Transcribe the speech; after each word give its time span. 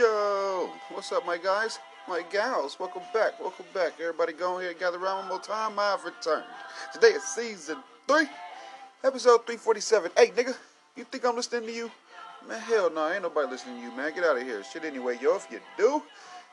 Yo, 0.00 0.70
what's 0.92 1.12
up, 1.12 1.26
my 1.26 1.36
guys? 1.36 1.78
My 2.08 2.22
gals, 2.32 2.80
welcome 2.80 3.02
back, 3.12 3.38
welcome 3.38 3.66
back. 3.74 3.92
Everybody 4.00 4.32
go 4.32 4.58
here, 4.58 4.72
gather 4.72 4.96
around 4.96 5.18
one 5.18 5.28
more 5.28 5.40
time. 5.40 5.78
I've 5.78 6.02
returned. 6.02 6.46
Today 6.90 7.08
is 7.08 7.22
season 7.22 7.76
three, 8.08 8.24
episode 9.04 9.44
347. 9.44 10.10
Hey, 10.16 10.28
nigga, 10.28 10.56
you 10.96 11.04
think 11.04 11.26
I'm 11.26 11.36
listening 11.36 11.66
to 11.66 11.72
you? 11.74 11.90
Man, 12.48 12.58
hell 12.60 12.90
no, 12.90 13.12
ain't 13.12 13.24
nobody 13.24 13.50
listening 13.50 13.76
to 13.76 13.82
you, 13.82 13.92
man. 13.94 14.14
Get 14.14 14.24
out 14.24 14.38
of 14.38 14.42
here. 14.42 14.64
Shit, 14.64 14.86
anyway, 14.86 15.18
yo, 15.20 15.36
if 15.36 15.46
you 15.50 15.60
do, 15.76 16.02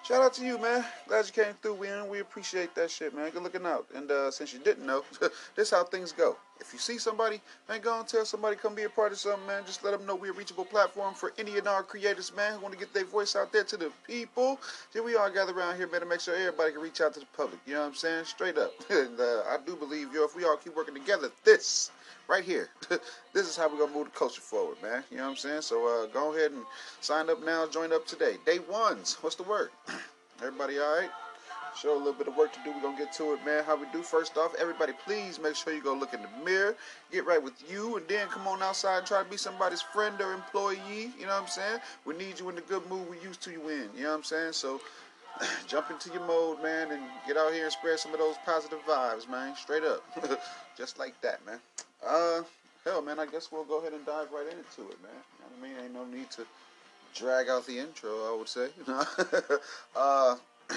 shout 0.03 0.21
out 0.21 0.33
to 0.33 0.45
you, 0.45 0.57
man. 0.57 0.83
Glad 1.07 1.27
you 1.27 1.31
came 1.31 1.53
through, 1.61 1.77
man. 1.81 2.09
We 2.09 2.19
appreciate 2.19 2.75
that 2.75 2.91
shit, 2.91 3.15
man. 3.15 3.31
Good 3.31 3.43
looking 3.43 3.65
out. 3.65 3.85
And 3.95 4.11
uh, 4.11 4.29
since 4.29 4.51
you 4.51 4.59
didn't 4.59 4.85
know, 4.85 5.05
this 5.55 5.71
how 5.71 5.85
things 5.85 6.11
go. 6.11 6.35
If 6.59 6.73
you 6.73 6.79
see 6.79 6.97
somebody, 6.97 7.41
man, 7.69 7.81
go 7.81 7.99
and 7.99 8.07
tell 8.07 8.25
somebody 8.25 8.55
come 8.55 8.75
be 8.75 8.83
a 8.83 8.89
part 8.89 9.11
of 9.11 9.17
something, 9.17 9.45
man. 9.47 9.63
Just 9.65 9.83
let 9.83 9.91
them 9.91 10.05
know 10.05 10.15
we're 10.15 10.31
a 10.31 10.35
reachable 10.35 10.65
platform 10.65 11.13
for 11.13 11.33
any 11.37 11.57
and 11.57 11.67
all 11.67 11.83
creators, 11.83 12.35
man, 12.35 12.53
who 12.53 12.59
want 12.59 12.73
to 12.73 12.79
get 12.79 12.93
their 12.93 13.05
voice 13.05 13.35
out 13.35 13.51
there 13.51 13.63
to 13.63 13.77
the 13.77 13.91
people. 14.05 14.59
Then 14.93 15.05
we 15.05 15.15
all 15.15 15.29
gather 15.29 15.53
around 15.53 15.77
here, 15.77 15.87
man, 15.87 16.01
to 16.01 16.05
make 16.05 16.19
sure 16.19 16.35
everybody 16.35 16.73
can 16.73 16.81
reach 16.81 17.01
out 17.01 17.13
to 17.13 17.19
the 17.19 17.25
public. 17.35 17.59
You 17.65 17.73
know 17.75 17.81
what 17.81 17.87
I'm 17.87 17.95
saying? 17.95 18.25
Straight 18.25 18.57
up. 18.57 18.71
and 18.89 19.19
uh, 19.19 19.43
I 19.49 19.57
do 19.65 19.75
believe, 19.75 20.13
yo, 20.13 20.23
if 20.23 20.35
we 20.35 20.45
all 20.45 20.57
keep 20.57 20.75
working 20.75 20.95
together, 20.95 21.31
this 21.43 21.91
right 22.27 22.43
here, 22.43 22.69
this 23.33 23.47
is 23.47 23.55
how 23.55 23.69
we're 23.69 23.79
gonna 23.79 23.93
move 23.93 24.05
the 24.05 24.17
culture 24.17 24.41
forward, 24.41 24.77
man. 24.81 25.03
You 25.11 25.17
know 25.17 25.23
what 25.23 25.29
I'm 25.31 25.35
saying? 25.37 25.61
So 25.61 25.87
uh, 25.87 26.07
go 26.07 26.33
ahead 26.35 26.51
and 26.51 26.63
sign 27.01 27.29
up 27.29 27.43
now. 27.43 27.67
Join 27.67 27.93
up 27.93 28.05
today. 28.05 28.37
Day 28.45 28.59
ones. 28.59 29.17
What's 29.21 29.35
the 29.35 29.43
word? 29.43 29.69
Everybody 30.41 30.79
all 30.79 30.97
right? 30.99 31.09
Show 31.81 31.95
a 31.95 31.97
little 31.97 32.13
bit 32.13 32.27
of 32.27 32.35
work 32.35 32.51
to 32.53 32.59
do. 32.63 32.71
We're 32.71 32.81
gonna 32.81 32.97
get 32.97 33.13
to 33.13 33.33
it, 33.33 33.45
man. 33.45 33.63
How 33.63 33.75
we 33.75 33.85
do? 33.93 34.01
First 34.01 34.35
off, 34.35 34.55
everybody, 34.57 34.93
please 35.05 35.39
make 35.39 35.55
sure 35.55 35.73
you 35.73 35.81
go 35.83 35.93
look 35.93 36.11
in 36.11 36.21
the 36.23 36.43
mirror, 36.43 36.75
get 37.11 37.23
right 37.27 37.41
with 37.41 37.53
you, 37.71 37.97
and 37.97 38.07
then 38.07 38.27
come 38.29 38.47
on 38.47 38.63
outside 38.63 38.99
and 38.99 39.07
try 39.07 39.21
to 39.21 39.29
be 39.29 39.37
somebody's 39.37 39.81
friend 39.81 40.19
or 40.19 40.33
employee. 40.33 41.11
You 41.19 41.27
know 41.27 41.33
what 41.33 41.43
I'm 41.43 41.47
saying? 41.47 41.79
We 42.03 42.17
need 42.17 42.39
you 42.39 42.49
in 42.49 42.55
the 42.55 42.61
good 42.61 42.89
mood 42.89 43.07
we 43.07 43.19
used 43.19 43.41
to 43.43 43.51
you 43.51 43.69
in. 43.69 43.89
You 43.95 44.03
know 44.03 44.09
what 44.09 44.15
I'm 44.17 44.23
saying? 44.23 44.53
So 44.53 44.81
jump 45.67 45.91
into 45.91 46.09
your 46.09 46.25
mode, 46.25 46.63
man, 46.63 46.91
and 46.91 47.03
get 47.27 47.37
out 47.37 47.53
here 47.53 47.65
and 47.65 47.71
spread 47.71 47.99
some 47.99 48.11
of 48.11 48.19
those 48.19 48.37
positive 48.43 48.79
vibes, 48.87 49.29
man. 49.29 49.55
Straight 49.55 49.83
up, 49.83 50.03
just 50.77 50.97
like 50.97 51.19
that, 51.21 51.45
man. 51.45 51.59
Uh, 52.03 52.41
hell, 52.85 53.03
man. 53.03 53.19
I 53.19 53.27
guess 53.27 53.51
we'll 53.51 53.65
go 53.65 53.81
ahead 53.81 53.93
and 53.93 54.03
dive 54.03 54.31
right 54.31 54.47
into 54.47 54.89
it, 54.89 54.97
man. 55.03 55.11
You 55.13 55.43
know 55.43 55.47
what 55.51 55.59
I 55.59 55.61
mean? 55.61 55.75
Ain't 55.83 55.93
no 55.93 56.05
need 56.05 56.31
to 56.31 56.41
drag 57.13 57.49
out 57.49 57.67
the 57.67 57.77
intro. 57.77 58.33
I 58.33 58.35
would 58.35 58.49
say. 58.49 58.69
uh. 59.95 60.35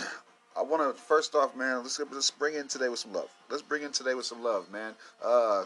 I 0.57 0.63
want 0.63 0.83
to 0.83 1.01
first 1.03 1.35
off, 1.35 1.57
man. 1.57 1.79
Let's 1.79 1.99
let's 1.99 2.31
bring 2.31 2.55
in 2.55 2.69
today 2.69 2.89
with 2.89 2.99
some 2.99 3.13
love. 3.13 3.31
Let's 3.51 3.63
bring 3.63 3.83
in 3.83 3.93
today 3.93 4.15
with 4.15 4.27
some 4.27 4.43
love, 4.43 4.71
man. 4.71 4.95
Uh, 5.25 5.65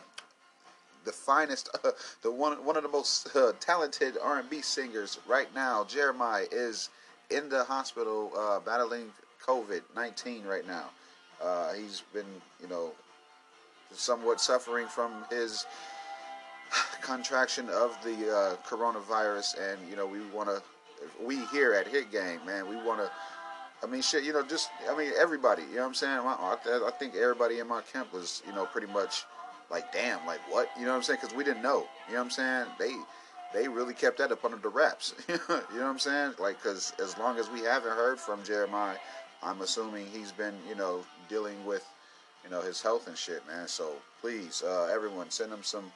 the 1.05 1.13
finest, 1.13 1.69
uh, 1.85 1.91
the 2.23 2.31
one 2.31 2.65
one 2.65 2.77
of 2.77 2.83
the 2.83 2.89
most 2.89 3.35
uh, 3.35 3.53
talented 3.61 4.17
R 4.23 4.39
and 4.39 4.51
B 4.51 4.61
singers 4.61 5.19
right 5.27 5.53
now, 5.55 5.85
Jeremih, 5.85 6.49
is 6.53 6.91
in 7.31 7.49
the 7.49 7.65
hospital 7.65 8.33
uh, 8.37 8.61
battling 8.61 9.11
COVID 9.45 9.83
nineteen 9.97 10.45
right 10.45 10.67
now. 10.67 10.91
Uh, 11.43 11.73
he's 11.73 12.03
been, 12.13 12.27
you 12.63 12.69
know, 12.69 12.93
somewhat 13.93 14.41
suffering 14.41 14.87
from 14.87 15.13
his 15.31 15.67
contraction 17.01 17.69
of 17.71 17.97
the 18.05 18.31
uh, 18.31 18.57
coronavirus, 18.69 19.73
and 19.73 19.89
you 19.89 19.97
know, 19.97 20.07
we 20.07 20.21
want 20.35 20.49
to. 20.49 20.63
We 21.21 21.45
here 21.47 21.75
at 21.75 21.87
Hit 21.87 22.11
Game, 22.11 22.41
man, 22.47 22.67
we 22.67 22.77
want 22.77 23.01
to 23.01 23.11
I 23.85 23.87
mean, 23.87 24.01
shit, 24.01 24.25
you 24.25 24.33
know, 24.33 24.43
just, 24.43 24.71
I 24.91 24.97
mean, 24.97 25.13
everybody, 25.19 25.63
you 25.63 25.77
know 25.77 25.83
what 25.83 25.89
I'm 25.89 25.95
saying? 25.95 26.21
I, 26.21 26.57
I 26.65 26.91
think 26.99 27.15
everybody 27.17 27.59
in 27.59 27.69
my 27.69 27.83
camp 27.83 28.15
was, 28.15 28.43
you 28.47 28.55
know, 28.55 28.65
pretty 28.65 28.91
much 28.91 29.25
like, 29.71 29.93
damn, 29.93 30.25
like 30.27 30.41
what? 30.51 30.71
You 30.79 30.87
know 30.87 30.93
what 30.93 30.97
I'm 30.97 31.03
saying? 31.03 31.19
Because 31.21 31.37
we 31.37 31.45
didn't 31.45 31.63
know, 31.63 31.87
you 32.09 32.15
know 32.15 32.21
what 32.21 32.25
I'm 32.25 32.31
saying? 32.31 32.67
They, 32.79 32.93
they 33.53 33.69
really 33.69 33.93
kept 33.93 34.17
that 34.19 34.33
up 34.33 34.43
under 34.43 34.57
the 34.57 34.71
wraps. 34.71 35.13
you 35.29 35.39
know 35.49 35.57
what 35.57 35.83
I'm 35.83 35.99
saying? 35.99 36.33
Like, 36.39 36.63
because 36.63 36.95
as 37.03 37.19
long 37.19 37.39
as 37.39 37.51
we 37.51 37.61
haven't 37.61 37.93
heard 37.93 38.19
from 38.19 38.41
Jeremih, 38.41 38.97
I'm 39.43 39.61
assuming 39.61 40.07
he's 40.07 40.33
been, 40.33 40.55
you 40.67 40.77
know, 40.77 41.05
dealing 41.29 41.63
with, 41.67 41.87
you 42.43 42.51
know, 42.51 42.63
his 42.63 42.81
health 42.81 43.07
and 43.07 43.19
shit, 43.19 43.47
man. 43.47 43.69
So 43.69 43.93
please, 44.23 44.63
uh, 44.67 44.91
everyone, 44.91 45.29
send 45.31 45.53
him 45.53 45.63
some 45.63 45.93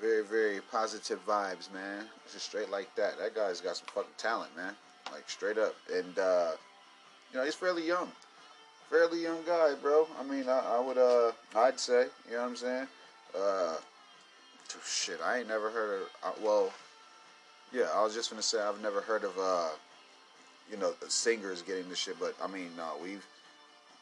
very, 0.00 0.24
very 0.24 0.60
positive 0.72 1.24
vibes, 1.24 1.72
man. 1.72 2.06
Just 2.32 2.46
straight 2.46 2.70
like 2.70 2.92
that. 2.96 3.18
That 3.18 3.36
guy's 3.36 3.60
got 3.60 3.76
some 3.76 3.86
fucking 3.94 4.10
talent, 4.18 4.56
man. 4.56 4.74
Like 5.12 5.30
straight 5.30 5.58
up. 5.58 5.74
And 5.94 6.18
uh, 6.18 6.50
you 7.32 7.38
know, 7.38 7.44
he's 7.44 7.54
fairly 7.54 7.86
young, 7.86 8.10
fairly 8.90 9.22
young 9.22 9.42
guy, 9.46 9.74
bro. 9.80 10.06
I 10.18 10.22
mean, 10.22 10.48
I, 10.48 10.76
I 10.76 10.80
would, 10.80 10.98
uh, 10.98 11.32
I'd 11.54 11.78
say, 11.78 12.06
you 12.28 12.32
know 12.32 12.42
what 12.42 12.48
I'm 12.48 12.56
saying? 12.56 12.86
Uh, 13.38 13.76
shit, 14.84 15.20
I 15.24 15.38
ain't 15.38 15.48
never 15.48 15.70
heard 15.70 16.02
of. 16.02 16.08
Uh, 16.22 16.32
well, 16.42 16.72
yeah, 17.72 17.88
I 17.94 18.02
was 18.02 18.14
just 18.14 18.30
gonna 18.30 18.42
say 18.42 18.60
I've 18.60 18.80
never 18.82 19.00
heard 19.00 19.24
of, 19.24 19.38
uh, 19.38 19.68
you 20.70 20.78
know, 20.78 20.94
singers 21.08 21.62
getting 21.62 21.88
this 21.88 21.98
shit, 21.98 22.18
but 22.18 22.34
I 22.42 22.46
mean, 22.46 22.70
no, 22.76 22.92
we've, 23.02 23.24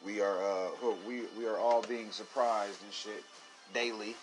we 0.05 0.21
are, 0.21 0.37
uh, 0.41 0.69
we 1.07 1.23
we 1.37 1.47
are 1.47 1.57
all 1.57 1.81
being 1.81 2.11
surprised 2.11 2.81
and 2.83 2.93
shit 2.93 3.23
daily. 3.73 4.15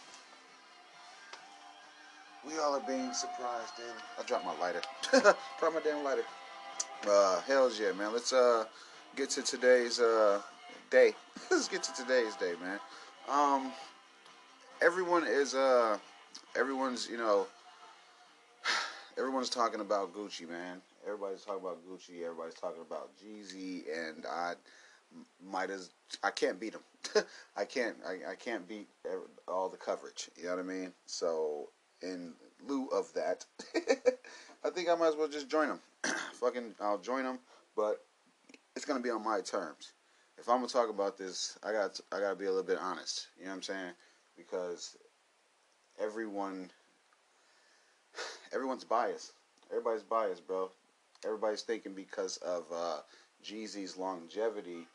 We 2.46 2.58
all 2.58 2.74
are 2.74 2.86
being 2.86 3.12
surprised 3.12 3.76
daily. 3.76 3.90
I 4.18 4.22
dropped 4.22 4.44
my 4.44 4.58
lighter. 4.58 4.82
dropped 5.10 5.74
my 5.74 5.80
damn 5.82 6.04
lighter. 6.04 6.24
Uh, 7.06 7.40
hell's 7.42 7.78
yeah, 7.78 7.92
man. 7.92 8.12
Let's 8.12 8.32
uh 8.32 8.64
get 9.16 9.30
to 9.30 9.42
today's 9.42 10.00
uh, 10.00 10.40
day. 10.90 11.14
Let's 11.50 11.68
get 11.68 11.82
to 11.84 11.94
today's 11.94 12.34
day, 12.36 12.54
man. 12.60 12.80
Um, 13.28 13.72
everyone 14.82 15.24
is 15.26 15.54
uh, 15.54 15.98
everyone's 16.56 17.08
you 17.08 17.16
know, 17.16 17.46
everyone's 19.18 19.50
talking 19.50 19.80
about 19.80 20.14
Gucci, 20.14 20.48
man. 20.48 20.80
Everybody's 21.04 21.42
talking 21.42 21.60
about 21.60 21.78
Gucci. 21.88 22.22
Everybody's 22.22 22.54
talking 22.54 22.82
about 22.82 23.10
Jeezy, 23.16 23.82
and 23.92 24.24
I 24.26 24.54
might 25.50 25.70
as 25.70 25.90
I 26.22 26.30
can't 26.30 26.58
beat 26.58 26.72
them. 26.72 27.24
I 27.56 27.64
can't. 27.64 27.96
I, 28.06 28.32
I 28.32 28.34
can't 28.34 28.66
beat 28.66 28.88
all 29.46 29.68
the 29.68 29.76
coverage. 29.76 30.30
You 30.36 30.44
know 30.44 30.56
what 30.56 30.60
I 30.60 30.62
mean? 30.62 30.92
So 31.06 31.68
in 32.02 32.32
lieu 32.66 32.88
of 32.88 33.12
that, 33.14 33.44
I 34.64 34.70
think 34.70 34.88
I 34.88 34.94
might 34.96 35.08
as 35.08 35.16
well 35.16 35.28
just 35.28 35.48
join 35.48 35.68
them. 35.68 35.80
Fucking, 36.34 36.74
I'll 36.80 36.98
join 36.98 37.24
them, 37.24 37.38
but 37.76 38.00
it's 38.76 38.84
gonna 38.84 39.00
be 39.00 39.10
on 39.10 39.24
my 39.24 39.40
terms. 39.40 39.92
If 40.38 40.48
I'm 40.48 40.56
gonna 40.56 40.68
talk 40.68 40.90
about 40.90 41.16
this, 41.16 41.58
I 41.62 41.72
got 41.72 42.00
I 42.12 42.20
gotta 42.20 42.36
be 42.36 42.46
a 42.46 42.48
little 42.48 42.64
bit 42.64 42.78
honest. 42.80 43.28
You 43.38 43.44
know 43.44 43.50
what 43.50 43.56
I'm 43.56 43.62
saying? 43.62 43.92
Because 44.36 44.96
everyone 46.00 46.70
everyone's 48.52 48.84
biased. 48.84 49.32
Everybody's 49.70 50.02
biased, 50.02 50.46
bro. 50.46 50.70
Everybody's 51.24 51.62
thinking 51.62 51.94
because 51.94 52.36
of 52.38 52.64
uh, 52.74 52.98
Jeezy's 53.42 53.96
longevity 53.96 54.86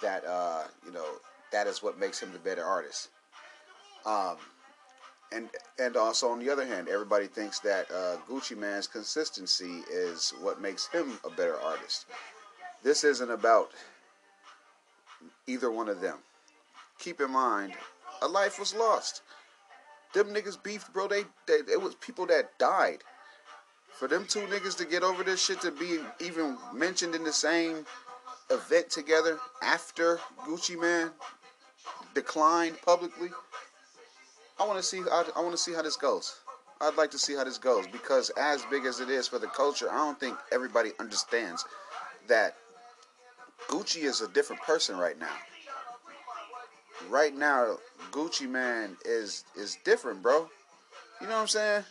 that 0.00 0.24
uh, 0.24 0.64
you 0.84 0.92
know 0.92 1.06
that 1.52 1.66
is 1.66 1.82
what 1.82 1.98
makes 1.98 2.20
him 2.20 2.32
the 2.32 2.38
better 2.38 2.64
artist. 2.64 3.10
Um, 4.04 4.36
and 5.32 5.48
and 5.78 5.96
also 5.96 6.28
on 6.28 6.38
the 6.38 6.48
other 6.48 6.64
hand, 6.64 6.88
everybody 6.88 7.26
thinks 7.26 7.60
that 7.60 7.90
uh, 7.90 8.16
Gucci 8.28 8.56
Mane's 8.56 8.86
consistency 8.86 9.82
is 9.90 10.32
what 10.40 10.60
makes 10.60 10.86
him 10.86 11.18
a 11.24 11.30
better 11.30 11.60
artist. 11.60 12.06
This 12.86 13.02
isn't 13.02 13.32
about 13.32 13.72
either 15.48 15.72
one 15.72 15.88
of 15.88 16.00
them. 16.00 16.18
Keep 17.00 17.20
in 17.20 17.32
mind, 17.32 17.72
a 18.22 18.28
life 18.28 18.60
was 18.60 18.76
lost. 18.76 19.22
Them 20.14 20.28
niggas 20.28 20.62
beefed, 20.62 20.92
bro. 20.92 21.08
They, 21.08 21.22
they 21.48 21.72
it 21.72 21.82
was 21.82 21.96
people 21.96 22.26
that 22.26 22.56
died. 22.60 22.98
For 23.90 24.06
them 24.06 24.24
two 24.24 24.42
niggas 24.42 24.76
to 24.76 24.84
get 24.84 25.02
over 25.02 25.24
this 25.24 25.44
shit 25.44 25.60
to 25.62 25.72
be 25.72 25.98
even 26.20 26.58
mentioned 26.72 27.16
in 27.16 27.24
the 27.24 27.32
same 27.32 27.84
event 28.50 28.88
together 28.88 29.40
after 29.64 30.20
Gucci 30.46 30.80
Mane 30.80 31.10
declined 32.14 32.76
publicly. 32.82 33.30
I 34.60 34.64
want 34.64 34.78
to 34.78 34.84
see. 34.84 35.00
I, 35.00 35.24
I 35.34 35.40
want 35.40 35.50
to 35.50 35.58
see 35.60 35.72
how 35.72 35.82
this 35.82 35.96
goes. 35.96 36.36
I'd 36.80 36.94
like 36.94 37.10
to 37.10 37.18
see 37.18 37.34
how 37.34 37.42
this 37.42 37.58
goes 37.58 37.88
because 37.88 38.30
as 38.36 38.64
big 38.70 38.84
as 38.84 39.00
it 39.00 39.10
is 39.10 39.26
for 39.26 39.40
the 39.40 39.48
culture, 39.48 39.90
I 39.90 39.96
don't 39.96 40.20
think 40.20 40.38
everybody 40.52 40.92
understands 41.00 41.64
that 42.28 42.54
Gucci 43.68 44.04
is 44.04 44.20
a 44.20 44.28
different 44.28 44.62
person 44.62 44.96
right 44.96 45.18
now. 45.18 45.34
Right 47.08 47.36
now, 47.36 47.78
Gucci 48.10 48.48
Mane 48.48 48.96
is 49.04 49.44
is 49.56 49.78
different, 49.84 50.22
bro. 50.22 50.48
You 51.20 51.26
know 51.26 51.34
what 51.34 51.42
I'm 51.42 51.48
saying? 51.48 51.84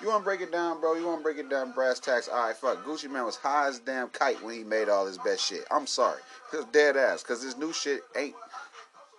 You 0.00 0.08
want 0.08 0.20
to 0.20 0.24
break 0.24 0.40
it 0.40 0.52
down, 0.52 0.80
bro? 0.80 0.94
You 0.94 1.06
want 1.06 1.20
to 1.20 1.22
break 1.24 1.38
it 1.38 1.50
down 1.50 1.72
brass 1.72 1.98
tacks? 1.98 2.28
All 2.28 2.46
right, 2.46 2.56
fuck. 2.56 2.84
Gucci 2.84 3.10
Mane 3.10 3.24
was 3.24 3.36
high 3.36 3.68
as 3.68 3.80
damn 3.80 4.08
kite 4.10 4.42
when 4.42 4.54
he 4.54 4.62
made 4.62 4.88
all 4.88 5.06
his 5.06 5.18
best 5.18 5.44
shit. 5.44 5.64
I'm 5.70 5.86
sorry, 5.86 6.20
cause 6.50 6.64
dead 6.72 6.96
ass, 6.96 7.22
cause 7.22 7.42
this 7.42 7.56
new 7.56 7.72
shit 7.72 8.02
ain't. 8.16 8.36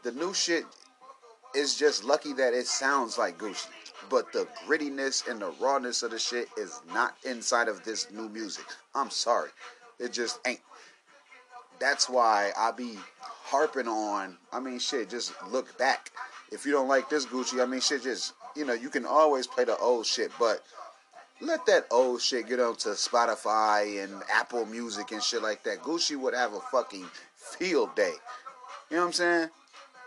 The 0.03 0.11
new 0.13 0.33
shit 0.33 0.65
is 1.53 1.77
just 1.77 2.05
lucky 2.05 2.33
that 2.33 2.53
it 2.53 2.67
sounds 2.67 3.17
like 3.17 3.37
Gucci, 3.37 3.67
but 4.09 4.31
the 4.31 4.47
grittiness 4.65 5.27
and 5.27 5.41
the 5.41 5.51
rawness 5.59 6.03
of 6.03 6.11
the 6.11 6.19
shit 6.19 6.47
is 6.57 6.81
not 6.93 7.15
inside 7.25 7.67
of 7.67 7.83
this 7.83 8.09
new 8.11 8.29
music. 8.29 8.65
I'm 8.95 9.09
sorry, 9.09 9.49
it 9.99 10.13
just 10.13 10.39
ain't 10.47 10.61
that's 11.79 12.09
why 12.09 12.51
I 12.57 12.71
be 12.71 12.97
harping 13.21 13.87
on. 13.87 14.37
I 14.51 14.59
mean, 14.59 14.79
shit, 14.79 15.09
just 15.09 15.33
look 15.49 15.77
back. 15.77 16.11
If 16.51 16.65
you 16.65 16.71
don't 16.71 16.87
like 16.87 17.09
this 17.09 17.25
Gucci, 17.25 17.61
I 17.61 17.65
mean, 17.65 17.81
shit, 17.81 18.03
just 18.03 18.33
you 18.55 18.65
know, 18.65 18.73
you 18.73 18.89
can 18.89 19.05
always 19.05 19.47
play 19.47 19.63
the 19.63 19.77
old 19.77 20.05
shit, 20.05 20.31
but 20.39 20.63
let 21.41 21.65
that 21.67 21.85
old 21.91 22.21
shit 22.21 22.47
get 22.47 22.59
onto 22.59 22.89
Spotify 22.89 24.03
and 24.03 24.21
Apple 24.33 24.65
Music 24.65 25.11
and 25.11 25.23
shit 25.23 25.41
like 25.41 25.63
that. 25.63 25.81
Gucci 25.81 26.17
would 26.17 26.33
have 26.33 26.53
a 26.53 26.59
fucking 26.59 27.05
field 27.35 27.95
day. 27.95 28.13
You 28.89 28.97
know 28.97 29.03
what 29.03 29.07
I'm 29.07 29.13
saying? 29.13 29.49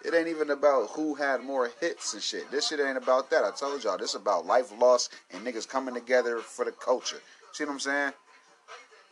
It 0.05 0.15
ain't 0.15 0.29
even 0.29 0.51
about 0.51 0.91
who 0.91 1.15
had 1.15 1.43
more 1.43 1.71
hits 1.81 2.13
and 2.15 2.23
shit. 2.23 2.51
This 2.51 2.69
shit 2.69 2.81
ain't 2.81 2.99
about 2.99 3.31
that. 3.31 3.45
I 3.45 3.53
told 3.53 3.85
y'all, 3.85 3.97
this 3.97 4.11
is 4.11 4.17
about 4.17 4.47
life 4.47 4.73
lost 4.79 5.13
and 5.31 5.47
niggas 5.47 5.69
coming 5.69 5.95
together 5.95 6.39
for 6.39 6.65
the 6.65 6.73
culture. 6.73 7.21
See 7.53 7.65
what 7.65 7.73
I'm 7.73 7.81
saying? 7.81 8.13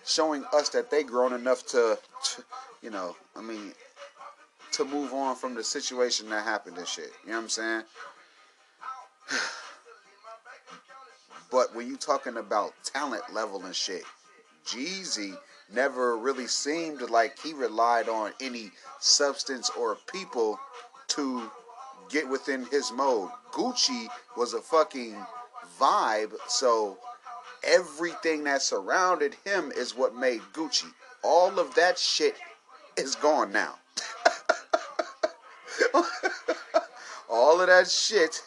Showing 0.05 0.44
us 0.52 0.70
that 0.70 0.91
they 0.91 1.02
grown 1.02 1.32
enough 1.32 1.67
to, 1.69 1.99
to 2.25 2.44
you 2.82 2.91
know, 2.91 3.17
I 3.37 3.43
mean, 3.43 3.73
to 4.73 4.85
move 4.85 5.12
on 5.12 5.37
from 5.37 5.55
the 5.55 5.64
situation 5.64 6.31
that 6.31 6.44
happened 6.44 6.79
and 6.79 6.88
shit. 6.88 7.12
You 7.25 7.31
know 7.31 7.37
what 7.37 7.43
I'm 7.43 7.49
saying? 7.49 7.82
but 11.50 11.75
when 11.75 11.87
you 11.87 11.97
talking 11.97 12.37
about 12.37 12.73
talent 12.85 13.23
level 13.32 13.64
and 13.64 13.75
shit, 13.75 14.05
Jeezy 14.67 15.37
never 15.73 16.17
really 16.17 16.46
seemed 16.46 17.03
like 17.11 17.38
he 17.38 17.53
relied 17.53 18.08
on 18.08 18.32
any 18.41 18.70
substance 18.99 19.70
or 19.79 19.96
people 20.12 20.58
to 21.08 21.50
get 22.08 22.29
within 22.29 22.67
his 22.67 22.93
mode. 22.93 23.31
Gucci 23.53 24.08
was 24.37 24.55
a 24.55 24.61
fucking 24.61 25.17
vibe, 25.81 26.32
so 26.49 26.99
everything 27.64 28.44
that 28.44 28.62
surrounded 28.62 29.36
him 29.44 29.72
is 29.76 29.96
what 29.96 30.14
made 30.14 30.40
Gucci. 30.52 30.92
All 31.22 31.58
of 31.58 31.74
that 31.74 31.98
shit 31.98 32.36
is 32.96 33.14
gone 33.14 33.52
now. 33.52 33.74
All 37.30 37.60
of 37.60 37.66
that 37.68 37.88
shit 37.88 38.42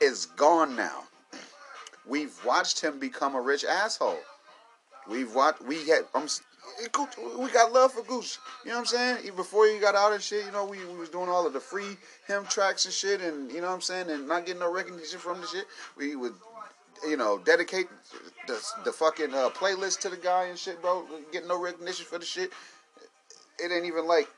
is 0.00 0.26
gone 0.26 0.76
now. 0.76 1.04
We've 2.06 2.34
watched 2.44 2.80
him 2.80 2.98
become 2.98 3.34
a 3.34 3.40
rich 3.40 3.64
asshole. 3.64 4.18
We've 5.08 5.34
watched. 5.34 5.62
We 5.62 5.86
had. 5.88 6.04
I'm 6.14 6.28
we 7.38 7.50
got 7.50 7.72
love 7.72 7.92
for 7.92 8.02
Goose. 8.02 8.38
You 8.64 8.70
know 8.70 8.76
what 8.76 8.80
I'm 8.80 8.86
saying? 8.86 9.18
Even 9.24 9.36
before 9.36 9.66
he 9.66 9.78
got 9.78 9.94
out 9.94 10.12
and 10.12 10.22
shit, 10.22 10.44
you 10.44 10.52
know, 10.52 10.64
we, 10.64 10.84
we 10.84 10.96
was 10.96 11.08
doing 11.08 11.28
all 11.28 11.46
of 11.46 11.52
the 11.52 11.60
free 11.60 11.96
him 12.26 12.44
tracks 12.44 12.84
and 12.84 12.94
shit, 12.94 13.20
and 13.20 13.50
you 13.50 13.60
know 13.60 13.68
what 13.68 13.74
I'm 13.74 13.80
saying, 13.80 14.10
and 14.10 14.28
not 14.28 14.46
getting 14.46 14.60
no 14.60 14.72
recognition 14.72 15.18
from 15.18 15.40
the 15.40 15.46
shit. 15.46 15.66
We 15.96 16.16
would, 16.16 16.34
you 17.06 17.16
know, 17.16 17.38
dedicate 17.38 17.88
the 18.46 18.60
the 18.84 18.92
fucking 18.92 19.34
uh, 19.34 19.50
playlist 19.50 20.00
to 20.00 20.08
the 20.08 20.16
guy 20.16 20.46
and 20.46 20.58
shit, 20.58 20.80
bro. 20.80 21.04
Getting 21.32 21.48
no 21.48 21.60
recognition 21.60 22.06
for 22.06 22.18
the 22.18 22.24
shit. 22.24 22.52
It 23.58 23.72
ain't 23.72 23.86
even 23.86 24.06
like, 24.06 24.28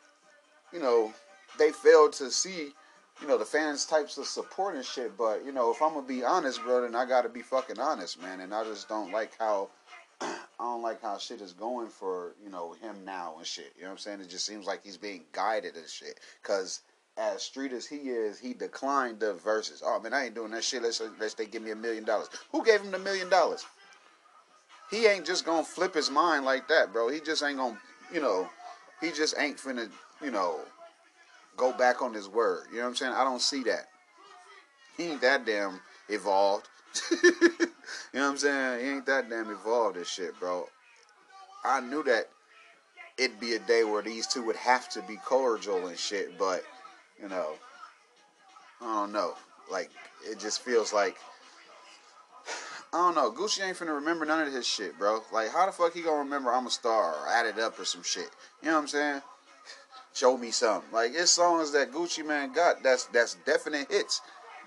you 0.73 0.81
know, 0.81 1.13
they 1.59 1.73
failed 1.73 2.15
to 2.15 2.31
see, 2.31 2.73
you 3.21 3.29
know, 3.29 3.37
the 3.37 3.45
fans 3.45 3.85
types 3.85 4.17
of 4.19 4.27
support 4.27 4.75
and 4.75 4.85
shit. 4.85 5.17
But 5.17 5.45
you 5.45 5.53
know, 5.53 5.71
if 5.71 5.83
I'm 5.83 5.95
gonna 5.95 6.07
be 6.07 6.25
honest, 6.25 6.63
bro, 6.63 6.83
then 6.83 6.95
I 6.95 7.07
gotta 7.07 7.29
be 7.29 7.43
fucking 7.43 7.79
honest, 7.79 8.21
man. 8.21 8.41
And 8.41 8.55
I 8.55 8.65
just 8.65 8.89
don't 8.89 9.13
like 9.13 9.33
how 9.39 9.69
I 10.21 10.37
don't 10.59 10.83
like 10.83 11.03
how 11.03 11.19
shit 11.19 11.41
is 11.41 11.53
going 11.53 11.89
for, 11.89 12.35
you 12.43 12.51
know, 12.51 12.75
him 12.81 13.05
now 13.05 13.35
and 13.39 13.47
shit. 13.47 13.73
You 13.77 13.83
know 13.83 13.89
what 13.89 13.93
I'm 13.93 13.99
saying? 13.99 14.21
It 14.21 14.29
just 14.29 14.47
seems 14.47 14.67
like 14.67 14.85
he's 14.85 14.97
being 14.97 15.25
guided 15.33 15.77
and 15.77 15.89
shit. 15.89 16.21
Cause 16.43 16.81
as 17.21 17.43
street 17.43 17.73
as 17.73 17.87
he 17.87 17.97
is, 17.97 18.39
he 18.39 18.55
declined 18.55 19.21
the 19.21 19.35
verses. 19.35 19.83
Oh 19.85 20.01
man, 20.01 20.15
I 20.15 20.27
ain't 20.27 20.35
doing 20.35 20.53
that 20.53 20.65
shit. 20.65 20.83
Let's 20.83 21.03
let's 21.21 21.35
they 21.35 21.47
give 21.47 21.63
me 21.63 21.71
a 21.71 21.77
million 21.77 22.05
dollars. 22.05 22.29
Who 22.51 22.65
gave 22.65 22.81
him 22.81 22.91
the 22.91 22.99
million 22.99 23.29
dollars? 23.29 23.65
He 24.91 25.07
ain't 25.07 25.27
just 25.27 25.45
gonna 25.45 25.65
flip 25.65 25.95
his 25.95 26.11
mind 26.11 26.45
like 26.45 26.67
that, 26.69 26.93
bro. 26.93 27.09
He 27.09 27.21
just 27.21 27.43
ain't 27.43 27.59
gonna, 27.59 27.79
you 28.13 28.21
know, 28.21 28.49
he 29.01 29.13
just 29.13 29.35
ain't 29.39 29.59
finna, 29.59 29.91
you 30.23 30.31
know, 30.31 30.61
go 31.57 31.73
back 31.73 32.01
on 32.01 32.15
his 32.15 32.29
word. 32.29 32.65
You 32.71 32.79
know 32.79 32.85
what 32.85 32.89
I'm 32.89 32.97
saying? 32.97 33.13
I 33.13 33.23
don't 33.23 33.43
see 33.43 33.63
that. 33.65 33.87
He 34.97 35.05
ain't 35.05 35.21
that 35.21 35.45
damn 35.45 35.81
evolved. 36.09 36.69
you 37.13 37.21
know 37.29 37.69
what 38.13 38.23
I'm 38.23 38.37
saying? 38.39 38.85
He 38.85 38.91
ain't 38.93 39.07
that 39.07 39.29
damn 39.29 39.51
evolved 39.51 39.97
this 39.97 40.09
shit, 40.09 40.39
bro. 40.41 40.67
I 41.65 41.81
knew 41.81 42.03
that 42.05 42.31
it'd 43.19 43.39
be 43.39 43.55
a 43.55 43.59
day 43.59 43.85
where 43.85 44.03
these 44.03 44.27
two 44.27 44.43
would 44.45 44.57
have 44.57 44.89
to 44.91 45.03
be 45.03 45.17
cordial 45.17 45.87
and 45.87 45.99
shit, 45.99 46.39
but 46.39 46.65
you 47.21 47.29
know, 47.29 47.55
I 48.81 48.87
don't 48.87 49.13
know. 49.13 49.35
Like 49.71 49.91
it 50.29 50.39
just 50.39 50.63
feels 50.63 50.93
like 50.93 51.17
I 52.93 52.97
don't 52.97 53.15
know. 53.15 53.31
Gucci 53.31 53.65
ain't 53.65 53.77
finna 53.77 53.95
remember 53.95 54.25
none 54.25 54.47
of 54.47 54.53
his 54.53 54.67
shit, 54.67 54.99
bro. 54.99 55.23
Like 55.33 55.51
how 55.51 55.67
the 55.67 55.73
fuck 55.73 55.95
he 55.95 56.03
gonna 56.03 56.25
remember 56.25 56.53
I'm 56.53 56.67
a 56.67 56.71
star 56.71 57.15
or 57.15 57.29
add 57.29 57.47
it 57.47 57.59
up 57.59 57.79
or 57.79 57.85
some 57.85 58.03
shit? 58.03 58.31
You 58.63 58.69
know 58.69 58.75
what 58.75 58.83
I'm 58.83 58.89
saying? 58.89 59.23
Show 60.13 60.37
me 60.37 60.51
something. 60.51 60.91
Like 60.93 61.13
it's 61.15 61.31
songs 61.31 61.73
that 61.73 61.93
Gucci 61.93 62.27
Mane 62.27 62.53
got 62.53 62.83
that's 62.83 63.05
that's 63.07 63.37
definite 63.47 63.91
hits 63.91 64.21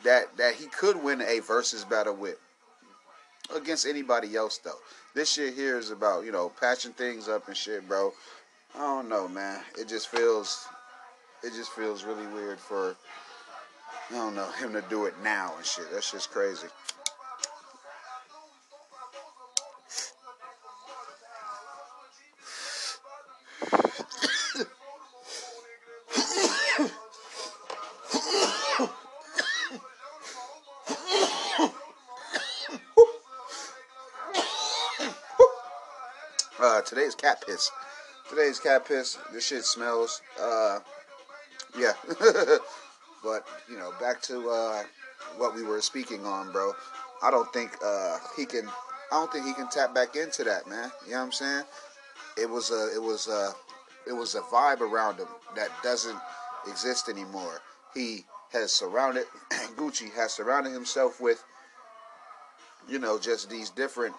that 0.03 0.37
that 0.37 0.55
he 0.55 0.67
could 0.67 1.03
win 1.03 1.21
a 1.21 1.39
versus 1.39 1.83
battle 1.83 2.15
with 2.15 2.37
against 3.53 3.85
anybody 3.85 4.35
else 4.35 4.57
though. 4.59 4.79
This 5.13 5.31
shit 5.31 5.53
here 5.53 5.77
is 5.77 5.91
about 5.91 6.23
you 6.23 6.31
know 6.31 6.51
patching 6.59 6.93
things 6.93 7.27
up 7.27 7.47
and 7.47 7.57
shit, 7.57 7.87
bro. 7.87 8.13
I 8.75 8.79
don't 8.79 9.09
know, 9.09 9.27
man. 9.27 9.59
It 9.77 9.87
just 9.87 10.07
feels 10.07 10.65
it 11.43 11.53
just 11.53 11.71
feels 11.71 12.03
really 12.03 12.27
weird 12.27 12.59
for 12.59 12.95
I 14.11 14.15
don't 14.15 14.35
know 14.35 14.49
him 14.51 14.73
to 14.73 14.83
do 14.89 15.05
it 15.05 15.13
now 15.23 15.53
and 15.57 15.65
shit. 15.65 15.91
That's 15.91 16.11
just 16.11 16.31
crazy. 16.31 16.67
today's 36.85 37.15
cat 37.15 37.43
piss. 37.45 37.71
Today's 38.29 38.59
cat 38.59 38.85
piss. 38.85 39.17
This 39.31 39.47
shit 39.47 39.65
smells. 39.65 40.21
Uh, 40.39 40.79
yeah. 41.77 41.93
but 43.23 43.45
you 43.69 43.77
know, 43.77 43.91
back 43.99 44.21
to 44.23 44.49
uh, 44.49 44.83
what 45.37 45.55
we 45.55 45.63
were 45.63 45.81
speaking 45.81 46.25
on, 46.25 46.51
bro. 46.51 46.73
I 47.21 47.31
don't 47.31 47.51
think 47.53 47.71
uh, 47.83 48.17
he 48.35 48.45
can. 48.45 48.67
I 49.11 49.15
don't 49.15 49.31
think 49.31 49.45
he 49.45 49.53
can 49.53 49.69
tap 49.69 49.93
back 49.93 50.15
into 50.15 50.43
that, 50.43 50.67
man. 50.67 50.91
You 51.05 51.11
know 51.11 51.19
what 51.19 51.25
I'm 51.25 51.31
saying? 51.31 51.63
It 52.37 52.49
was 52.49 52.71
a. 52.71 52.93
It 52.95 53.01
was 53.01 53.27
a. 53.27 53.53
It 54.07 54.13
was 54.13 54.35
a 54.35 54.41
vibe 54.41 54.81
around 54.81 55.17
him 55.17 55.27
that 55.55 55.69
doesn't 55.81 56.19
exist 56.67 57.07
anymore. 57.07 57.61
He 57.93 58.25
has 58.51 58.71
surrounded 58.71 59.25
Gucci 59.75 60.11
has 60.13 60.33
surrounded 60.33 60.73
himself 60.73 61.21
with, 61.21 61.43
you 62.87 62.99
know, 62.99 63.17
just 63.17 63.49
these 63.49 63.69
different 63.69 64.15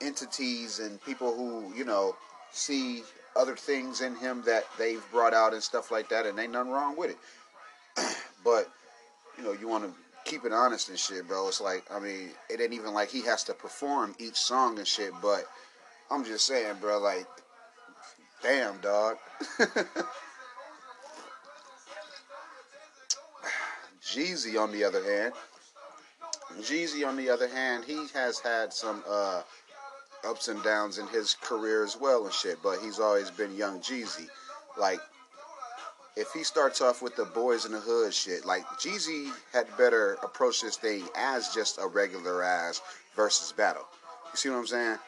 entities 0.00 0.78
and 0.78 1.02
people 1.04 1.34
who 1.34 1.72
you 1.74 1.84
know 1.84 2.16
see 2.52 3.02
other 3.38 3.56
things 3.56 4.00
in 4.00 4.16
him 4.16 4.42
that 4.44 4.64
they've 4.76 5.02
brought 5.10 5.32
out 5.32 5.54
and 5.54 5.62
stuff 5.62 5.90
like 5.90 6.08
that, 6.10 6.26
and 6.26 6.38
ain't 6.38 6.52
nothing 6.52 6.72
wrong 6.72 6.96
with 6.96 7.10
it. 7.10 7.18
but 8.44 8.68
you 9.38 9.44
know, 9.44 9.52
you 9.52 9.68
want 9.68 9.84
to 9.84 9.92
keep 10.28 10.44
it 10.44 10.52
honest 10.52 10.88
and 10.88 10.98
shit, 10.98 11.26
bro. 11.28 11.48
It's 11.48 11.60
like, 11.60 11.84
I 11.90 12.00
mean, 12.00 12.30
it 12.50 12.60
ain't 12.60 12.72
even 12.72 12.92
like 12.92 13.10
he 13.10 13.22
has 13.22 13.44
to 13.44 13.54
perform 13.54 14.14
each 14.18 14.36
song 14.36 14.78
and 14.78 14.86
shit. 14.86 15.12
But 15.22 15.44
I'm 16.10 16.24
just 16.24 16.44
saying, 16.46 16.76
bro, 16.80 16.98
like, 16.98 17.26
damn, 18.42 18.78
dog. 18.78 19.16
Jeezy, 24.02 24.58
on 24.60 24.72
the 24.72 24.84
other 24.84 25.04
hand, 25.04 25.34
Jeezy, 26.60 27.06
on 27.06 27.16
the 27.16 27.30
other 27.30 27.46
hand, 27.48 27.84
he 27.84 28.06
has 28.14 28.40
had 28.40 28.72
some 28.72 29.04
uh, 29.08 29.42
ups 30.24 30.48
and 30.48 30.62
downs 30.62 30.98
in 30.98 31.06
his 31.08 31.34
career 31.34 31.84
as 31.84 31.96
well 31.96 32.24
and 32.24 32.32
shit, 32.32 32.58
but 32.62 32.78
he's 32.78 32.98
always 32.98 33.30
been 33.30 33.54
young 33.54 33.80
Jeezy. 33.80 34.28
Like, 34.78 35.00
if 36.16 36.32
he 36.32 36.42
starts 36.42 36.80
off 36.80 37.00
with 37.00 37.14
the 37.14 37.24
boys 37.26 37.64
in 37.64 37.72
the 37.72 37.78
hood 37.78 38.12
shit, 38.12 38.44
like 38.44 38.64
Jeezy 38.80 39.30
had 39.52 39.66
better 39.76 40.14
approach 40.22 40.62
this 40.62 40.76
thing 40.76 41.04
as 41.14 41.54
just 41.54 41.78
a 41.80 41.86
regular 41.86 42.42
ass 42.42 42.80
versus 43.14 43.52
battle. 43.52 43.86
You 44.32 44.36
see 44.36 44.50
what 44.50 44.56
I'm 44.56 44.66
saying? 44.66 44.98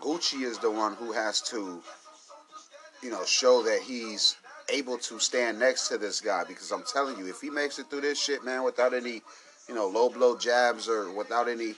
Gucci 0.00 0.42
is 0.42 0.58
the 0.58 0.70
one 0.70 0.94
who 0.94 1.12
has 1.12 1.42
to, 1.42 1.82
you 3.02 3.10
know, 3.10 3.24
show 3.26 3.62
that 3.64 3.80
he's 3.82 4.36
able 4.70 4.98
to 4.98 5.18
stand 5.18 5.58
next 5.58 5.88
to 5.88 5.98
this 5.98 6.20
guy 6.20 6.44
because 6.44 6.70
I'm 6.70 6.84
telling 6.90 7.18
you, 7.18 7.26
if 7.28 7.40
he 7.40 7.50
makes 7.50 7.78
it 7.78 7.90
through 7.90 8.02
this 8.02 8.22
shit, 8.22 8.44
man, 8.44 8.62
without 8.62 8.94
any, 8.94 9.22
you 9.68 9.74
know, 9.74 9.88
low 9.88 10.08
blow 10.08 10.36
jabs 10.36 10.88
or 10.88 11.12
without 11.12 11.48
any 11.48 11.74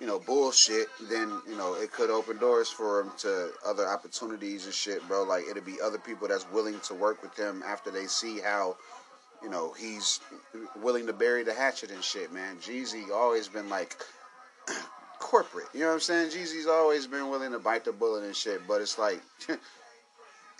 you 0.00 0.06
know, 0.06 0.18
bullshit, 0.20 0.86
then, 1.10 1.40
you 1.48 1.56
know, 1.56 1.74
it 1.74 1.90
could 1.92 2.08
open 2.10 2.38
doors 2.38 2.70
for 2.70 3.00
him 3.00 3.10
to 3.18 3.50
other 3.66 3.86
opportunities 3.86 4.64
and 4.64 4.74
shit, 4.74 5.06
bro. 5.08 5.24
Like, 5.24 5.44
it'll 5.50 5.62
be 5.62 5.80
other 5.80 5.98
people 5.98 6.28
that's 6.28 6.48
willing 6.52 6.78
to 6.80 6.94
work 6.94 7.20
with 7.22 7.36
him 7.36 7.64
after 7.66 7.90
they 7.90 8.06
see 8.06 8.38
how, 8.38 8.76
you 9.42 9.50
know, 9.50 9.72
he's 9.72 10.20
willing 10.80 11.06
to 11.06 11.12
bury 11.12 11.42
the 11.42 11.52
hatchet 11.52 11.90
and 11.90 12.02
shit, 12.02 12.32
man. 12.32 12.56
Jeezy 12.58 13.10
always 13.10 13.48
been 13.48 13.68
like 13.68 13.96
corporate. 15.18 15.66
You 15.74 15.80
know 15.80 15.88
what 15.88 15.94
I'm 15.94 16.00
saying? 16.00 16.30
Jeezy's 16.30 16.68
always 16.68 17.08
been 17.08 17.28
willing 17.28 17.50
to 17.52 17.58
bite 17.58 17.84
the 17.84 17.92
bullet 17.92 18.22
and 18.22 18.36
shit, 18.36 18.60
but 18.68 18.80
it's 18.80 18.98
like, 18.98 19.20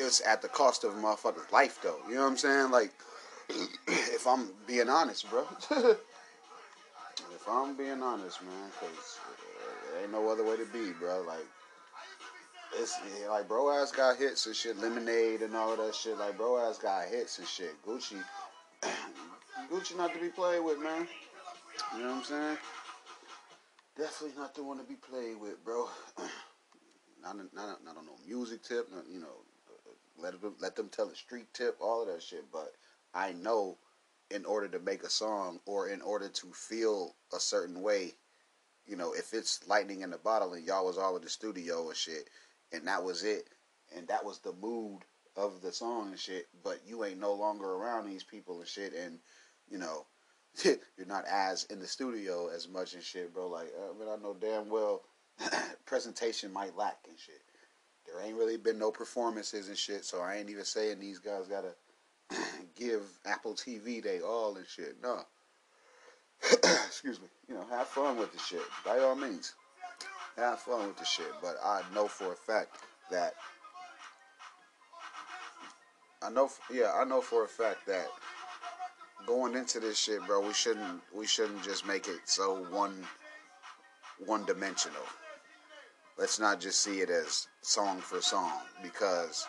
it's 0.00 0.20
at 0.26 0.42
the 0.42 0.48
cost 0.48 0.82
of 0.82 0.96
a 0.96 1.00
motherfucker's 1.00 1.52
life, 1.52 1.78
though. 1.80 2.00
You 2.08 2.16
know 2.16 2.22
what 2.22 2.30
I'm 2.30 2.36
saying? 2.36 2.70
Like, 2.72 2.92
if 3.86 4.26
I'm 4.26 4.48
being 4.66 4.88
honest, 4.88 5.30
bro. 5.30 5.46
I'm 7.50 7.76
being 7.76 8.02
honest, 8.02 8.42
man, 8.42 8.70
because 8.80 9.18
There 9.90 10.00
uh, 10.00 10.02
ain't 10.02 10.12
no 10.12 10.28
other 10.28 10.44
way 10.44 10.56
to 10.56 10.66
be, 10.66 10.92
bro. 10.98 11.22
Like 11.26 11.46
it's 12.80 12.98
like 13.28 13.48
bro 13.48 13.70
ass 13.70 13.92
got 13.92 14.18
hits 14.18 14.46
and 14.46 14.54
shit, 14.54 14.78
lemonade 14.78 15.42
and 15.42 15.56
all 15.56 15.76
that 15.76 15.94
shit. 15.94 16.18
Like 16.18 16.36
bro 16.36 16.58
ass 16.58 16.78
got 16.78 17.08
hits 17.08 17.38
and 17.38 17.48
shit. 17.48 17.74
Gucci, 17.86 18.22
Gucci 19.70 19.96
not 19.96 20.12
to 20.14 20.20
be 20.20 20.28
played 20.28 20.62
with, 20.64 20.78
man. 20.78 21.06
You 21.94 22.02
know 22.02 22.08
what 22.08 22.16
I'm 22.18 22.24
saying? 22.24 22.58
Definitely 23.96 24.38
not 24.38 24.54
the 24.54 24.62
one 24.62 24.78
to 24.78 24.84
be 24.84 24.94
played 24.94 25.40
with, 25.40 25.64
bro. 25.64 25.88
not, 27.22 27.36
not, 27.54 27.84
not 27.84 27.96
on 27.96 28.06
no 28.06 28.12
music 28.26 28.62
tip, 28.62 28.88
not, 28.94 29.04
you 29.10 29.20
know, 29.20 29.26
uh, 29.26 29.90
uh, 29.90 30.22
let 30.22 30.40
them 30.40 30.54
let 30.60 30.76
them 30.76 30.88
tell 30.88 31.08
a 31.08 31.14
street 31.14 31.46
tip, 31.52 31.76
all 31.80 32.02
of 32.02 32.08
that 32.08 32.22
shit. 32.22 32.44
But 32.52 32.72
I 33.14 33.32
know, 33.32 33.76
in 34.30 34.44
order 34.44 34.68
to 34.68 34.78
make 34.78 35.02
a 35.02 35.10
song 35.10 35.60
or 35.66 35.88
in 35.88 36.00
order 36.02 36.28
to 36.28 36.46
feel 36.52 37.14
a 37.34 37.40
certain 37.40 37.80
way, 37.82 38.14
you 38.86 38.96
know, 38.96 39.12
if 39.12 39.32
it's 39.34 39.66
lightning 39.68 40.02
in 40.02 40.10
the 40.10 40.18
bottle 40.18 40.54
and 40.54 40.66
y'all 40.66 40.86
was 40.86 40.98
all 40.98 41.16
in 41.16 41.22
the 41.22 41.28
studio 41.28 41.88
and 41.88 41.96
shit, 41.96 42.28
and 42.72 42.86
that 42.86 43.02
was 43.02 43.24
it, 43.24 43.48
and 43.96 44.06
that 44.08 44.24
was 44.24 44.38
the 44.38 44.52
mood 44.60 45.00
of 45.36 45.60
the 45.62 45.72
song 45.72 46.08
and 46.08 46.18
shit. 46.18 46.48
But 46.62 46.80
you 46.86 47.04
ain't 47.04 47.20
no 47.20 47.32
longer 47.34 47.66
around 47.66 48.06
these 48.06 48.24
people 48.24 48.58
and 48.58 48.68
shit, 48.68 48.92
and 48.94 49.18
you 49.70 49.78
know, 49.78 50.06
you're 50.64 51.06
not 51.06 51.24
as 51.26 51.64
in 51.64 51.78
the 51.78 51.86
studio 51.86 52.48
as 52.48 52.68
much 52.68 52.94
and 52.94 53.02
shit, 53.02 53.32
bro. 53.32 53.48
Like, 53.48 53.72
uh, 53.78 53.94
I 53.94 53.98
mean, 53.98 54.08
I 54.08 54.22
know 54.22 54.36
damn 54.38 54.68
well 54.68 55.02
presentation 55.86 56.52
might 56.52 56.76
lack 56.76 56.98
and 57.08 57.18
shit. 57.18 57.40
There 58.06 58.22
ain't 58.24 58.38
really 58.38 58.56
been 58.56 58.78
no 58.78 58.90
performances 58.90 59.68
and 59.68 59.76
shit, 59.76 60.04
so 60.04 60.20
I 60.20 60.36
ain't 60.36 60.50
even 60.50 60.64
saying 60.64 60.98
these 60.98 61.18
guys 61.18 61.46
gotta 61.46 61.74
give 62.76 63.02
Apple 63.24 63.54
TV 63.54 64.02
they 64.02 64.20
all 64.20 64.56
and 64.56 64.66
shit. 64.66 64.96
No. 65.02 65.22
Excuse 66.52 67.20
me. 67.20 67.28
You 67.48 67.54
know, 67.54 67.64
have 67.70 67.88
fun 67.88 68.18
with 68.18 68.32
the 68.32 68.38
shit. 68.38 68.62
By 68.84 68.98
all 68.98 69.14
means. 69.14 69.54
Have 70.36 70.60
fun 70.60 70.86
with 70.86 70.98
the 70.98 71.04
shit. 71.04 71.32
But 71.42 71.56
I 71.64 71.82
know 71.94 72.06
for 72.06 72.32
a 72.32 72.36
fact 72.36 72.76
that 73.10 73.34
I 76.22 76.30
know 76.30 76.50
yeah, 76.72 76.92
I 76.94 77.04
know 77.04 77.20
for 77.20 77.44
a 77.44 77.48
fact 77.48 77.86
that 77.86 78.06
going 79.26 79.54
into 79.54 79.78
this 79.78 79.98
shit, 79.98 80.24
bro, 80.26 80.46
we 80.46 80.52
shouldn't 80.52 81.00
we 81.14 81.26
shouldn't 81.26 81.62
just 81.62 81.86
make 81.86 82.08
it 82.08 82.20
so 82.24 82.64
one 82.70 83.06
one 84.24 84.44
dimensional. 84.44 85.02
Let's 86.18 86.40
not 86.40 86.60
just 86.60 86.80
see 86.80 87.00
it 87.00 87.10
as 87.10 87.46
song 87.62 88.00
for 88.00 88.20
song 88.20 88.52
because 88.82 89.46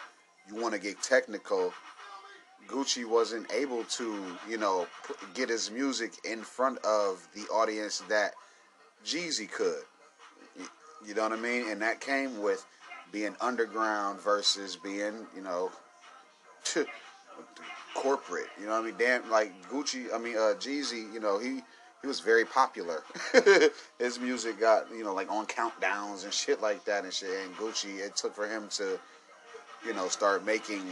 you 0.48 0.62
want 0.62 0.76
to 0.76 0.80
get 0.80 1.02
technical. 1.02 1.74
Gucci 2.70 3.06
wasn't 3.06 3.52
able 3.52 3.84
to, 3.86 4.24
you 4.48 4.58
know, 4.58 4.88
get 5.34 5.50
his 5.50 5.72
music 5.72 6.14
in 6.24 6.42
front 6.42 6.78
of 6.86 7.28
the 7.34 7.42
audience 7.52 8.04
that 8.10 8.34
Jeezy 9.06 9.50
could. 9.50 9.84
You 11.06 11.14
know 11.16 11.24
what 11.24 11.34
I 11.34 11.38
mean? 11.38 11.70
And 11.70 11.82
that 11.82 12.02
came 12.02 12.42
with 12.42 12.66
being 13.12 13.36
underground 13.42 14.20
versus 14.20 14.76
being, 14.76 15.26
you 15.36 15.42
know, 15.42 15.72
corporate. 17.96 18.48
You 18.60 18.68
know 18.68 18.74
what 18.74 18.84
I 18.84 18.86
mean? 18.86 18.96
Damn, 18.98 19.30
like 19.30 19.52
Gucci. 19.70 20.14
I 20.14 20.18
mean, 20.18 20.36
uh, 20.36 20.54
Jeezy. 20.60 21.12
You 21.14 21.20
know, 21.20 21.40
he 21.40 21.62
he 22.02 22.08
was 22.08 22.20
very 22.20 22.46
popular. 22.46 23.04
His 24.00 24.20
music 24.20 24.60
got 24.60 24.90
you 24.92 25.04
know 25.04 25.14
like 25.14 25.32
on 25.32 25.46
countdowns 25.46 26.24
and 26.24 26.34
shit 26.34 26.62
like 26.62 26.84
that 26.86 27.04
and 27.04 27.14
shit. 27.14 27.30
And 27.46 27.56
Gucci, 27.56 28.00
it 28.00 28.16
took 28.16 28.36
for 28.36 28.48
him 28.48 28.68
to, 28.72 29.00
you 29.86 29.94
know, 29.94 30.08
start 30.08 30.46
making, 30.46 30.84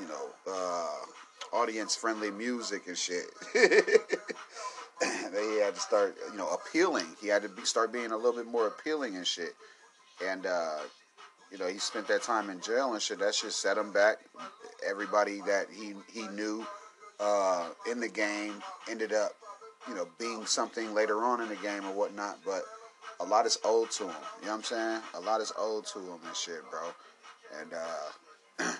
you 0.00 0.08
know, 0.08 0.28
uh, 0.48 1.56
audience 1.56 1.96
friendly 1.96 2.30
music 2.30 2.86
and 2.86 2.96
shit. 2.96 3.26
they 3.54 3.70
had 5.62 5.74
to 5.74 5.80
start, 5.80 6.16
you 6.30 6.38
know, 6.38 6.48
appealing. 6.48 7.06
He 7.20 7.28
had 7.28 7.42
to 7.42 7.48
be, 7.48 7.64
start 7.64 7.92
being 7.92 8.12
a 8.12 8.16
little 8.16 8.32
bit 8.32 8.46
more 8.46 8.66
appealing 8.66 9.16
and 9.16 9.26
shit. 9.26 9.54
And 10.24 10.46
uh, 10.46 10.78
you 11.50 11.58
know, 11.58 11.66
he 11.66 11.78
spent 11.78 12.08
that 12.08 12.22
time 12.22 12.50
in 12.50 12.60
jail 12.60 12.92
and 12.92 13.02
shit. 13.02 13.18
That 13.18 13.34
shit 13.34 13.52
set 13.52 13.78
him 13.78 13.92
back. 13.92 14.18
Everybody 14.88 15.40
that 15.46 15.66
he 15.70 15.94
he 16.12 16.26
knew 16.28 16.66
uh, 17.20 17.70
in 17.90 18.00
the 18.00 18.08
game 18.08 18.54
ended 18.90 19.12
up, 19.12 19.32
you 19.88 19.94
know, 19.94 20.08
being 20.18 20.46
something 20.46 20.94
later 20.94 21.22
on 21.22 21.40
in 21.40 21.48
the 21.48 21.56
game 21.56 21.84
or 21.84 21.92
whatnot. 21.92 22.38
But 22.44 22.62
a 23.20 23.24
lot 23.24 23.46
is 23.46 23.58
owed 23.64 23.90
to 23.92 24.04
him. 24.04 24.14
You 24.40 24.46
know 24.46 24.52
what 24.52 24.58
I'm 24.58 24.62
saying? 24.64 25.00
A 25.14 25.20
lot 25.20 25.40
is 25.40 25.52
owed 25.58 25.86
to 25.86 25.98
him 25.98 26.18
and 26.26 26.36
shit, 26.36 26.62
bro. 26.70 26.80
And 27.60 27.72
uh, 27.72 28.58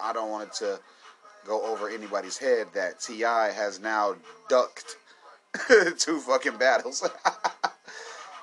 I 0.00 0.12
don't 0.12 0.30
want 0.30 0.48
it 0.48 0.54
to 0.54 0.80
go 1.46 1.64
over 1.66 1.88
anybody's 1.88 2.38
head 2.38 2.68
that 2.74 3.00
T.I. 3.00 3.50
has 3.52 3.80
now 3.80 4.16
ducked 4.48 4.96
two 5.98 6.20
fucking 6.20 6.56
battles. 6.56 7.08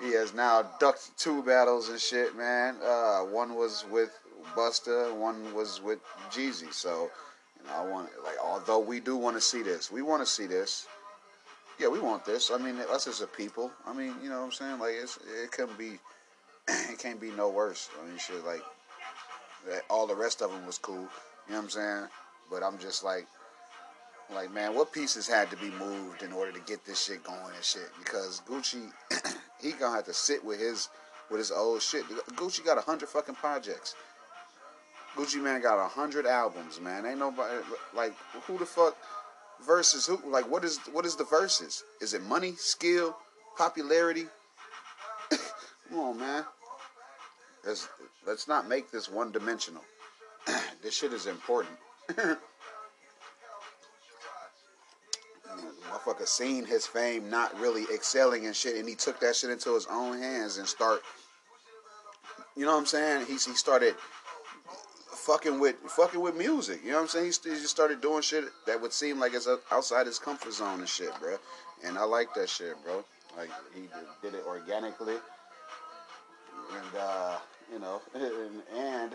He 0.02 0.14
has 0.14 0.34
now 0.34 0.64
ducked 0.80 1.16
two 1.16 1.44
battles 1.44 1.90
and 1.90 2.00
shit, 2.00 2.36
man. 2.36 2.76
Uh, 2.84 3.20
one 3.20 3.54
was 3.54 3.86
with 3.92 4.18
Busta, 4.56 5.16
one 5.16 5.54
was 5.54 5.80
with 5.80 6.00
Jeezy. 6.32 6.74
So, 6.74 7.12
you 7.60 7.68
know, 7.68 7.76
I 7.76 7.88
want 7.88 8.10
like, 8.24 8.38
although 8.44 8.80
we 8.80 9.00
do 9.00 9.16
want 9.16 9.38
to 9.38 9.42
see 9.42 9.62
this, 9.62 9.92
we 9.92 10.02
want 10.02 10.24
to 10.24 10.26
see 10.26 10.48
this. 10.48 10.88
Yeah, 11.78 11.90
we 11.90 12.00
want 12.00 12.26
this. 12.26 12.50
I 12.50 12.58
mean, 12.58 12.78
us 12.92 13.06
as 13.06 13.22
a 13.22 13.28
people. 13.28 13.72
I 13.86 13.94
mean, 13.94 14.16
you 14.24 14.30
know 14.30 14.40
what 14.40 14.46
I'm 14.46 14.52
saying? 14.52 14.80
Like, 14.80 14.94
it's 15.00 15.20
it 15.44 15.52
couldn't 15.52 15.78
be, 15.78 16.00
it 16.68 16.98
can't 16.98 17.22
be 17.22 17.30
no 17.32 17.50
worse. 17.50 17.90
I 18.02 18.08
mean, 18.08 18.18
shit, 18.18 18.44
like, 18.44 18.64
all 19.88 20.08
the 20.08 20.16
rest 20.16 20.42
of 20.42 20.52
them 20.52 20.66
was 20.66 20.80
cool. 20.80 21.08
You 21.48 21.54
know 21.54 21.60
what 21.60 21.64
I'm 21.64 21.70
saying? 21.70 22.08
But 22.50 22.64
I'm 22.64 22.78
just 22.78 23.04
like, 23.04 23.28
like, 24.34 24.54
man, 24.54 24.74
what 24.76 24.94
pieces 24.94 25.28
had 25.28 25.50
to 25.50 25.58
be 25.58 25.70
moved 25.72 26.24
in 26.24 26.32
order 26.32 26.52
to 26.52 26.60
get 26.62 26.86
this 26.86 27.04
shit 27.04 27.24
going 27.24 27.54
and 27.56 27.64
shit? 27.64 27.90
Because 28.00 28.42
Gucci 28.48 28.92
he 29.62 29.72
gonna 29.74 29.96
have 29.96 30.06
to 30.06 30.14
sit 30.14 30.44
with 30.44 30.60
his 30.60 30.90
with 31.30 31.40
his 31.40 31.52
old 31.52 31.82
shit. 31.82 32.06
Gucci 32.36 32.64
got 32.64 32.78
a 32.78 32.82
hundred 32.82 33.10
fucking 33.10 33.36
projects. 33.36 33.96
Gucci 35.16 35.42
Mane 35.42 35.62
got 35.62 35.84
a 35.84 35.88
hundred 35.88 36.26
albums, 36.26 36.80
man. 36.80 37.06
Ain't 37.06 37.20
nobody 37.20 37.58
like 37.94 38.14
who 38.48 38.58
the 38.58 38.66
fuck 38.66 38.96
versus 39.66 40.08
who? 40.08 40.20
Like 40.26 40.50
what 40.50 40.64
is 40.64 40.80
what 40.92 41.06
is 41.06 41.16
the 41.16 41.26
verses? 41.26 41.84
Is 42.00 42.14
it 42.14 42.24
money, 42.24 42.54
skill, 42.58 43.18
popularity? 43.58 44.28
Come 45.90 46.00
on, 46.00 46.20
man. 46.20 46.46
Let's 47.66 47.90
let's 48.26 48.48
not 48.48 48.68
make 48.68 48.92
this 48.92 49.10
one 49.10 49.32
dimensional. 49.32 49.84
this 50.84 50.96
shit 50.96 51.14
is 51.14 51.28
important. 51.28 51.78
motherfucker 56.02 56.28
seen 56.28 56.66
his 56.66 56.86
fame 56.86 57.30
not 57.30 57.58
really 57.60 57.84
excelling 57.94 58.46
and 58.46 58.56
shit, 58.56 58.76
and 58.76 58.88
he 58.88 58.96
took 58.96 59.20
that 59.20 59.36
shit 59.36 59.50
into 59.50 59.74
his 59.74 59.88
own 59.88 60.18
hands 60.18 60.58
and 60.58 60.68
start. 60.68 61.02
You 62.56 62.66
know 62.66 62.74
what 62.74 62.80
I'm 62.80 62.86
saying? 62.86 63.26
He 63.26 63.34
he 63.34 63.56
started 63.56 63.96
fucking 65.14 65.60
with 65.60 65.76
fucking 65.88 66.20
with 66.20 66.36
music. 66.36 66.82
You 66.84 66.92
know 66.92 66.98
what 66.98 67.04
I'm 67.04 67.08
saying? 67.10 67.26
He, 67.26 67.50
he 67.50 67.56
just 67.56 67.70
started 67.70 68.02
doing 68.02 68.22
shit 68.22 68.46
that 68.68 68.82
would 68.82 68.94
seem 68.94 69.20
like 69.20 69.34
it's 69.34 69.48
outside 69.72 70.08
his 70.08 70.20
comfort 70.20 70.54
zone 70.54 70.80
and 70.80 70.90
shit, 70.90 71.12
bro. 71.20 71.38
And 71.84 71.98
I 71.98 72.04
like 72.04 72.34
that 72.36 72.50
shit, 72.50 72.76
bro. 72.84 73.04
Like 73.38 73.50
he 73.74 73.84
did 74.22 74.36
it 74.36 74.44
organically, 74.46 75.16
and 76.74 77.00
uh, 77.00 77.38
you 77.72 77.80
know, 77.80 78.02
and, 78.14 78.62
and 78.76 79.14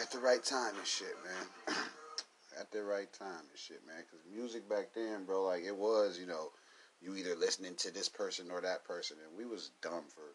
at 0.00 0.10
the 0.10 0.18
right 0.18 0.42
time 0.42 0.74
and 0.76 0.86
shit, 0.86 1.14
man. 1.24 1.76
at 2.60 2.70
the 2.70 2.82
right 2.82 3.12
time 3.12 3.44
and 3.50 3.58
shit, 3.58 3.80
man. 3.86 3.96
Because 3.98 4.24
music 4.32 4.68
back 4.68 4.90
then, 4.94 5.24
bro, 5.24 5.44
like 5.44 5.64
it 5.64 5.76
was, 5.76 6.18
you 6.18 6.26
know, 6.26 6.50
you 7.00 7.16
either 7.16 7.34
listening 7.36 7.74
to 7.76 7.92
this 7.92 8.08
person 8.08 8.50
or 8.50 8.60
that 8.60 8.84
person, 8.84 9.16
and 9.26 9.36
we 9.36 9.44
was 9.44 9.70
dumb 9.82 10.04
for, 10.14 10.34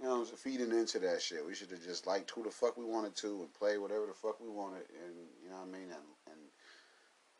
you 0.00 0.04
know, 0.04 0.24
feeding 0.24 0.70
into 0.70 0.98
that 1.00 1.20
shit. 1.20 1.46
We 1.46 1.54
should 1.54 1.70
have 1.70 1.82
just 1.82 2.06
liked 2.06 2.30
who 2.30 2.44
the 2.44 2.50
fuck 2.50 2.76
we 2.76 2.84
wanted 2.84 3.16
to 3.16 3.40
and 3.42 3.54
play 3.54 3.78
whatever 3.78 4.06
the 4.06 4.14
fuck 4.14 4.40
we 4.40 4.48
wanted, 4.48 4.84
and 5.04 5.14
you 5.42 5.50
know 5.50 5.56
what 5.56 5.68
I 5.68 5.78
mean, 5.78 5.88
and 5.90 6.40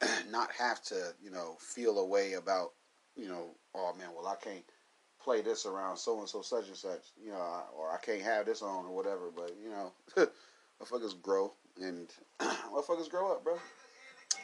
and 0.00 0.30
not 0.32 0.50
have 0.58 0.82
to, 0.84 1.14
you 1.22 1.30
know, 1.30 1.56
feel 1.60 1.98
a 1.98 2.06
way 2.06 2.34
about, 2.34 2.72
you 3.16 3.28
know, 3.28 3.50
oh 3.74 3.94
man, 3.98 4.08
well 4.16 4.26
I 4.26 4.36
can't 4.36 4.64
play 5.22 5.42
this 5.42 5.66
around 5.66 5.98
so 5.98 6.18
and 6.18 6.28
so 6.28 6.42
such 6.42 6.68
and 6.68 6.76
such, 6.76 7.02
you 7.22 7.30
know, 7.30 7.62
or 7.76 7.92
I 7.92 7.98
can't 7.98 8.22
have 8.22 8.46
this 8.46 8.62
on 8.62 8.86
or 8.86 8.94
whatever. 8.94 9.30
But 9.34 9.54
you 9.62 9.70
know, 9.70 9.92
motherfuckers 10.80 11.20
grow 11.20 11.52
and 11.80 12.08
motherfuckers 12.40 13.08
grow 13.08 13.32
up, 13.32 13.44
bro. 13.44 13.56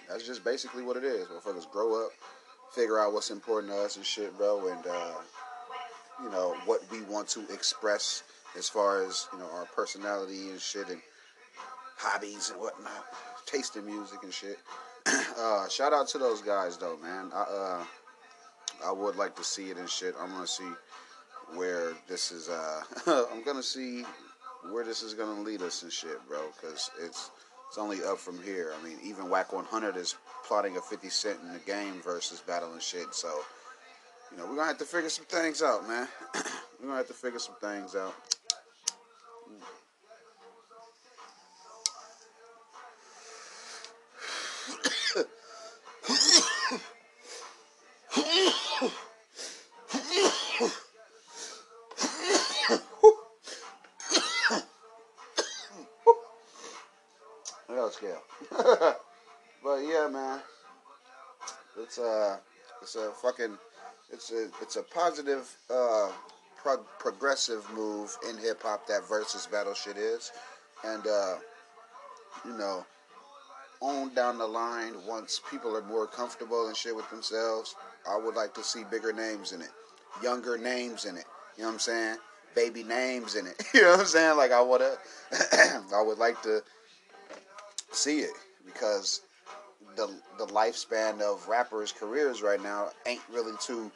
That's 0.09 0.27
just 0.27 0.45
basically 0.45 0.83
what 0.83 0.97
it 0.97 1.05
is. 1.05 1.27
Motherfuckers 1.29 1.71
grow 1.71 2.05
up, 2.05 2.11
figure 2.75 2.99
out 2.99 3.13
what's 3.13 3.31
important 3.31 3.73
to 3.73 3.79
us 3.79 3.97
and 3.97 4.05
shit, 4.05 4.37
bro, 4.37 4.69
and 4.69 4.87
uh, 4.87 5.15
you 6.23 6.31
know 6.31 6.55
what 6.65 6.81
we 6.91 7.03
want 7.03 7.29
to 7.29 7.41
express 7.53 8.23
as 8.57 8.69
far 8.69 9.03
as 9.03 9.29
you 9.33 9.39
know 9.39 9.49
our 9.53 9.67
personality 9.67 10.51
and 10.51 10.61
shit 10.61 10.89
and 10.89 11.01
hobbies 11.97 12.51
and 12.51 12.61
whatnot, 12.61 13.05
taste 13.47 13.77
in 13.77 13.87
music 13.87 14.19
and 14.23 14.33
shit. 14.33 14.59
uh, 15.39 15.69
shout 15.69 15.93
out 15.93 16.09
to 16.09 16.19
those 16.19 16.41
guys 16.41 16.77
though, 16.77 16.97
man. 16.99 17.31
I 17.35 17.41
uh, 17.43 17.85
I 18.85 18.93
would 18.93 19.17
like 19.17 19.35
to 19.37 19.45
see 19.45 19.71
it 19.71 19.79
and 19.79 19.89
shit. 19.89 20.15
I'm 20.21 20.31
gonna 20.31 20.47
see 20.47 20.71
where 21.55 21.93
this 22.09 22.31
is. 22.33 22.49
Uh, 22.49 22.83
I'm 23.33 23.43
gonna 23.43 23.63
see 23.63 24.05
where 24.71 24.85
this 24.85 25.03
is 25.03 25.15
gonna 25.15 25.41
lead 25.41 25.63
us 25.63 25.83
and 25.83 25.93
shit, 25.93 26.19
bro, 26.29 26.41
because 26.57 26.91
it's 27.03 27.31
it's 27.69 27.79
only 27.79 28.03
up 28.05 28.19
from 28.19 28.43
here. 28.43 28.73
I 28.79 28.85
mean, 28.87 28.97
even 29.03 29.29
Wack 29.29 29.53
100 29.53 29.97
is 29.97 30.15
plotting 30.47 30.77
a 30.77 30.81
50 30.81 31.09
Cent 31.09 31.39
in 31.43 31.53
the 31.53 31.59
game 31.61 32.01
versus 32.03 32.41
battling 32.41 32.79
shit. 32.81 33.13
So, 33.13 33.29
you 34.31 34.39
know, 34.39 34.45
we're 34.45 34.57
gonna 34.57 34.69
have 34.69 34.79
to 34.79 34.85
figure 34.85 35.09
some 35.11 35.25
things 35.25 35.63
out, 35.63 35.87
man. 35.89 36.09
We're 36.81 36.89
gonna 36.89 36.99
have 36.99 37.09
to 37.09 37.15
figure 37.15 37.39
some 37.39 37.55
things 37.61 37.97
out. 37.97 38.15
It's 61.97 62.05
a 62.05 62.41
it's 62.83 62.95
a 62.95 63.11
fucking 63.11 63.57
it's 64.13 64.31
a 64.31 64.49
it's 64.61 64.77
a 64.77 64.83
positive 64.83 65.51
uh 65.71 66.11
prog- 66.63 66.85
progressive 66.99 67.67
move 67.75 68.15
in 68.29 68.37
hip 68.37 68.63
hop 68.63 68.87
that 68.89 69.09
versus 69.09 69.47
battle 69.47 69.73
shit 69.73 69.97
is. 69.97 70.31
And 70.85 71.07
uh 71.07 71.37
you 72.45 72.53
know, 72.53 72.85
on 73.81 74.13
down 74.13 74.37
the 74.37 74.47
line 74.47 74.93
once 75.09 75.41
people 75.51 75.75
are 75.75 75.83
more 75.85 76.07
comfortable 76.07 76.67
and 76.67 76.77
shit 76.77 76.95
with 76.95 77.09
themselves, 77.09 77.75
I 78.07 78.19
would 78.19 78.35
like 78.35 78.53
to 78.57 78.63
see 78.63 78.85
bigger 78.91 79.15
names 79.15 79.53
in 79.53 79.63
it. 79.63 79.71
Younger 80.23 80.59
names 80.59 81.07
in 81.07 81.17
it. 81.17 81.25
You 81.57 81.63
know 81.63 81.69
what 81.69 81.75
I'm 81.75 81.79
saying? 81.79 82.17
Baby 82.55 82.83
names 82.83 83.37
in 83.37 83.47
it. 83.47 83.63
You 83.73 83.83
know 83.83 83.93
what 83.93 84.01
I'm 84.01 84.07
saying? 84.07 84.37
Like 84.37 84.53
I 84.53 84.61
would 84.61 84.83
I 85.33 86.03
would 86.03 86.19
like 86.19 86.43
to 86.43 86.63
see 87.91 88.19
it 88.19 88.33
because 88.67 89.23
the 89.97 90.09
the 90.39 90.47
lifespan 90.47 91.21
of 91.21 91.49
rappers' 91.49 91.93
careers 91.93 92.43
right 92.43 92.63
now 92.63 92.91
ain't 93.07 93.23
really 93.33 93.55
too, 93.61 93.91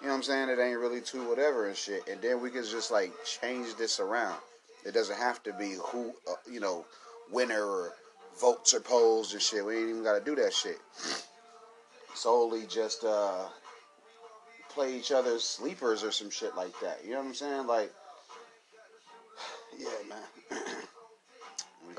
you 0.00 0.06
know 0.06 0.08
what 0.08 0.14
I'm 0.14 0.22
saying? 0.22 0.48
It 0.48 0.58
ain't 0.58 0.78
really 0.78 1.00
too 1.00 1.28
whatever 1.28 1.68
and 1.68 1.76
shit. 1.76 2.08
And 2.08 2.20
then 2.20 2.40
we 2.40 2.50
can 2.50 2.64
just 2.64 2.90
like 2.90 3.12
change 3.24 3.76
this 3.76 4.00
around. 4.00 4.38
It 4.84 4.92
doesn't 4.92 5.16
have 5.16 5.42
to 5.44 5.52
be 5.52 5.76
who, 5.82 6.12
uh, 6.28 6.34
you 6.50 6.60
know, 6.60 6.84
winner 7.30 7.64
or 7.64 7.94
votes 8.40 8.74
or 8.74 8.80
polls 8.80 9.32
and 9.32 9.40
shit. 9.40 9.64
We 9.64 9.76
ain't 9.76 9.90
even 9.90 10.04
got 10.04 10.18
to 10.18 10.24
do 10.24 10.34
that 10.42 10.52
shit. 10.52 10.78
Solely 12.14 12.66
just 12.66 13.04
uh, 13.04 13.46
play 14.68 14.96
each 14.96 15.12
other's 15.12 15.44
sleepers 15.44 16.04
or 16.04 16.12
some 16.12 16.30
shit 16.30 16.54
like 16.54 16.78
that. 16.80 17.00
You 17.04 17.12
know 17.12 17.20
what 17.20 17.28
I'm 17.28 17.34
saying? 17.34 17.66
Like, 17.66 17.92
yeah, 19.78 19.88
man. 20.08 20.62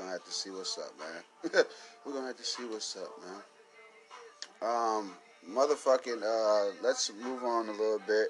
Gonna 0.06 0.18
have 0.18 0.26
to 0.26 0.32
see 0.32 0.50
what's 0.50 0.78
up, 0.78 0.92
man. 1.00 1.64
We're 2.04 2.12
gonna 2.12 2.28
have 2.28 2.36
to 2.36 2.44
see 2.44 2.62
what's 2.62 2.96
up, 2.96 3.10
man. 4.62 4.70
Um, 4.70 5.10
motherfucking. 5.50 6.22
Uh, 6.22 6.76
let's 6.80 7.10
move 7.20 7.42
on 7.42 7.68
a 7.68 7.72
little 7.72 8.00
bit, 8.06 8.28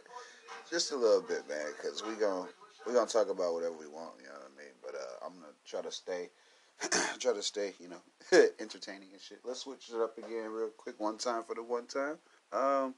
just 0.70 0.92
a 0.92 0.96
little 0.96 1.20
bit, 1.20 1.46
man, 1.50 1.66
because 1.76 2.02
we 2.02 2.14
gonna 2.14 2.48
we 2.86 2.94
gonna 2.94 3.06
talk 3.06 3.28
about 3.28 3.52
whatever 3.52 3.74
we 3.74 3.88
want. 3.88 4.12
You 4.20 4.28
know 4.28 4.38
what 4.38 4.52
I 4.56 4.58
mean? 4.58 4.72
But 4.82 4.94
uh, 4.94 5.26
I'm 5.26 5.34
gonna 5.34 5.52
try 5.66 5.82
to 5.82 5.92
stay, 5.92 6.30
try 7.18 7.34
to 7.34 7.42
stay, 7.42 7.74
you 7.78 7.90
know, 7.90 8.00
entertaining 8.58 9.08
and 9.12 9.20
shit. 9.20 9.40
Let's 9.44 9.60
switch 9.60 9.90
it 9.94 10.00
up 10.00 10.16
again 10.16 10.50
real 10.50 10.70
quick, 10.78 10.98
one 10.98 11.18
time 11.18 11.42
for 11.42 11.54
the 11.54 11.62
one 11.62 11.84
time. 11.84 12.16
Um, 12.54 12.94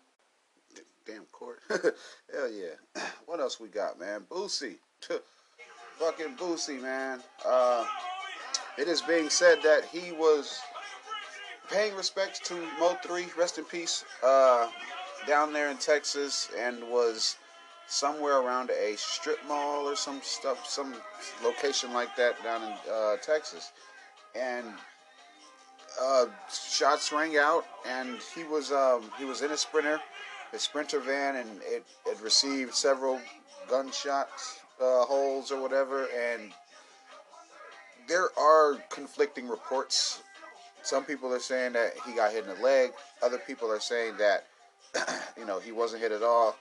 damn 1.05 1.25
court. 1.33 1.59
Hell 1.69 2.49
yeah. 2.49 3.03
What 3.27 3.41
else 3.41 3.59
we 3.59 3.69
got, 3.69 3.99
man? 3.99 4.23
Boosie. 4.31 4.77
Fucking 5.99 6.37
Boosie, 6.37 6.81
man. 6.81 7.21
Uh. 7.45 7.85
It 8.79 8.87
is 8.87 9.03
being 9.03 9.29
said 9.29 9.61
that 9.63 9.85
he 9.87 10.13
was 10.13 10.61
paying 11.69 11.97
respects 11.97 12.39
to 12.41 12.55
Mo3, 12.81 13.37
rest 13.37 13.59
in 13.59 13.65
peace, 13.65 14.05
uh, 14.23 14.69
down 15.27 15.53
there 15.53 15.69
in 15.71 15.77
Texas, 15.79 16.49
and 16.57 16.83
was 16.85 17.37
somewhere 17.89 18.39
around 18.39 18.71
a 18.71 18.97
strip 18.97 19.39
mall 19.49 19.89
or 19.89 19.97
some 19.97 20.21
stuff, 20.23 20.65
some 20.65 20.95
location 21.43 21.93
like 21.93 22.15
that 22.17 22.41
down 22.45 22.63
in 22.63 22.73
uh, 22.93 23.17
Texas. 23.17 23.73
And 24.39 24.67
uh, 26.01 26.27
shots 26.49 27.11
rang 27.13 27.37
out, 27.37 27.65
and 27.85 28.19
he 28.35 28.45
was 28.45 28.71
um, 28.71 29.11
he 29.19 29.25
was 29.25 29.43
in 29.43 29.51
a 29.51 29.57
sprinter, 29.57 30.01
a 30.53 30.59
sprinter 30.59 31.01
van, 31.01 31.37
and 31.37 31.51
it, 31.65 31.85
it 32.07 32.21
received 32.23 32.75
several 32.75 33.21
gunshot 33.69 34.29
uh, 34.81 35.05
holes 35.05 35.51
or 35.51 35.61
whatever, 35.61 36.07
and 36.17 36.53
there 38.09 38.29
are 38.39 38.77
conflicting 38.91 39.49
reports. 39.49 40.23
Some 40.83 41.05
people 41.05 41.33
are 41.33 41.41
saying 41.41 41.75
that 41.75 41.93
he 42.07 42.15
got 42.15 42.33
hit 42.33 42.45
in 42.45 42.57
the 42.57 42.63
leg. 42.63 42.91
Other 43.23 43.39
people 43.39 43.71
are 43.71 43.81
saying 43.81 44.17
that, 44.19 44.47
you 45.37 45.45
know, 45.45 45.59
he 45.59 45.73
wasn't 45.73 46.03
hit 46.03 46.13
at 46.13 46.23
all. 46.23 46.57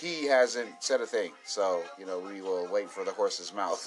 He 0.00 0.26
hasn't 0.26 0.70
said 0.80 1.00
a 1.00 1.06
thing. 1.06 1.32
So, 1.44 1.82
you 1.98 2.06
know, 2.06 2.18
we 2.18 2.40
will 2.40 2.68
wait 2.72 2.88
for 2.88 3.04
the 3.04 3.10
horse's 3.10 3.52
mouth. 3.52 3.86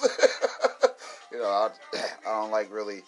you 1.31 1.39
know, 1.39 1.45
I, 1.45 1.69
I 2.27 2.41
don't 2.41 2.51
like 2.51 2.71
really 2.71 3.01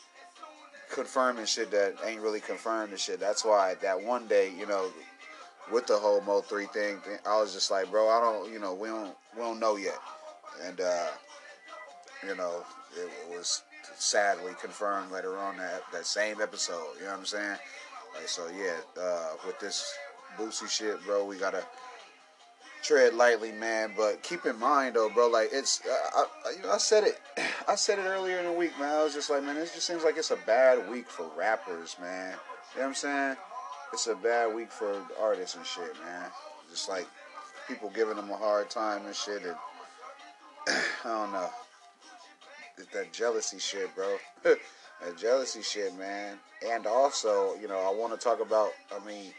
confirming 0.92 1.46
shit 1.46 1.72
that 1.72 1.96
ain't 2.06 2.22
really 2.22 2.40
confirmed 2.40 2.92
and 2.92 3.00
shit. 3.00 3.20
That's 3.20 3.44
why 3.44 3.76
that 3.82 4.02
one 4.02 4.28
day, 4.28 4.52
you 4.58 4.66
know, 4.66 4.90
with 5.72 5.88
the 5.88 5.98
whole 5.98 6.22
Mo 6.22 6.42
three 6.42 6.68
thing, 6.68 7.00
I 7.26 7.40
was 7.40 7.54
just 7.54 7.72
like, 7.72 7.90
bro, 7.90 8.10
I 8.10 8.20
don't, 8.20 8.52
you 8.52 8.60
know, 8.60 8.74
we 8.74 8.90
don't, 8.90 9.16
we 9.36 9.42
don't 9.42 9.60
know 9.60 9.76
yet, 9.76 9.98
and 10.66 10.82
uh, 10.82 11.08
you 12.28 12.36
know, 12.36 12.64
it 12.98 13.10
was 13.30 13.64
sadly 13.96 14.54
confirmed 14.62 15.12
later 15.12 15.38
on 15.38 15.58
that 15.58 15.82
that 15.92 16.06
same 16.06 16.42
episode. 16.42 16.96
You 16.98 17.06
know 17.06 17.12
what 17.12 17.20
I'm 17.20 17.26
saying? 17.26 17.58
Like, 18.16 18.28
so 18.28 18.48
yeah, 18.58 19.02
uh, 19.02 19.34
with 19.46 19.60
this 19.60 19.94
Boosie 20.38 20.70
shit, 20.70 21.04
bro, 21.06 21.26
we 21.26 21.38
gotta 21.38 21.64
tread 22.82 23.14
lightly, 23.14 23.52
man. 23.52 23.94
But 23.96 24.22
keep 24.24 24.46
in 24.46 24.58
mind, 24.60 24.96
though, 24.96 25.10
bro, 25.10 25.28
like 25.28 25.50
it's 25.52 25.82
uh, 25.86 26.26
I, 26.46 26.52
you 26.56 26.64
know, 26.64 26.72
I 26.72 26.78
said 26.78 27.04
it, 27.04 27.20
I 27.68 27.76
said 27.76 28.00
it 28.00 28.04
earlier 28.04 28.40
in 28.40 28.46
the 28.46 28.52
week, 28.52 28.78
man. 28.80 28.94
I 28.94 29.04
was 29.04 29.14
just 29.14 29.30
like, 29.30 29.44
man, 29.44 29.58
it 29.58 29.72
just 29.74 29.88
seems 29.88 30.04
like 30.04 30.18
it's 30.18 30.32
a 30.32 30.38
bad 30.46 30.90
week 30.90 31.10
for 31.10 31.30
rappers, 31.38 31.96
man. 32.00 32.32
You 32.74 32.82
know 32.82 32.84
what 32.84 32.88
I'm 32.88 32.94
saying? 32.96 33.36
It's 33.94 34.08
a 34.08 34.16
bad 34.16 34.56
week 34.56 34.72
for 34.72 35.02
artists 35.22 35.56
and 35.56 35.66
shit, 35.66 35.94
man. 36.04 36.26
Just 36.70 36.90
like 36.90 37.08
people 37.68 37.92
giving 37.94 38.16
them 38.16 38.30
a 38.30 38.38
hard 38.38 38.70
time 38.70 39.06
and 39.06 39.16
shit, 39.16 39.44
and 39.44 39.56
I 41.06 41.10
don't 41.10 41.32
know 41.32 41.50
that 42.94 43.14
jealousy 43.14 43.60
shit, 43.60 43.94
bro. 43.96 44.18
that 44.44 45.18
jealousy 45.18 45.62
shit, 45.62 45.98
man. 45.98 46.38
And 46.66 46.86
also, 46.86 47.56
you 47.62 47.68
know, 47.68 47.80
I 47.80 47.94
want 47.94 48.14
to 48.14 48.20
talk 48.20 48.42
about. 48.42 48.72
I 48.96 49.06
mean, 49.06 49.34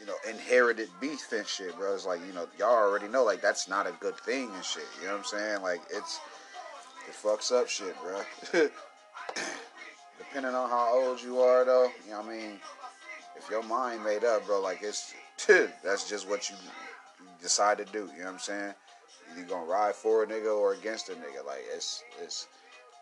you 0.00 0.06
know, 0.06 0.14
inherited 0.28 0.88
beef 1.00 1.30
and 1.32 1.46
shit, 1.46 1.76
bro. 1.76 1.94
It's 1.94 2.06
like, 2.06 2.20
you 2.26 2.32
know, 2.32 2.46
y'all 2.58 2.68
already 2.70 3.06
know, 3.06 3.22
like, 3.22 3.42
that's 3.42 3.68
not 3.68 3.86
a 3.86 3.92
good 4.00 4.16
thing 4.16 4.50
and 4.54 4.64
shit. 4.64 4.84
You 5.00 5.06
know 5.06 5.12
what 5.12 5.18
I'm 5.18 5.24
saying? 5.24 5.62
Like, 5.62 5.80
it's, 5.90 6.20
it 7.06 7.14
fucks 7.14 7.52
up 7.52 7.68
shit, 7.68 7.94
bro. 8.00 8.22
Depending 10.18 10.54
on 10.54 10.70
how 10.70 11.02
old 11.02 11.22
you 11.22 11.40
are, 11.40 11.64
though, 11.66 11.90
you 12.06 12.12
know 12.12 12.20
what 12.20 12.30
I 12.30 12.36
mean? 12.36 12.60
If 13.36 13.50
your 13.50 13.62
mind 13.62 14.02
made 14.02 14.24
up, 14.24 14.46
bro, 14.46 14.62
like, 14.62 14.80
it's, 14.82 15.12
that's 15.84 16.08
just 16.08 16.28
what 16.28 16.48
you 16.48 16.56
decide 17.42 17.76
to 17.78 17.84
do. 17.84 18.10
You 18.14 18.20
know 18.20 18.24
what 18.24 18.32
I'm 18.32 18.38
saying? 18.38 18.74
You 19.36 19.44
gonna 19.44 19.64
ride 19.64 19.94
for 19.94 20.22
a 20.22 20.26
nigga 20.26 20.56
or 20.56 20.74
against 20.74 21.08
a 21.08 21.12
nigga. 21.12 21.44
Like 21.46 21.64
it's 21.74 22.02
it's 22.22 22.48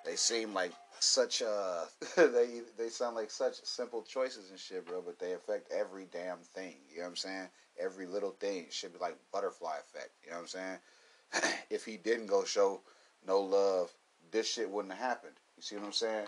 they 0.05 0.17
seem 0.17 0.55
like 0.55 0.73
such 1.01 1.43
uh 1.43 1.85
they 2.17 2.63
they 2.77 2.89
sound 2.89 3.17
like 3.17 3.31
such 3.31 3.63
simple 3.65 4.03
choices 4.03 4.51
and 4.51 4.59
shit, 4.59 4.87
bro, 4.87 5.03
but 5.05 5.19
they 5.19 5.33
affect 5.33 5.73
every 5.73 6.07
damn 6.13 6.39
thing. 6.39 6.77
You 6.91 6.99
know 6.99 7.05
what 7.05 7.11
I'm 7.11 7.17
saying? 7.17 7.49
Every 7.81 8.07
little 8.07 8.33
thing 8.33 8.67
should 8.71 8.93
be 8.93 8.99
like 8.99 9.17
butterfly 9.33 9.77
effect. 9.79 10.11
You 10.25 10.31
know 10.31 10.39
what 10.39 10.43
I'm 10.43 10.49
saying? 10.49 11.53
if 11.71 11.85
he 11.85 11.97
didn't 11.97 12.27
go 12.27 12.45
show 12.45 12.81
no 13.27 13.41
love, 13.41 13.93
this 14.31 14.51
shit 14.51 14.71
wouldn't 14.71 14.95
have 14.95 15.03
happened. 15.03 15.35
You 15.57 15.63
see 15.63 15.77
what 15.77 15.85
I'm 15.85 15.93
saying? 15.93 16.27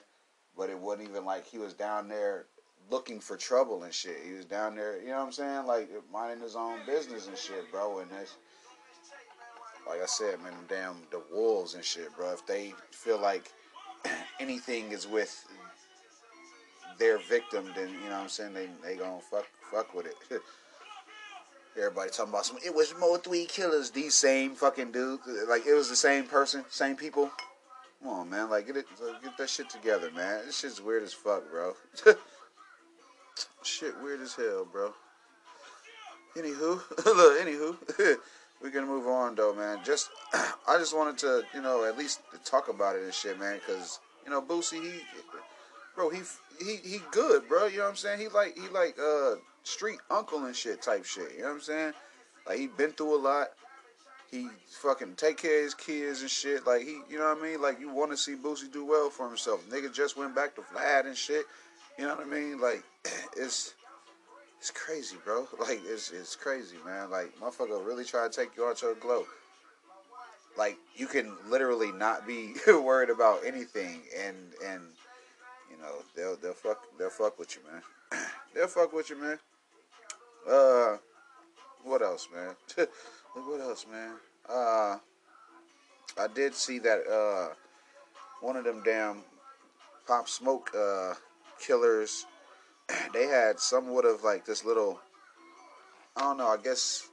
But 0.57 0.71
it 0.71 0.79
wasn't 0.79 1.09
even 1.09 1.25
like 1.25 1.47
he 1.47 1.59
was 1.59 1.75
down 1.75 2.09
there 2.09 2.47
looking 2.91 3.21
for 3.21 3.37
trouble 3.37 3.85
and 3.85 3.95
shit. 3.95 4.17
He 4.27 4.33
was 4.33 4.45
down 4.45 4.75
there, 4.75 5.01
you 5.01 5.09
know 5.09 5.19
what 5.19 5.27
I'm 5.27 5.33
saying? 5.33 5.67
Like 5.67 5.91
minding 6.13 6.43
his 6.43 6.57
own 6.57 6.79
business 6.87 7.29
and 7.29 7.37
shit, 7.37 7.71
bro. 7.71 8.01
And 8.01 8.11
that's 8.11 8.35
like 9.91 10.03
I 10.03 10.07
said, 10.07 10.41
man, 10.43 10.53
damn 10.69 10.95
the 11.11 11.21
wolves 11.33 11.75
and 11.75 11.85
shit, 11.85 12.17
bro. 12.17 12.33
If 12.33 12.47
they 12.47 12.73
feel 12.93 13.21
like 13.21 13.51
anything 14.41 14.93
is 14.93 15.07
with 15.07 15.45
their 16.99 17.19
victim, 17.19 17.73
then 17.75 17.89
you 17.89 18.09
know 18.09 18.17
what 18.17 18.23
I'm 18.23 18.29
saying 18.29 18.55
they 18.55 18.69
they 18.85 18.95
gonna 18.95 19.21
fuck 19.21 19.47
fuck 19.73 19.93
with 19.93 20.07
it. 20.07 20.15
Everybody 21.77 22.11
talking 22.11 22.33
about 22.33 22.47
some. 22.47 22.59
It 22.65 22.75
was 22.75 22.95
Mo 23.01 23.17
three 23.17 23.47
killers. 23.47 23.91
These 23.91 24.15
same 24.15 24.55
fucking 24.55 24.93
dudes. 24.93 25.23
Like 25.49 25.67
it 25.67 25.75
was 25.75 25.89
the 25.89 25.97
same 25.97 26.25
person, 26.25 26.65
same 26.69 26.95
people. 26.95 27.29
Come 28.01 28.13
on, 28.13 28.31
man. 28.31 28.49
Like 28.49 28.69
get 28.69 28.77
it, 28.77 28.87
get 29.23 29.37
that 29.39 29.51
shit 29.51 29.69
together, 29.69 30.11
man. 30.13 30.47
This 30.47 30.61
shit's 30.61 30.81
weird 30.81 31.03
as 31.03 31.13
fuck, 31.13 31.51
bro. 31.51 31.75
shit 33.65 34.01
weird 34.01 34.21
as 34.21 34.35
hell, 34.37 34.69
bro. 34.71 34.95
Anywho, 36.37 36.81
look, 37.07 37.41
anywho. 37.41 38.17
We're 38.63 38.71
gonna 38.71 38.87
move 38.87 39.07
on 39.07 39.35
though, 39.35 39.55
man. 39.55 39.79
Just 39.85 40.11
I 40.33 40.79
just 40.79 40.97
wanted 40.97 41.19
to, 41.19 41.43
you 41.55 41.63
know, 41.63 41.85
at 41.85 41.97
least 41.97 42.21
talk 42.45 42.69
about 42.69 42.97
it 42.97 43.03
and 43.03 43.15
shit, 43.15 43.39
man, 43.39 43.59
because 43.59 44.01
you 44.25 44.31
know, 44.31 44.43
Boosie, 44.43 44.83
he, 44.83 45.01
bro, 45.95 46.11
he 46.11 46.21
he 46.59 46.77
he 46.77 47.01
good, 47.11 47.49
bro. 47.49 47.67
You 47.67 47.79
know 47.79 47.85
what 47.85 47.91
I'm 47.91 47.97
saying? 47.97 48.21
He 48.21 48.29
like 48.29 48.57
he 48.57 48.69
like 48.69 48.97
uh 48.99 49.37
street 49.63 49.99
uncle 50.11 50.45
and 50.45 50.55
shit 50.55 50.83
type 50.83 51.05
shit. 51.05 51.33
You 51.37 51.43
know 51.43 51.49
what 51.49 51.55
I'm 51.55 51.61
saying? 51.61 51.93
Like 52.47 52.59
he 52.59 52.67
been 52.67 52.93
through 52.93 53.17
a 53.17 53.21
lot. 53.21 53.49
he 54.31 54.49
fucking 54.83 55.15
take 55.17 55.39
care 55.39 55.59
of 55.59 55.65
his 55.65 55.75
kids 55.75 56.21
and 56.21 56.31
shit. 56.31 56.67
Like 56.67 56.83
he, 56.83 57.01
you 57.09 57.19
know 57.19 57.33
what 57.35 57.39
I 57.39 57.43
mean? 57.43 57.63
Like 57.63 57.81
you 57.81 57.91
want 57.91 58.11
to 58.11 58.17
see 58.17 58.35
Boosie 58.35 58.71
do 58.71 58.85
well 58.85 59.11
for 59.11 59.27
himself. 59.27 59.69
Nigga 59.71 59.93
just 59.93 60.17
went 60.17 60.35
back 60.35 60.55
to 60.57 60.63
Vlad 60.63 61.07
and 61.07 61.17
shit. 61.17 61.47
You 61.99 62.07
know 62.07 62.15
what 62.15 62.27
I 62.27 62.31
mean? 62.31 62.61
Like 62.61 62.83
it's 63.37 63.75
it's 64.61 64.71
crazy, 64.71 65.17
bro. 65.25 65.49
Like 65.59 65.81
it's 65.87 66.11
it's 66.11 66.37
crazy, 66.37 66.77
man. 66.85 67.11
Like 67.11 67.33
motherfucker 67.41 67.85
really 67.85 68.05
try 68.05 68.29
to 68.29 68.33
take 68.33 68.57
you 68.57 68.67
out 68.67 68.83
your 68.83 68.95
glow. 68.95 69.25
Like 70.59 70.77
you 70.95 71.07
can 71.07 71.35
literally 71.49 71.93
not 71.93 72.27
be 72.27 72.55
worried 72.67 73.11
about 73.11 73.41
anything, 73.45 74.03
and 74.17 74.37
and 74.65 74.83
you 75.71 75.79
know 75.79 76.03
they'll 76.15 76.37
they'll 76.37 76.53
fuck 76.53 76.83
they'll 76.99 77.09
fuck 77.09 77.39
with 77.39 77.57
you, 77.57 77.63
man. 77.73 77.83
they'll 78.55 78.67
fuck 78.67 78.93
with 78.93 79.09
you, 79.09 79.17
man. 79.17 79.39
Uh, 80.49 80.97
what 81.85 82.03
else, 82.03 82.29
man? 82.35 82.55
what 83.35 83.61
else, 83.61 83.87
man? 83.91 84.13
Uh, 84.49 84.99
I 86.19 86.27
did 86.35 86.55
see 86.55 86.79
that 86.81 87.07
uh 87.07 87.55
one 88.41 88.57
of 88.57 88.65
them 88.65 88.83
damn 88.85 89.23
pop 90.07 90.29
smoke 90.29 90.71
uh 90.77 91.15
killers 91.61 92.27
they 93.13 93.27
had 93.27 93.61
somewhat 93.61 94.05
of 94.05 94.23
like 94.23 94.45
this 94.45 94.65
little 94.65 95.01
I 96.17 96.23
don't 96.23 96.39
know, 96.39 96.49
I 96.49 96.57
guess 96.57 97.09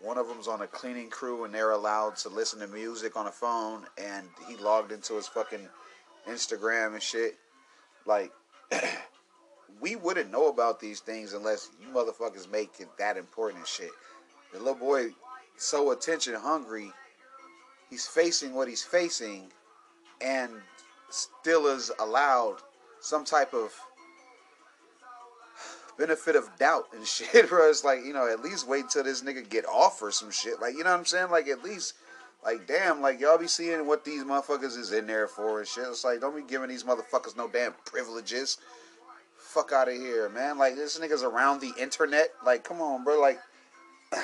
one 0.00 0.18
of 0.18 0.28
them's 0.28 0.46
on 0.46 0.62
a 0.62 0.66
cleaning 0.66 1.08
crew 1.08 1.44
and 1.44 1.54
they're 1.54 1.70
allowed 1.70 2.16
to 2.16 2.28
listen 2.28 2.60
to 2.60 2.66
music 2.66 3.16
on 3.16 3.26
a 3.26 3.32
phone 3.32 3.86
and 3.96 4.26
he 4.46 4.56
logged 4.56 4.92
into 4.92 5.14
his 5.14 5.26
fucking 5.26 5.66
Instagram 6.28 6.92
and 6.92 7.02
shit. 7.02 7.36
Like 8.04 8.30
we 9.80 9.96
wouldn't 9.96 10.30
know 10.30 10.48
about 10.48 10.80
these 10.80 11.00
things 11.00 11.32
unless 11.32 11.70
you 11.80 11.88
motherfuckers 11.94 12.50
make 12.50 12.72
it 12.78 12.88
that 12.98 13.16
important 13.16 13.60
and 13.60 13.68
shit. 13.68 13.90
The 14.52 14.58
little 14.58 14.74
boy 14.74 15.08
so 15.56 15.92
attention 15.92 16.34
hungry, 16.34 16.92
he's 17.88 18.06
facing 18.06 18.54
what 18.54 18.68
he's 18.68 18.82
facing 18.82 19.50
and 20.20 20.50
still 21.10 21.66
is 21.66 21.90
allowed 21.98 22.56
some 23.00 23.24
type 23.24 23.54
of 23.54 23.72
benefit 25.98 26.36
of 26.36 26.48
doubt 26.58 26.88
and 26.94 27.06
shit, 27.06 27.48
bro. 27.48 27.68
It's 27.68 27.84
like, 27.84 28.04
you 28.04 28.12
know, 28.12 28.28
at 28.30 28.42
least 28.42 28.68
wait 28.68 28.88
till 28.88 29.04
this 29.04 29.22
nigga 29.22 29.48
get 29.48 29.66
off 29.66 30.02
or 30.02 30.10
some 30.10 30.30
shit. 30.30 30.60
Like, 30.60 30.74
you 30.74 30.84
know 30.84 30.90
what 30.90 31.00
I'm 31.00 31.04
saying? 31.04 31.30
Like, 31.30 31.48
at 31.48 31.62
least, 31.62 31.94
like, 32.44 32.66
damn, 32.66 33.00
like, 33.00 33.20
y'all 33.20 33.38
be 33.38 33.46
seeing 33.46 33.86
what 33.86 34.04
these 34.04 34.24
motherfuckers 34.24 34.76
is 34.76 34.92
in 34.92 35.06
there 35.06 35.26
for 35.26 35.58
and 35.58 35.68
shit. 35.68 35.86
It's 35.88 36.04
like, 36.04 36.20
don't 36.20 36.36
be 36.36 36.42
giving 36.42 36.68
these 36.68 36.84
motherfuckers 36.84 37.36
no 37.36 37.48
damn 37.48 37.74
privileges. 37.84 38.58
Fuck 39.36 39.72
out 39.72 39.88
of 39.88 39.94
here, 39.94 40.28
man. 40.28 40.58
Like, 40.58 40.76
this 40.76 40.98
nigga's 40.98 41.22
around 41.22 41.60
the 41.60 41.72
internet. 41.80 42.28
Like, 42.44 42.64
come 42.64 42.80
on, 42.80 43.04
bro. 43.04 43.20
Like, 43.20 43.40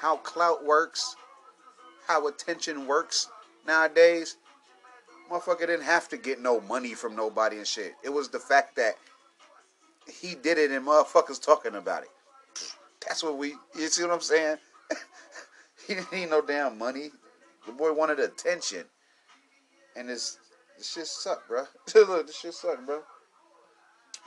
how 0.00 0.16
clout 0.16 0.64
works, 0.64 1.16
how 2.06 2.26
attention 2.26 2.86
works 2.86 3.28
nowadays. 3.66 4.36
Motherfucker 5.30 5.60
didn't 5.60 5.82
have 5.82 6.08
to 6.08 6.16
get 6.16 6.40
no 6.40 6.60
money 6.62 6.94
from 6.94 7.16
nobody 7.16 7.58
and 7.58 7.66
shit. 7.66 7.94
It 8.02 8.10
was 8.10 8.28
the 8.28 8.38
fact 8.38 8.76
that 8.76 8.96
he 10.06 10.34
did 10.34 10.58
it 10.58 10.70
and 10.70 10.86
motherfuckers 10.86 11.44
talking 11.44 11.74
about 11.74 12.02
it. 12.02 12.10
That's 13.06 13.22
what 13.22 13.36
we, 13.36 13.54
you 13.76 13.88
see 13.88 14.02
what 14.02 14.12
I'm 14.12 14.20
saying? 14.20 14.56
he 15.86 15.94
didn't 15.94 16.12
need 16.12 16.30
no 16.30 16.40
damn 16.40 16.78
money. 16.78 17.10
The 17.66 17.72
boy 17.72 17.92
wanted 17.92 18.20
attention. 18.20 18.84
And 19.96 20.08
this, 20.08 20.38
this 20.78 20.92
shit 20.92 21.06
sucked, 21.06 21.48
bro. 21.48 21.64
Look, 21.94 22.26
this 22.26 22.38
shit 22.38 22.54
sucked, 22.54 22.86
bro. 22.86 23.02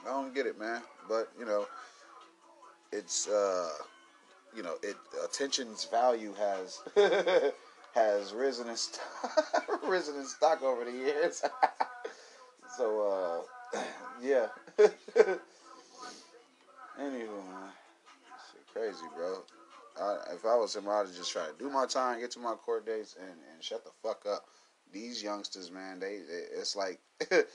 I 0.06 0.10
don't 0.10 0.36
get 0.36 0.46
it, 0.46 0.60
man. 0.60 0.82
But, 1.08 1.30
you 1.40 1.46
know, 1.46 1.66
it's, 2.92 3.28
uh, 3.28 3.70
you 4.56 4.64
know, 4.64 4.76
it 4.82 4.96
attention's 5.24 5.86
value 5.86 6.34
has 6.36 6.82
has 7.94 8.34
risen 8.34 8.70
in 8.70 8.76
risen 9.88 10.16
in 10.16 10.26
stock 10.26 10.64
over 10.64 10.86
the 10.86 10.92
years. 10.92 11.44
so, 12.78 13.46
uh, 13.74 13.80
yeah. 14.22 14.48
Anywho, 17.00 17.46
man, 17.48 17.70
crazy, 18.72 19.06
bro. 19.16 19.44
I, 20.02 20.34
if 20.34 20.46
I 20.46 20.56
was 20.56 20.76
him, 20.76 20.88
I'd 20.90 21.08
just 21.16 21.32
try 21.32 21.46
to 21.46 21.54
do 21.58 21.70
my 21.70 21.86
time, 21.86 22.20
get 22.20 22.32
to 22.32 22.40
my 22.40 22.54
court 22.54 22.86
dates, 22.86 23.16
and, 23.20 23.30
and 23.30 23.64
shut 23.64 23.84
the 23.84 23.92
fuck 24.04 24.26
up. 24.30 24.46
These 24.92 25.24
youngsters, 25.24 25.72
man, 25.72 26.00
they, 26.00 26.20
they 26.20 26.60
it's 26.60 26.76
like, 26.76 27.00
if, 27.20 27.48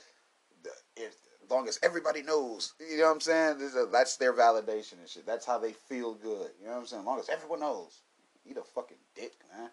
as 0.97 1.49
long 1.49 1.67
as 1.67 1.79
everybody 1.81 2.21
knows, 2.21 2.73
you 2.79 2.97
know 2.97 3.05
what 3.07 3.13
I'm 3.13 3.19
saying? 3.21 3.71
A, 3.77 3.85
that's 3.91 4.17
their 4.17 4.33
validation 4.33 4.99
and 4.99 5.09
shit. 5.09 5.25
That's 5.25 5.45
how 5.45 5.57
they 5.57 5.73
feel 5.73 6.13
good. 6.13 6.49
You 6.59 6.67
know 6.67 6.73
what 6.73 6.79
I'm 6.81 6.85
saying? 6.85 7.01
As 7.01 7.05
long 7.05 7.19
as 7.19 7.29
everyone 7.29 7.61
knows, 7.61 8.01
eat 8.45 8.57
a 8.57 8.63
fucking 8.63 8.97
dick, 9.15 9.33
man. 9.55 9.69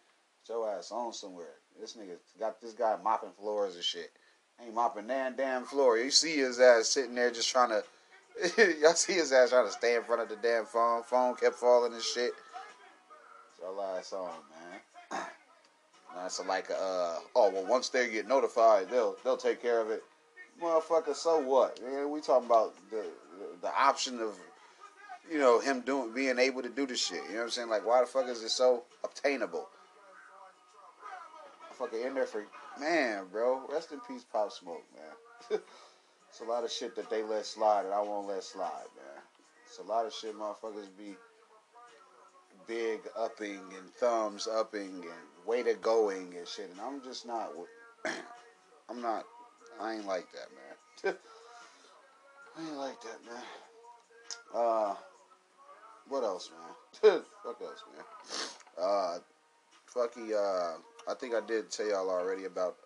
Get 0.46 0.54
your 0.54 0.70
ass 0.70 0.92
on 0.92 1.12
somewhere. 1.12 1.56
This 1.78 1.94
nigga 1.94 2.16
got 2.38 2.60
this 2.60 2.72
guy 2.72 2.96
mopping 3.02 3.32
floors 3.38 3.74
and 3.74 3.84
shit. 3.84 4.12
Ain't 4.62 4.74
mopping 4.74 5.06
damn 5.06 5.36
damn 5.36 5.64
floor. 5.64 5.98
You 5.98 6.10
see 6.10 6.36
his 6.36 6.58
ass 6.58 6.88
sitting 6.88 7.14
there 7.14 7.30
just 7.30 7.50
trying 7.50 7.70
to 7.70 7.84
Y'all 8.80 8.94
see 8.94 9.14
his 9.14 9.32
ass 9.32 9.50
trying 9.50 9.66
to 9.66 9.72
stay 9.72 9.96
in 9.96 10.04
front 10.04 10.22
of 10.22 10.28
the 10.28 10.36
damn 10.36 10.64
phone. 10.64 11.02
Phone 11.02 11.34
kept 11.34 11.56
falling 11.56 11.92
and 11.92 12.02
shit. 12.02 12.32
It's 13.50 13.60
So 13.60 13.72
last 13.72 14.10
song, 14.10 14.30
man. 15.10 15.20
That's 16.16 16.44
like 16.46 16.70
uh 16.70 17.18
oh 17.34 17.50
well 17.50 17.66
once 17.66 17.90
they 17.90 18.10
get 18.10 18.26
notified 18.26 18.90
they'll 18.90 19.16
they'll 19.24 19.36
take 19.36 19.60
care 19.62 19.80
of 19.80 19.90
it. 19.90 20.02
Motherfucker, 20.62 21.14
so 21.14 21.38
what? 21.38 21.80
Man, 21.82 22.10
we 22.10 22.20
talking 22.20 22.46
about 22.46 22.74
the, 22.90 23.04
the, 23.62 23.70
option 23.80 24.18
of 24.20 24.36
you 25.30 25.38
know 25.38 25.60
him 25.60 25.82
doing 25.82 26.12
being 26.12 26.38
able 26.38 26.62
to 26.62 26.68
do 26.68 26.86
the 26.86 26.96
shit. 26.96 27.22
You 27.28 27.30
know 27.30 27.36
what 27.36 27.42
I'm 27.44 27.50
saying? 27.50 27.68
Like 27.68 27.86
why 27.86 28.00
the 28.00 28.06
fuck 28.06 28.28
is 28.28 28.42
it 28.42 28.50
so 28.50 28.84
obtainable? 29.04 29.68
Fucking 31.72 32.02
in 32.02 32.14
there 32.14 32.26
for 32.26 32.44
man, 32.80 33.26
bro. 33.30 33.62
Rest 33.70 33.92
in 33.92 34.00
peace, 34.00 34.24
Pop 34.24 34.50
Smoke, 34.50 34.84
man. 34.96 35.60
It's 36.28 36.40
a 36.40 36.44
lot 36.44 36.64
of 36.64 36.70
shit 36.70 36.94
that 36.96 37.10
they 37.10 37.22
let 37.22 37.46
slide 37.46 37.84
that 37.84 37.92
I 37.92 38.00
won't 38.00 38.28
let 38.28 38.44
slide, 38.44 38.86
man. 38.96 39.22
It's 39.66 39.78
a 39.78 39.82
lot 39.82 40.06
of 40.06 40.12
shit 40.12 40.36
motherfuckers 40.38 40.88
be 40.96 41.16
big 42.66 43.00
upping 43.16 43.60
and 43.76 43.90
thumbs 43.94 44.46
upping 44.46 45.02
and 45.02 45.46
way 45.46 45.62
to 45.62 45.74
going 45.74 46.34
and 46.36 46.46
shit. 46.46 46.70
And 46.70 46.80
I'm 46.80 47.02
just 47.02 47.26
not, 47.26 47.50
I'm 48.88 49.00
not, 49.00 49.24
I 49.80 49.94
ain't 49.94 50.06
like 50.06 50.26
that, 50.32 50.48
man. 50.54 51.14
I 52.58 52.62
ain't 52.62 52.76
like 52.76 53.00
that, 53.02 53.24
man. 53.26 53.42
Uh, 54.54 54.94
what 56.08 56.24
else, 56.24 56.50
man? 56.50 57.22
Fuck 57.44 57.60
else, 57.62 57.84
man. 57.94 58.04
Uh, 58.78 59.18
fucky, 59.94 60.32
uh, 60.32 60.78
I 61.10 61.14
think 61.14 61.34
I 61.34 61.40
did 61.46 61.70
tell 61.70 61.86
y'all 61.88 62.10
already 62.10 62.44
about 62.44 62.76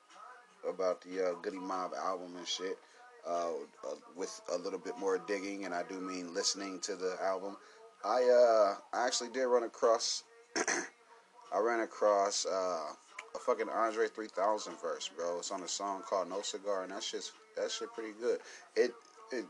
about 0.68 1.00
the 1.02 1.30
uh, 1.30 1.32
Goodie 1.42 1.58
Mob 1.58 1.92
album 1.94 2.36
and 2.36 2.46
shit 2.46 2.78
uh, 3.26 3.50
uh, 3.86 3.94
with 4.16 4.40
a 4.52 4.58
little 4.58 4.78
bit 4.78 4.98
more 4.98 5.18
digging, 5.18 5.64
and 5.64 5.74
I 5.74 5.82
do 5.88 6.00
mean 6.00 6.34
listening 6.34 6.80
to 6.80 6.96
the 6.96 7.16
album. 7.22 7.56
I 8.04 8.22
uh, 8.22 8.96
I 8.96 9.06
actually 9.06 9.30
did 9.30 9.44
run 9.44 9.64
across. 9.64 10.24
I 10.56 11.58
ran 11.60 11.80
across 11.80 12.46
uh, 12.46 12.94
a 13.34 13.38
fucking 13.38 13.68
Andre 13.68 14.08
3000 14.08 14.80
verse, 14.80 15.10
bro. 15.14 15.38
It's 15.38 15.50
on 15.50 15.62
a 15.62 15.68
song 15.68 16.02
called 16.08 16.28
No 16.28 16.42
Cigar, 16.42 16.82
and 16.82 16.92
that 16.92 17.02
shit's 17.02 17.32
that 17.56 17.70
shit 17.70 17.92
pretty 17.92 18.14
good. 18.20 18.40
It 18.74 18.92
it 19.30 19.44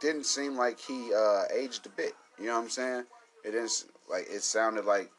didn't 0.00 0.26
seem 0.26 0.56
like 0.56 0.78
he 0.78 1.12
uh, 1.14 1.44
aged 1.54 1.86
a 1.86 1.90
bit. 1.90 2.14
You 2.38 2.46
know 2.46 2.56
what 2.56 2.64
I'm 2.64 2.70
saying? 2.70 3.04
It 3.44 3.52
didn't 3.52 3.84
like 4.10 4.26
it 4.28 4.42
sounded 4.42 4.84
like 4.84 5.10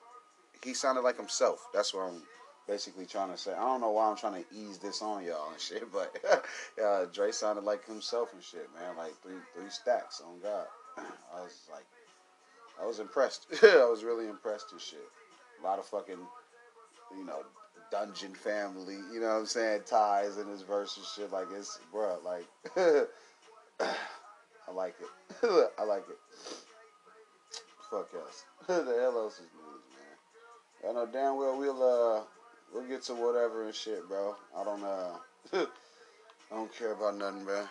he 0.63 0.73
sounded 0.73 1.01
like 1.01 1.17
himself. 1.17 1.67
That's 1.73 1.93
what 1.93 2.03
I'm 2.03 2.21
basically 2.69 3.05
trying 3.05 3.31
to 3.31 3.37
say. 3.37 3.51
I 3.51 3.61
don't 3.61 3.81
know 3.81 3.89
why 3.89 4.07
I'm 4.07 4.15
trying 4.15 4.43
to 4.43 4.55
ease 4.55 4.77
this 4.77 5.01
on 5.01 5.25
y'all 5.25 5.51
and 5.51 5.59
shit, 5.59 5.91
but 5.91 6.15
uh, 6.81 7.05
Dre 7.11 7.31
sounded 7.31 7.63
like 7.63 7.85
himself 7.85 8.31
and 8.33 8.43
shit, 8.43 8.69
man. 8.75 8.95
Like 8.95 9.19
three 9.21 9.39
three 9.55 9.69
stacks 9.69 10.21
on 10.25 10.39
God. 10.39 10.67
I 11.35 11.41
was 11.41 11.67
like, 11.71 11.85
I 12.81 12.85
was 12.85 12.99
impressed. 12.99 13.47
I 13.63 13.85
was 13.89 14.03
really 14.03 14.27
impressed 14.27 14.71
and 14.71 14.79
shit. 14.79 14.99
A 15.59 15.63
lot 15.65 15.79
of 15.79 15.85
fucking, 15.85 16.19
you 17.17 17.25
know, 17.25 17.43
dungeon 17.91 18.33
family. 18.33 18.97
You 19.11 19.19
know 19.19 19.27
what 19.27 19.39
I'm 19.39 19.45
saying? 19.45 19.81
Ties 19.85 20.37
in 20.37 20.47
his 20.47 20.61
verse 20.61 20.95
and 20.95 21.05
shit. 21.05 21.33
Like 21.33 21.47
it's, 21.57 21.79
bruh, 21.93 22.23
like. 22.23 22.45
I 23.81 24.71
like 24.71 24.93
it. 25.01 25.71
I 25.79 25.83
like 25.83 26.03
it. 26.09 26.17
Fuck 27.89 28.09
us. 28.27 28.43
the 28.67 28.75
hell 28.75 29.17
else 29.17 29.35
is 29.35 29.47
news, 29.55 29.81
man? 29.95 30.91
I 30.91 30.93
know 30.93 31.11
damn 31.11 31.37
well 31.37 31.57
we'll 31.57 31.81
uh 31.81 32.21
we'll 32.73 32.87
get 32.87 33.03
to 33.03 33.13
whatever 33.13 33.65
and 33.65 33.75
shit, 33.75 34.07
bro. 34.07 34.35
I 34.55 34.63
don't 34.63 34.83
uh, 34.83 35.17
I 36.51 36.55
don't 36.55 36.73
care 36.75 36.93
about 36.93 37.17
nothing, 37.17 37.45
bro. 37.45 37.63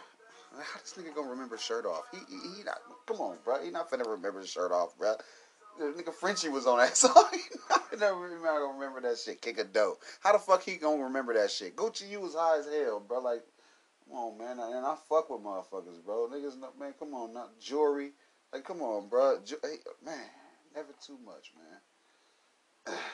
How 0.53 0.81
this 0.81 0.95
nigga 0.99 1.15
gonna 1.15 1.31
remember 1.31 1.59
shirt 1.59 1.85
off? 1.85 2.05
He, 2.13 2.19
he, 2.29 2.57
he 2.57 2.63
not. 2.65 2.79
Come 3.07 3.21
on, 3.21 3.37
bro. 3.45 3.63
He 3.63 3.71
not 3.71 3.91
finna 3.91 4.09
remember 4.09 4.45
shirt 4.47 4.73
off, 4.73 4.97
bro. 4.97 5.15
The 5.79 5.85
nigga 5.85 6.13
Frenchie 6.13 6.49
was 6.49 6.67
on 6.67 6.79
that 6.79 6.97
song. 6.97 7.29
he 7.33 7.97
never 7.97 8.29
not 8.41 8.59
gonna 8.59 8.79
remember 8.79 9.01
that 9.03 9.19
shit. 9.19 9.41
Kick 9.41 9.59
a 9.59 9.65
dough. 9.65 9.99
How 10.21 10.33
the 10.33 10.39
fuck 10.39 10.63
he 10.63 10.77
gonna 10.77 11.05
remember 11.05 11.35
that 11.35 11.51
shit? 11.51 11.77
Gucci, 11.77 12.11
you 12.11 12.21
was 12.21 12.35
high 12.35 12.59
as 12.59 12.67
hell, 12.67 13.01
bro. 13.01 13.21
Like, 13.21 13.43
come 14.09 14.19
on, 14.19 14.39
man. 14.39 14.59
And 14.59 14.87
I 14.87 14.97
fuck 15.09 15.31
with 15.31 15.43
motherfuckers, 15.43 16.05
bro. 16.05 16.29
Niggas, 16.33 16.59
man. 16.79 16.95
Come 16.99 17.15
on, 17.15 17.35
not 17.35 17.61
jewelry. 17.61 18.13
Like, 18.53 18.65
come 18.65 18.81
on, 18.83 19.09
bro. 19.09 19.39
Ju- 19.45 19.61
hey, 19.63 19.77
man, 20.05 20.19
never 20.75 20.93
too 21.05 21.19
much, 21.25 21.53
man. 21.57 22.97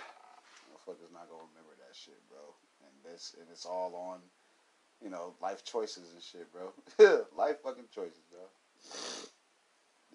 motherfuckers 0.84 1.12
not 1.12 1.28
gonna 1.28 1.48
remember 1.48 1.63
that 1.94 1.98
shit, 1.98 2.28
bro. 2.28 2.38
And 2.82 3.12
this 3.12 3.34
and 3.38 3.48
it's 3.50 3.66
all 3.66 3.94
on, 3.94 4.18
you 5.02 5.10
know, 5.10 5.34
life 5.40 5.64
choices 5.64 6.12
and 6.12 6.22
shit, 6.22 6.48
bro. 6.52 6.72
life 7.36 7.56
fucking 7.62 7.84
choices, 7.94 8.22
bro. 8.30 8.40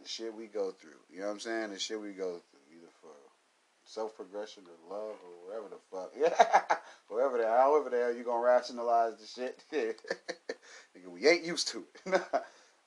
The 0.02 0.08
shit 0.08 0.34
we 0.34 0.48
go 0.48 0.72
through. 0.72 1.00
You 1.12 1.22
know 1.22 1.28
what 1.28 1.34
I'm 1.34 1.40
saying? 1.40 1.72
The 1.72 1.80
shit 1.80 2.00
we 2.00 2.12
go 2.12 2.40
through, 2.50 2.78
either 2.78 2.92
for 3.02 3.12
self 3.86 4.16
progression 4.16 4.64
or 4.66 4.96
love 4.96 5.16
or 5.24 5.48
whatever 5.48 5.70
the 5.70 5.80
fuck. 5.92 6.14
Yeah. 6.20 6.76
whatever 7.08 7.38
the 7.38 7.48
however 7.48 7.90
the 7.90 7.98
hell 7.98 8.14
you 8.14 8.24
gonna 8.24 8.46
rationalize 8.46 9.16
the 9.18 9.28
shit. 9.28 9.64
Nigga, 9.74 11.08
we 11.10 11.28
ain't 11.28 11.46
used 11.46 11.70
to 11.70 11.86
it. 12.06 12.22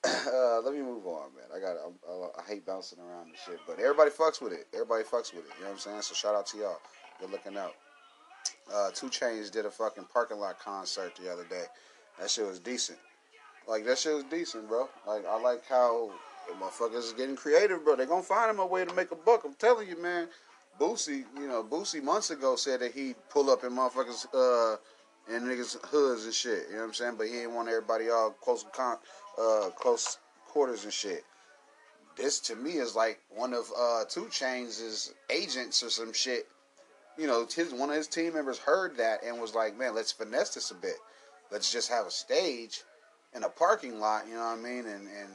uh, 0.05 0.61
let 0.61 0.73
me 0.73 0.81
move 0.81 1.05
on, 1.05 1.29
man. 1.35 1.45
I 1.55 1.59
got 1.59 1.77
I, 1.77 2.41
I, 2.41 2.43
hate 2.47 2.65
bouncing 2.65 2.99
around 2.99 3.27
and 3.27 3.37
shit, 3.45 3.59
but 3.67 3.79
everybody 3.79 4.11
fucks 4.11 4.41
with 4.41 4.53
it. 4.53 4.67
Everybody 4.73 5.03
fucks 5.03 5.33
with 5.33 5.45
it. 5.45 5.51
You 5.57 5.63
know 5.63 5.69
what 5.69 5.73
I'm 5.73 5.79
saying? 5.79 6.01
So 6.01 6.13
shout 6.13 6.35
out 6.35 6.47
to 6.47 6.57
y'all. 6.57 6.79
Good 7.19 7.31
looking 7.31 7.57
out. 7.57 7.73
Uh, 8.71 8.91
2 8.91 9.07
Chainz 9.07 9.51
did 9.51 9.65
a 9.65 9.71
fucking 9.71 10.05
parking 10.13 10.39
lot 10.39 10.59
concert 10.59 11.13
the 11.15 11.31
other 11.31 11.45
day. 11.45 11.65
That 12.19 12.29
shit 12.29 12.45
was 12.45 12.59
decent. 12.59 12.99
Like 13.67 13.85
that 13.85 13.97
shit 13.97 14.13
was 14.13 14.23
decent, 14.25 14.67
bro. 14.67 14.89
Like 15.07 15.25
I 15.25 15.39
like 15.39 15.63
how 15.67 16.11
the 16.47 16.53
motherfuckers 16.55 17.05
is 17.05 17.13
getting 17.13 17.35
creative, 17.35 17.83
bro. 17.83 17.95
They 17.95 18.05
gonna 18.05 18.21
find 18.21 18.49
him 18.49 18.59
a 18.59 18.65
way 18.65 18.85
to 18.85 18.93
make 18.93 19.11
a 19.11 19.15
buck. 19.15 19.43
I'm 19.45 19.53
telling 19.55 19.87
you, 19.87 20.01
man. 20.01 20.27
Boosie, 20.79 21.23
you 21.37 21.47
know, 21.47 21.63
Boosie 21.63 22.01
months 22.01 22.31
ago 22.31 22.55
said 22.55 22.79
that 22.79 22.93
he'd 22.93 23.15
pull 23.29 23.49
up 23.51 23.63
in 23.63 23.71
motherfuckers 23.71 24.25
uh 24.33 24.77
in 25.33 25.43
niggas 25.43 25.77
hoods 25.85 26.25
and 26.25 26.33
shit. 26.33 26.63
You 26.69 26.75
know 26.75 26.81
what 26.81 26.87
I'm 26.87 26.93
saying? 26.93 27.15
But 27.17 27.27
he 27.27 27.33
didn't 27.33 27.53
want 27.53 27.69
everybody 27.69 28.09
all 28.09 28.31
close 28.31 28.65
con- 28.73 28.97
uh 29.39 29.69
close 29.75 30.17
quarters 30.47 30.83
and 30.83 30.93
shit. 30.93 31.23
This 32.17 32.39
to 32.41 32.55
me 32.55 32.71
is 32.71 32.95
like 32.95 33.19
one 33.29 33.53
of 33.53 33.71
uh 33.77 34.05
2 34.09 34.25
Chainz' 34.25 35.11
agents 35.29 35.81
or 35.83 35.89
some 35.89 36.13
shit. 36.13 36.47
You 37.17 37.27
know, 37.27 37.45
his 37.45 37.73
one 37.73 37.89
of 37.89 37.95
his 37.95 38.07
team 38.07 38.33
members 38.33 38.57
heard 38.57 38.97
that 38.97 39.23
and 39.23 39.39
was 39.39 39.53
like, 39.53 39.77
"Man, 39.77 39.95
let's 39.95 40.11
finesse 40.11 40.55
this 40.55 40.71
a 40.71 40.75
bit. 40.75 40.95
Let's 41.51 41.71
just 41.71 41.89
have 41.89 42.07
a 42.07 42.11
stage 42.11 42.83
in 43.35 43.43
a 43.43 43.49
parking 43.49 43.99
lot." 43.99 44.27
You 44.27 44.35
know 44.35 44.41
what 44.41 44.57
I 44.57 44.61
mean? 44.61 44.85
And 44.85 45.07
and 45.07 45.29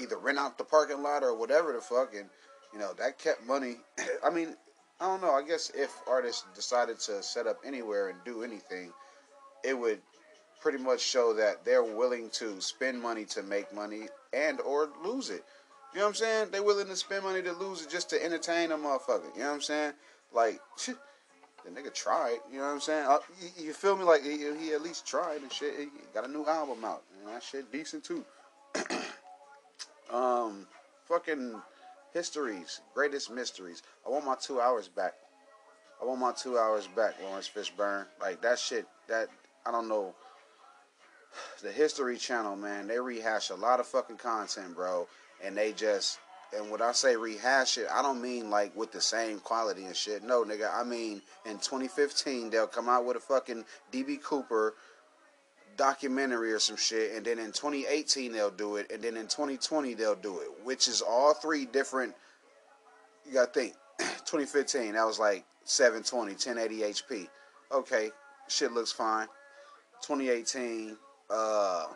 either 0.00 0.16
rent 0.16 0.38
out 0.38 0.58
the 0.58 0.64
parking 0.64 1.02
lot 1.02 1.24
or 1.24 1.34
whatever 1.34 1.72
the 1.72 1.80
fuck 1.80 2.14
and 2.14 2.28
you 2.72 2.78
know, 2.78 2.92
that 2.98 3.18
kept 3.18 3.46
money. 3.46 3.76
I 4.24 4.30
mean, 4.30 4.54
I 5.00 5.06
don't 5.06 5.22
know. 5.22 5.32
I 5.32 5.42
guess 5.42 5.70
if 5.74 5.94
artists 6.06 6.44
decided 6.54 6.98
to 7.00 7.22
set 7.22 7.46
up 7.46 7.60
anywhere 7.64 8.08
and 8.08 8.18
do 8.24 8.42
anything, 8.42 8.92
it 9.64 9.78
would 9.78 10.00
pretty 10.60 10.78
much 10.78 11.00
show 11.00 11.32
that 11.34 11.64
they're 11.64 11.84
willing 11.84 12.30
to 12.30 12.60
spend 12.60 13.00
money 13.00 13.24
to 13.24 13.42
make 13.42 13.72
money 13.72 14.08
and 14.32 14.60
or 14.60 14.88
lose 15.04 15.30
it. 15.30 15.44
You 15.92 16.00
know 16.00 16.06
what 16.06 16.08
I'm 16.08 16.14
saying? 16.14 16.48
They're 16.50 16.62
willing 16.62 16.88
to 16.88 16.96
spend 16.96 17.24
money 17.24 17.42
to 17.42 17.52
lose 17.52 17.82
it 17.82 17.90
just 17.90 18.10
to 18.10 18.22
entertain 18.22 18.72
a 18.72 18.76
motherfucker. 18.76 19.34
You 19.34 19.40
know 19.40 19.48
what 19.48 19.54
I'm 19.54 19.60
saying? 19.62 19.92
Like, 20.38 20.60
the 20.86 20.94
nigga 21.68 21.92
tried. 21.92 22.38
You 22.48 22.58
know 22.58 22.66
what 22.66 22.74
I'm 22.74 22.80
saying? 22.80 23.06
Uh, 23.08 23.18
you, 23.42 23.66
you, 23.66 23.72
feel 23.72 23.96
me? 23.96 24.04
Like 24.04 24.22
he, 24.22 24.38
he, 24.38 24.72
at 24.72 24.82
least 24.82 25.04
tried 25.04 25.42
and 25.42 25.52
shit. 25.52 25.74
He 25.76 25.86
got 26.14 26.24
a 26.24 26.30
new 26.30 26.46
album 26.46 26.84
out, 26.84 27.02
and 27.18 27.34
that 27.34 27.42
shit 27.42 27.72
decent 27.72 28.04
too. 28.04 28.24
um, 30.12 30.68
fucking 31.06 31.60
Histories, 32.14 32.82
greatest 32.94 33.32
mysteries. 33.32 33.82
I 34.06 34.10
want 34.10 34.24
my 34.24 34.36
two 34.36 34.60
hours 34.60 34.86
back. 34.86 35.14
I 36.00 36.04
want 36.04 36.20
my 36.20 36.32
two 36.32 36.56
hours 36.56 36.86
back, 36.86 37.14
Laurence 37.20 37.50
Fishburne. 37.52 38.06
Like 38.20 38.40
that 38.42 38.60
shit. 38.60 38.86
That 39.08 39.28
I 39.66 39.72
don't 39.72 39.88
know. 39.88 40.14
The 41.62 41.72
History 41.72 42.16
Channel, 42.16 42.56
man, 42.56 42.86
they 42.86 43.00
rehash 43.00 43.50
a 43.50 43.56
lot 43.56 43.80
of 43.80 43.86
fucking 43.86 44.16
content, 44.16 44.76
bro. 44.76 45.08
And 45.44 45.56
they 45.56 45.72
just 45.72 46.20
and 46.56 46.70
when 46.70 46.80
I 46.80 46.92
say 46.92 47.16
rehash 47.16 47.78
it, 47.78 47.86
I 47.92 48.02
don't 48.02 48.22
mean 48.22 48.50
like 48.50 48.74
with 48.74 48.92
the 48.92 49.00
same 49.00 49.38
quality 49.40 49.84
and 49.84 49.96
shit. 49.96 50.22
No, 50.22 50.44
nigga, 50.44 50.70
I 50.74 50.84
mean 50.84 51.22
in 51.44 51.58
2015 51.58 52.50
they'll 52.50 52.66
come 52.66 52.88
out 52.88 53.04
with 53.04 53.16
a 53.16 53.20
fucking 53.20 53.64
DB 53.92 54.22
Cooper 54.22 54.74
documentary 55.76 56.52
or 56.52 56.58
some 56.58 56.76
shit, 56.76 57.14
and 57.14 57.24
then 57.24 57.38
in 57.38 57.52
2018 57.52 58.32
they'll 58.32 58.50
do 58.50 58.76
it, 58.76 58.90
and 58.92 59.02
then 59.02 59.16
in 59.16 59.26
2020 59.26 59.94
they'll 59.94 60.14
do 60.14 60.40
it, 60.40 60.48
which 60.64 60.88
is 60.88 61.00
all 61.02 61.34
three 61.34 61.66
different. 61.66 62.14
You 63.26 63.34
gotta 63.34 63.50
think, 63.52 63.74
2015 63.98 64.94
that 64.94 65.06
was 65.06 65.18
like 65.18 65.44
720, 65.64 66.32
1080 66.32 66.92
HP. 66.92 67.28
Okay, 67.72 68.10
shit 68.48 68.72
looks 68.72 68.92
fine. 68.92 69.26
2018, 70.02 70.96
uh, 71.30 71.86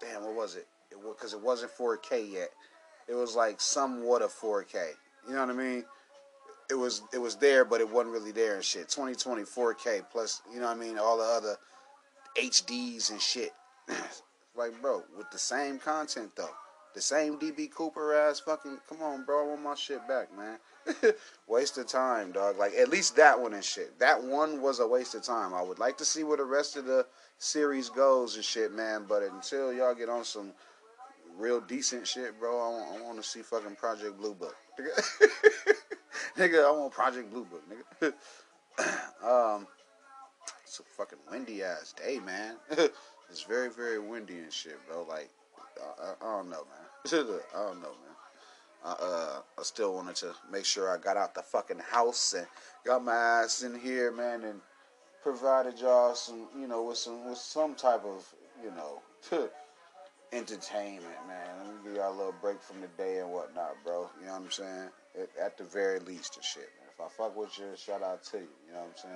damn, 0.00 0.24
what 0.24 0.34
was 0.34 0.56
it? 0.56 0.66
It 0.90 0.98
because 1.02 1.34
it 1.34 1.40
wasn't 1.40 1.72
4K 1.76 2.32
yet. 2.32 2.50
It 3.08 3.14
was 3.14 3.34
like 3.34 3.60
somewhat 3.60 4.22
of 4.22 4.32
4K. 4.32 4.92
You 5.28 5.34
know 5.34 5.40
what 5.40 5.50
I 5.50 5.52
mean? 5.52 5.84
It 6.70 6.74
was 6.74 7.02
it 7.12 7.18
was 7.18 7.36
there, 7.36 7.64
but 7.64 7.80
it 7.80 7.88
wasn't 7.88 8.14
really 8.14 8.32
there 8.32 8.54
and 8.54 8.64
shit. 8.64 8.88
2020 8.88 9.42
4K 9.42 10.02
plus, 10.10 10.42
you 10.52 10.60
know 10.60 10.66
what 10.66 10.76
I 10.76 10.80
mean? 10.80 10.98
All 10.98 11.18
the 11.18 11.24
other 11.24 11.56
HDs 12.38 13.10
and 13.10 13.20
shit. 13.20 13.52
like, 14.56 14.80
bro, 14.80 15.02
with 15.16 15.30
the 15.30 15.38
same 15.38 15.78
content 15.78 16.30
though. 16.36 16.54
The 16.94 17.00
same 17.00 17.38
DB 17.38 17.70
Cooper 17.70 18.14
ass 18.14 18.40
fucking. 18.40 18.78
Come 18.88 19.02
on, 19.02 19.24
bro. 19.24 19.44
I 19.44 19.48
want 19.48 19.62
my 19.62 19.74
shit 19.74 20.06
back, 20.06 20.28
man. 20.36 20.58
waste 21.46 21.78
of 21.78 21.86
time, 21.86 22.32
dog. 22.32 22.58
Like, 22.58 22.74
at 22.74 22.88
least 22.88 23.16
that 23.16 23.40
one 23.40 23.54
and 23.54 23.64
shit. 23.64 23.98
That 23.98 24.22
one 24.22 24.60
was 24.60 24.78
a 24.80 24.86
waste 24.86 25.14
of 25.14 25.22
time. 25.22 25.54
I 25.54 25.62
would 25.62 25.78
like 25.78 25.96
to 25.98 26.04
see 26.04 26.22
where 26.22 26.36
the 26.36 26.44
rest 26.44 26.76
of 26.76 26.84
the 26.84 27.06
series 27.38 27.88
goes 27.88 28.36
and 28.36 28.44
shit, 28.44 28.72
man. 28.72 29.06
But 29.08 29.22
until 29.22 29.72
y'all 29.72 29.94
get 29.94 30.10
on 30.10 30.24
some 30.24 30.52
real 31.38 31.60
decent 31.60 32.06
shit, 32.06 32.38
bro, 32.38 32.50
I 32.50 32.68
want, 32.70 32.98
I 33.00 33.04
want 33.04 33.22
to 33.22 33.28
see 33.28 33.42
fucking 33.42 33.76
Project 33.76 34.18
Blue 34.18 34.34
Book. 34.34 34.56
nigga, 36.36 36.64
I 36.64 36.70
want 36.70 36.92
Project 36.92 37.30
Blue 37.30 37.44
Book, 37.44 37.62
nigga. 37.70 38.12
um, 39.56 39.66
it's 40.64 40.80
a 40.80 40.82
fucking 40.82 41.18
windy 41.30 41.62
ass 41.62 41.92
day, 41.92 42.18
man. 42.18 42.56
it's 42.70 43.42
very, 43.42 43.70
very 43.70 43.98
windy 43.98 44.38
and 44.38 44.52
shit, 44.52 44.78
bro. 44.88 45.04
Like, 45.08 45.30
I, 46.00 46.12
I 46.20 46.36
don't 46.36 46.50
know, 46.50 46.64
man. 46.64 47.04
I 47.54 47.58
don't 47.58 47.82
know, 47.82 47.88
man. 47.88 48.16
I, 48.84 48.90
uh, 48.90 49.40
I 49.58 49.62
still 49.62 49.94
wanted 49.94 50.16
to 50.16 50.34
make 50.50 50.64
sure 50.64 50.90
I 50.90 50.98
got 50.98 51.16
out 51.16 51.34
the 51.34 51.42
fucking 51.42 51.78
house 51.78 52.32
and 52.32 52.46
got 52.84 53.04
my 53.04 53.14
ass 53.14 53.62
in 53.62 53.78
here, 53.78 54.10
man, 54.10 54.44
and 54.44 54.60
provided 55.22 55.78
y'all 55.78 56.14
some, 56.14 56.48
you 56.58 56.66
know, 56.66 56.82
with 56.82 56.98
some 56.98 57.28
with 57.28 57.38
some 57.38 57.74
type 57.74 58.04
of, 58.04 58.26
you 58.62 58.70
know, 58.70 59.02
entertainment, 60.32 61.26
man. 61.28 61.48
Let 61.58 61.66
me 61.66 61.80
give 61.84 61.94
y'all 61.96 62.14
a 62.14 62.16
little 62.16 62.34
break 62.40 62.62
from 62.62 62.80
the 62.80 62.88
day 62.98 63.18
and 63.18 63.30
whatnot, 63.30 63.76
bro. 63.84 64.08
You 64.20 64.26
know 64.26 64.32
what 64.32 64.42
I'm 64.42 64.50
saying? 64.50 64.88
At, 65.20 65.46
at 65.46 65.58
the 65.58 65.64
very 65.64 66.00
least, 66.00 66.36
and 66.36 66.44
shit, 66.44 66.68
man. 66.78 66.88
If 66.94 67.00
I 67.00 67.08
fuck 67.08 67.36
with 67.36 67.58
you, 67.58 67.66
shout 67.76 68.02
out 68.02 68.24
to 68.24 68.38
you. 68.38 68.48
You 68.66 68.72
know 68.74 68.80
what 68.80 69.04
I'm 69.04 69.10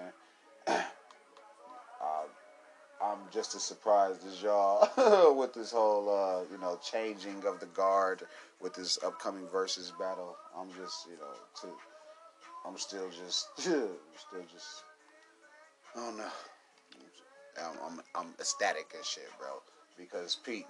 saying? 0.75 0.85
Uh, 1.99 2.25
I'm 3.03 3.19
just 3.33 3.55
as 3.55 3.63
surprised 3.63 4.27
as 4.27 4.43
y'all 4.43 5.35
with 5.35 5.55
this 5.55 5.73
whole, 5.73 6.09
uh, 6.09 6.43
you 6.51 6.59
know, 6.61 6.79
changing 6.83 7.45
of 7.47 7.59
the 7.61 7.67
guard 7.67 8.23
with 8.61 8.75
this 8.75 8.99
upcoming 9.05 9.47
versus 9.51 9.93
battle. 9.99 10.37
I'm 10.57 10.69
just, 10.81 11.07
you 11.07 11.17
know, 11.17 11.75
I'm 12.67 12.77
still 12.79 13.09
just, 13.11 13.49
still 13.59 13.89
just, 14.53 14.85
I 15.95 16.01
don't 16.01 16.19
know. 16.19 16.29
I'm, 17.59 17.79
I'm, 17.87 18.01
I'm 18.15 18.35
ecstatic 18.41 18.93
and 18.95 19.05
shit, 19.05 19.29
bro. 19.39 19.63
Because 19.97 20.37
Pete, 20.45 20.67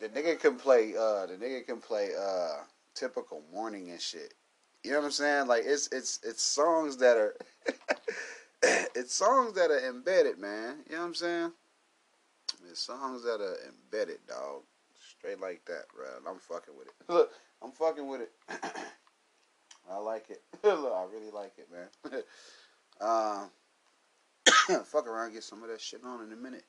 the 0.00 0.08
nigga 0.08 0.38
can 0.38 0.56
play, 0.56 0.94
uh, 0.96 1.26
the 1.26 1.36
nigga 1.40 1.66
can 1.66 1.80
play, 1.80 2.10
uh, 2.18 2.62
typical 2.94 3.42
morning 3.52 3.90
and 3.90 4.00
shit. 4.00 4.34
You 4.82 4.92
know 4.92 4.98
what 4.98 5.06
I'm 5.06 5.10
saying? 5.12 5.46
Like 5.46 5.62
it's, 5.64 5.88
it's, 5.92 6.20
it's 6.22 6.42
songs 6.42 6.96
that 6.98 7.16
are. 7.16 7.34
it's 8.94 9.14
songs 9.14 9.54
that 9.54 9.70
are 9.70 9.88
embedded, 9.88 10.38
man. 10.38 10.76
You 10.88 10.96
know 10.96 11.02
what 11.02 11.08
I'm 11.08 11.14
saying? 11.14 11.52
It's 12.70 12.80
songs 12.80 13.22
that 13.24 13.40
are 13.40 13.56
embedded, 13.66 14.18
dog. 14.28 14.62
Straight 15.18 15.40
like 15.40 15.64
that, 15.66 15.84
bro. 15.94 16.06
I'm 16.30 16.38
fucking 16.38 16.74
with 16.76 16.88
it. 16.88 16.94
Look, 17.12 17.30
I'm 17.62 17.72
fucking 17.72 18.06
with 18.06 18.22
it. 18.22 18.32
I 19.90 19.98
like 19.98 20.30
it. 20.30 20.42
Look, 20.64 20.92
I 20.92 21.04
really 21.12 21.30
like 21.30 21.52
it, 21.58 21.68
man. 21.70 22.22
um, 23.00 23.50
fuck 24.84 25.06
around, 25.06 25.32
get 25.32 25.44
some 25.44 25.62
of 25.62 25.68
that 25.68 25.80
shit 25.80 26.00
on 26.04 26.24
in 26.24 26.32
a 26.32 26.36
minute. 26.36 26.64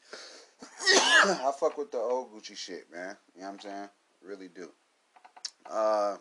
I 1.47 1.51
fuck 1.59 1.77
with 1.77 1.91
the 1.91 1.97
old 1.97 2.31
Gucci 2.31 2.55
shit, 2.55 2.85
man. 2.91 3.17
You 3.33 3.41
know 3.41 3.47
what 3.47 3.53
I'm 3.53 3.59
saying? 3.59 3.89
Really 4.23 4.47
do. 4.47 4.69
Uh, 5.69 6.17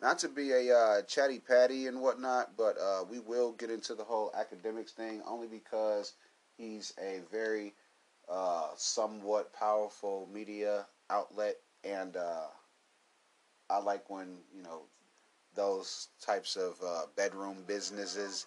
not 0.00 0.20
to 0.20 0.28
be 0.28 0.52
a 0.52 0.72
uh, 0.72 1.02
chatty 1.02 1.40
patty 1.40 1.88
and 1.88 2.00
whatnot, 2.00 2.56
but 2.56 2.76
uh, 2.80 3.02
we 3.10 3.18
will 3.18 3.52
get 3.52 3.68
into 3.70 3.96
the 3.96 4.04
whole 4.04 4.32
Akademiks 4.38 4.90
thing 4.90 5.22
only 5.26 5.48
because 5.48 6.12
he's 6.56 6.92
a 7.02 7.20
very 7.32 7.74
uh, 8.28 8.68
somewhat 8.76 9.52
powerful 9.52 10.28
media 10.32 10.86
outlet, 11.10 11.56
and 11.82 12.16
uh, 12.16 12.46
I 13.70 13.78
like 13.78 14.08
when 14.08 14.36
you 14.54 14.62
know 14.62 14.82
those 15.56 16.08
types 16.24 16.54
of 16.54 16.76
uh, 16.86 17.02
bedroom 17.16 17.64
businesses 17.66 18.46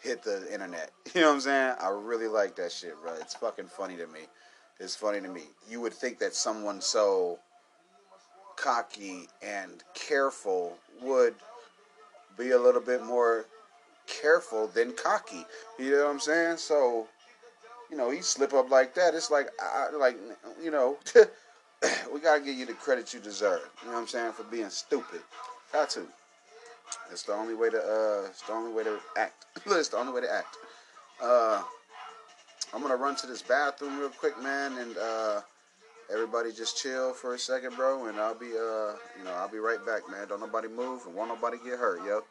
hit 0.00 0.22
the 0.22 0.52
internet. 0.52 0.92
You 1.14 1.22
know 1.22 1.28
what 1.28 1.34
I'm 1.34 1.40
saying? 1.40 1.74
I 1.80 1.88
really 1.88 2.28
like 2.28 2.56
that 2.56 2.70
shit, 2.70 2.94
bro. 3.02 3.14
It's 3.20 3.34
fucking 3.34 3.66
funny 3.66 3.96
to 3.96 4.06
me. 4.06 4.20
It's 4.80 4.96
funny 4.96 5.20
to 5.20 5.28
me. 5.28 5.42
You 5.68 5.80
would 5.80 5.92
think 5.92 6.18
that 6.18 6.34
someone 6.34 6.80
so 6.80 7.38
cocky 8.56 9.28
and 9.42 9.82
careful 9.94 10.76
would 11.02 11.34
be 12.36 12.50
a 12.50 12.58
little 12.58 12.80
bit 12.80 13.04
more 13.04 13.46
careful 14.06 14.66
than 14.68 14.92
cocky. 14.92 15.44
You 15.78 15.92
know 15.92 16.04
what 16.04 16.10
I'm 16.10 16.20
saying? 16.20 16.56
So, 16.58 17.06
you 17.90 17.96
know, 17.96 18.10
he 18.10 18.20
slip 18.20 18.52
up 18.52 18.70
like 18.70 18.94
that. 18.94 19.14
It's 19.14 19.30
like, 19.30 19.48
I, 19.60 19.90
like, 19.96 20.16
you 20.62 20.70
know, 20.70 20.98
we 22.12 22.20
gotta 22.20 22.40
give 22.40 22.56
you 22.56 22.66
the 22.66 22.74
credit 22.74 23.14
you 23.14 23.20
deserve. 23.20 23.68
You 23.82 23.88
know 23.88 23.94
what 23.94 24.00
I'm 24.02 24.08
saying 24.08 24.32
for 24.32 24.44
being 24.44 24.70
stupid. 24.70 25.20
Got 25.72 25.90
to. 25.90 26.02
It's 27.10 27.22
the 27.22 27.32
only 27.32 27.54
way 27.54 27.70
to. 27.70 27.78
Uh, 27.78 28.26
it's 28.28 28.42
the 28.42 28.52
only 28.52 28.72
way 28.72 28.84
to 28.84 28.98
act. 29.16 29.46
it's 29.66 29.88
the 29.88 29.98
only 29.98 30.12
way 30.12 30.20
to 30.20 30.32
act. 30.32 30.56
Uh, 31.22 31.62
I'm 32.74 32.82
gonna 32.82 32.96
run 32.96 33.14
to 33.16 33.26
this 33.28 33.40
bathroom 33.40 34.00
real 34.00 34.08
quick, 34.08 34.40
man, 34.42 34.76
and 34.78 34.96
uh, 34.98 35.40
everybody 36.12 36.50
just 36.50 36.76
chill 36.76 37.12
for 37.12 37.34
a 37.34 37.38
second, 37.38 37.76
bro, 37.76 38.06
and 38.06 38.18
I'll 38.18 38.34
be, 38.34 38.46
uh, 38.46 38.96
you 39.16 39.24
know, 39.24 39.32
I'll 39.36 39.48
be 39.48 39.58
right 39.58 39.78
back, 39.86 40.10
man. 40.10 40.26
Don't 40.26 40.40
nobody 40.40 40.66
move 40.66 41.06
and 41.06 41.14
won't 41.14 41.28
nobody 41.28 41.56
get 41.64 41.78
hurt, 41.78 42.04
yo. 42.04 42.22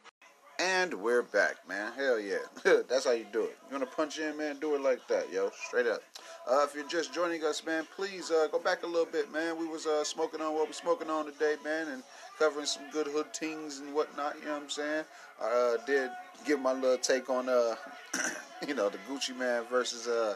And 0.58 0.94
we're 0.94 1.22
back, 1.22 1.56
man. 1.66 1.92
Hell 1.96 2.20
yeah. 2.20 2.36
That's 2.88 3.06
how 3.06 3.12
you 3.12 3.26
do 3.32 3.42
it. 3.42 3.56
You 3.68 3.78
want 3.78 3.90
to 3.90 3.96
punch 3.96 4.18
in, 4.18 4.36
man? 4.36 4.58
Do 4.60 4.74
it 4.74 4.82
like 4.82 5.06
that, 5.08 5.32
yo. 5.32 5.50
Straight 5.66 5.86
up. 5.86 6.02
Uh, 6.48 6.64
if 6.68 6.74
you're 6.74 6.86
just 6.86 7.14
joining 7.14 7.42
us, 7.42 7.64
man, 7.64 7.86
please 7.96 8.30
uh, 8.30 8.46
go 8.52 8.58
back 8.58 8.82
a 8.82 8.86
little 8.86 9.06
bit, 9.10 9.32
man. 9.32 9.58
We 9.58 9.66
was 9.66 9.86
uh, 9.86 10.04
smoking 10.04 10.42
on 10.42 10.54
what 10.54 10.68
we 10.68 10.74
smoking 10.74 11.08
on 11.08 11.24
today, 11.24 11.56
man, 11.64 11.88
and 11.88 12.02
covering 12.38 12.66
some 12.66 12.82
good 12.92 13.06
hood 13.06 13.32
things 13.32 13.80
and 13.80 13.94
whatnot. 13.94 14.36
You 14.40 14.46
know 14.46 14.52
what 14.52 14.62
I'm 14.64 14.70
saying? 14.70 15.04
I 15.42 15.46
uh, 15.46 15.86
did 15.86 16.10
give 16.44 16.60
my 16.60 16.72
little 16.72 16.98
take 16.98 17.30
on, 17.30 17.48
uh, 17.48 17.74
you 18.68 18.74
know, 18.74 18.88
the 18.88 18.98
Gucci 19.08 19.36
Mane 19.36 19.64
versus 19.70 20.06
uh, 20.06 20.34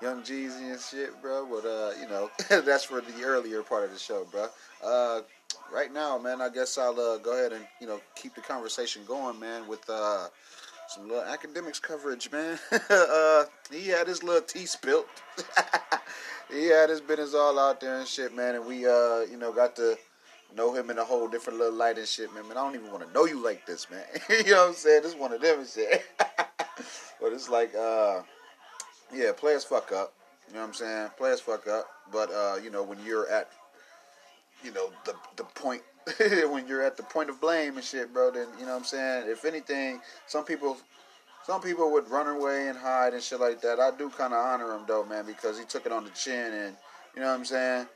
Young 0.00 0.22
Jeezy 0.22 0.72
and 0.72 0.80
shit, 0.80 1.20
bro. 1.22 1.46
But 1.46 1.68
uh, 1.68 1.92
you 2.00 2.08
know, 2.08 2.30
that's 2.62 2.84
for 2.84 3.00
the 3.00 3.22
earlier 3.22 3.62
part 3.62 3.84
of 3.84 3.92
the 3.92 3.98
show, 3.98 4.26
bro. 4.30 4.48
Uh, 4.84 5.20
right 5.72 5.92
now, 5.92 6.18
man, 6.18 6.40
I 6.40 6.48
guess 6.48 6.76
I'll 6.76 6.98
uh, 6.98 7.18
go 7.18 7.36
ahead 7.36 7.52
and 7.52 7.66
you 7.80 7.86
know 7.86 8.00
keep 8.16 8.34
the 8.34 8.40
conversation 8.40 9.02
going, 9.06 9.38
man, 9.38 9.66
with 9.68 9.88
uh, 9.88 10.26
some 10.88 11.08
little 11.08 11.24
Akademiks 11.24 11.80
coverage, 11.80 12.30
man. 12.30 12.58
uh, 12.90 13.44
he 13.70 13.88
had 13.88 14.06
his 14.06 14.22
little 14.22 14.42
tea 14.42 14.66
spilt. 14.66 15.06
he 16.50 16.66
had 16.66 16.90
his 16.90 17.00
business 17.00 17.34
all 17.34 17.58
out 17.58 17.80
there 17.80 17.98
and 17.98 18.08
shit, 18.08 18.34
man, 18.34 18.56
and 18.56 18.66
we 18.66 18.86
uh, 18.86 19.20
you 19.30 19.36
know 19.38 19.52
got 19.52 19.76
to 19.76 19.96
know 20.54 20.74
him 20.74 20.90
in 20.90 20.98
a 20.98 21.04
whole 21.04 21.28
different 21.28 21.58
little 21.58 21.74
light 21.74 21.96
and 21.96 22.06
shit, 22.06 22.32
man. 22.34 22.46
Man, 22.48 22.58
I 22.58 22.60
don't 22.64 22.74
even 22.74 22.90
want 22.90 23.06
to 23.06 23.12
know 23.14 23.24
you 23.24 23.42
like 23.42 23.64
this, 23.66 23.86
man. 23.90 24.04
you 24.28 24.52
know 24.52 24.62
what 24.62 24.68
I'm 24.68 24.74
saying? 24.74 25.02
This 25.02 25.12
is 25.12 25.18
one 25.18 25.32
of 25.32 25.40
them 25.40 25.60
and 25.60 25.68
shit. 25.68 26.04
But 27.22 27.32
it's 27.32 27.48
like, 27.48 27.74
uh, 27.74 28.22
yeah, 29.14 29.30
players 29.32 29.64
fuck 29.64 29.92
up. 29.92 30.12
You 30.48 30.54
know 30.54 30.60
what 30.60 30.68
I'm 30.68 30.74
saying? 30.74 31.10
Players 31.16 31.40
fuck 31.40 31.68
up. 31.68 31.86
But 32.12 32.30
uh, 32.30 32.56
you 32.62 32.70
know, 32.70 32.82
when 32.82 32.98
you're 33.06 33.28
at 33.30 33.48
you 34.62 34.72
know, 34.72 34.90
the 35.04 35.14
the 35.36 35.44
point 35.44 35.82
when 36.50 36.66
you're 36.66 36.82
at 36.82 36.96
the 36.96 37.02
point 37.02 37.30
of 37.30 37.40
blame 37.40 37.76
and 37.76 37.84
shit, 37.84 38.12
bro, 38.12 38.30
then 38.30 38.48
you 38.58 38.66
know 38.66 38.72
what 38.72 38.78
I'm 38.78 38.84
saying? 38.84 39.30
If 39.30 39.44
anything, 39.44 40.00
some 40.26 40.44
people 40.44 40.76
some 41.46 41.60
people 41.60 41.92
would 41.92 42.08
run 42.10 42.28
away 42.28 42.68
and 42.68 42.78
hide 42.78 43.14
and 43.14 43.22
shit 43.22 43.40
like 43.40 43.60
that. 43.62 43.80
I 43.80 43.90
do 43.96 44.08
kind 44.10 44.32
of 44.32 44.44
honor 44.44 44.74
him 44.74 44.82
though, 44.86 45.04
man, 45.04 45.26
because 45.26 45.58
he 45.58 45.64
took 45.64 45.86
it 45.86 45.92
on 45.92 46.04
the 46.04 46.10
chin 46.10 46.52
and 46.52 46.76
you 47.14 47.20
know 47.20 47.28
what 47.28 47.38
I'm 47.38 47.44
saying? 47.44 47.86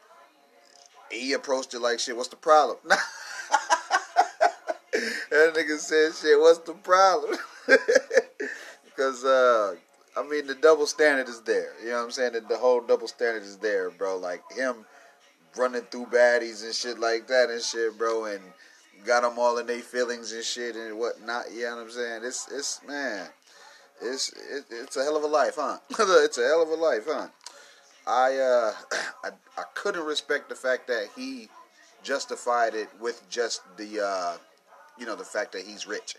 He 1.10 1.32
approached 1.32 1.74
it 1.74 1.80
like 1.80 2.00
shit. 2.00 2.16
What's 2.16 2.28
the 2.28 2.36
problem? 2.36 2.78
that 2.88 2.98
nigga 5.54 5.78
said 5.78 6.14
shit. 6.14 6.38
What's 6.38 6.58
the 6.60 6.74
problem? 6.74 7.38
because 8.96 9.24
uh, 9.24 9.74
I 10.16 10.22
mean 10.26 10.46
the 10.46 10.54
double 10.54 10.87
standard 10.87 11.28
is 11.28 11.42
there. 11.42 11.72
You 11.82 11.90
know 11.90 11.96
what 11.98 12.04
I'm 12.04 12.11
saying? 12.11 12.32
The, 12.32 12.40
the 12.40 12.56
whole 12.56 12.80
double 12.80 13.09
standard 13.09 13.42
is 13.42 13.59
there, 13.59 13.90
bro. 13.90 14.16
Like 14.16 14.42
him 14.52 14.87
running 15.56 15.82
through 15.82 16.06
baddies 16.06 16.64
and 16.64 16.74
shit 16.74 16.98
like 16.98 17.26
that 17.28 17.50
and 17.50 17.62
shit, 17.62 17.96
bro, 17.98 18.26
and 18.26 18.42
got 19.04 19.22
them 19.22 19.38
all 19.38 19.59
in 19.59 19.66
their 19.66 19.80
feelings 19.80 20.32
and 20.32 20.44
shit 20.44 20.76
and 20.76 20.98
whatnot. 20.98 21.44
You 21.52 21.64
know 21.64 21.76
what 21.76 21.82
I'm 21.85 21.90
saying? 21.90 22.22
It's 22.24 22.48
it's 22.50 22.80
man, 22.87 23.28
it's 24.00 24.32
it, 24.32 24.64
it's 24.70 24.96
a 24.96 25.04
hell 25.04 25.16
of 25.16 25.22
a 25.22 25.28
life, 25.28 25.54
huh? 25.56 25.78
it's 25.90 26.38
a 26.38 26.46
hell 26.46 26.62
of 26.62 26.68
a 26.68 26.74
life, 26.74 27.04
huh? 27.06 27.28
I 28.06 28.37
uh 28.37 28.72
I 29.24 29.30
I 29.59 29.64
couldn't 29.74 30.04
respect 30.04 30.48
the 30.48 30.54
fact 30.54 30.87
that 30.88 31.09
he 31.14 31.48
justified 32.02 32.74
it 32.74 32.88
with 33.00 33.28
just 33.28 33.62
the 33.76 34.04
uh 34.04 34.37
you 34.98 35.04
know 35.04 35.16
the 35.16 35.24
fact 35.24 35.52
that 35.52 35.62
he's 35.62 35.87
rich. 35.87 36.16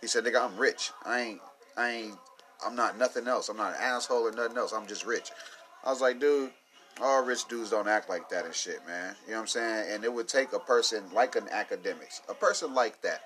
He 0.00 0.06
said, 0.06 0.24
"Nigga, 0.24 0.40
I'm 0.40 0.56
rich. 0.56 0.92
I 1.04 1.20
ain't 1.20 1.40
I 1.78 1.90
ain't 1.90 2.18
I'm 2.66 2.74
not 2.74 2.98
nothing 2.98 3.28
else. 3.28 3.48
I'm 3.48 3.56
not 3.56 3.74
an 3.74 3.80
asshole 3.80 4.26
or 4.26 4.32
nothing 4.32 4.58
else. 4.58 4.72
I'm 4.72 4.86
just 4.86 5.06
rich." 5.06 5.30
I 5.84 5.90
was 5.90 6.00
like, 6.00 6.18
"Dude, 6.18 6.50
all 7.00 7.24
rich 7.24 7.46
dudes 7.48 7.70
don't 7.70 7.88
act 7.88 8.08
like 8.08 8.28
that 8.30 8.44
and 8.44 8.54
shit, 8.54 8.84
man. 8.86 9.14
You 9.24 9.32
know 9.32 9.36
what 9.38 9.42
I'm 9.42 9.46
saying? 9.48 9.92
And 9.92 10.04
it 10.04 10.12
would 10.12 10.28
take 10.28 10.52
a 10.52 10.58
person 10.58 11.04
like 11.12 11.36
an 11.36 11.44
Akademiks, 11.46 12.20
a 12.28 12.34
person 12.34 12.74
like 12.74 13.00
that, 13.02 13.22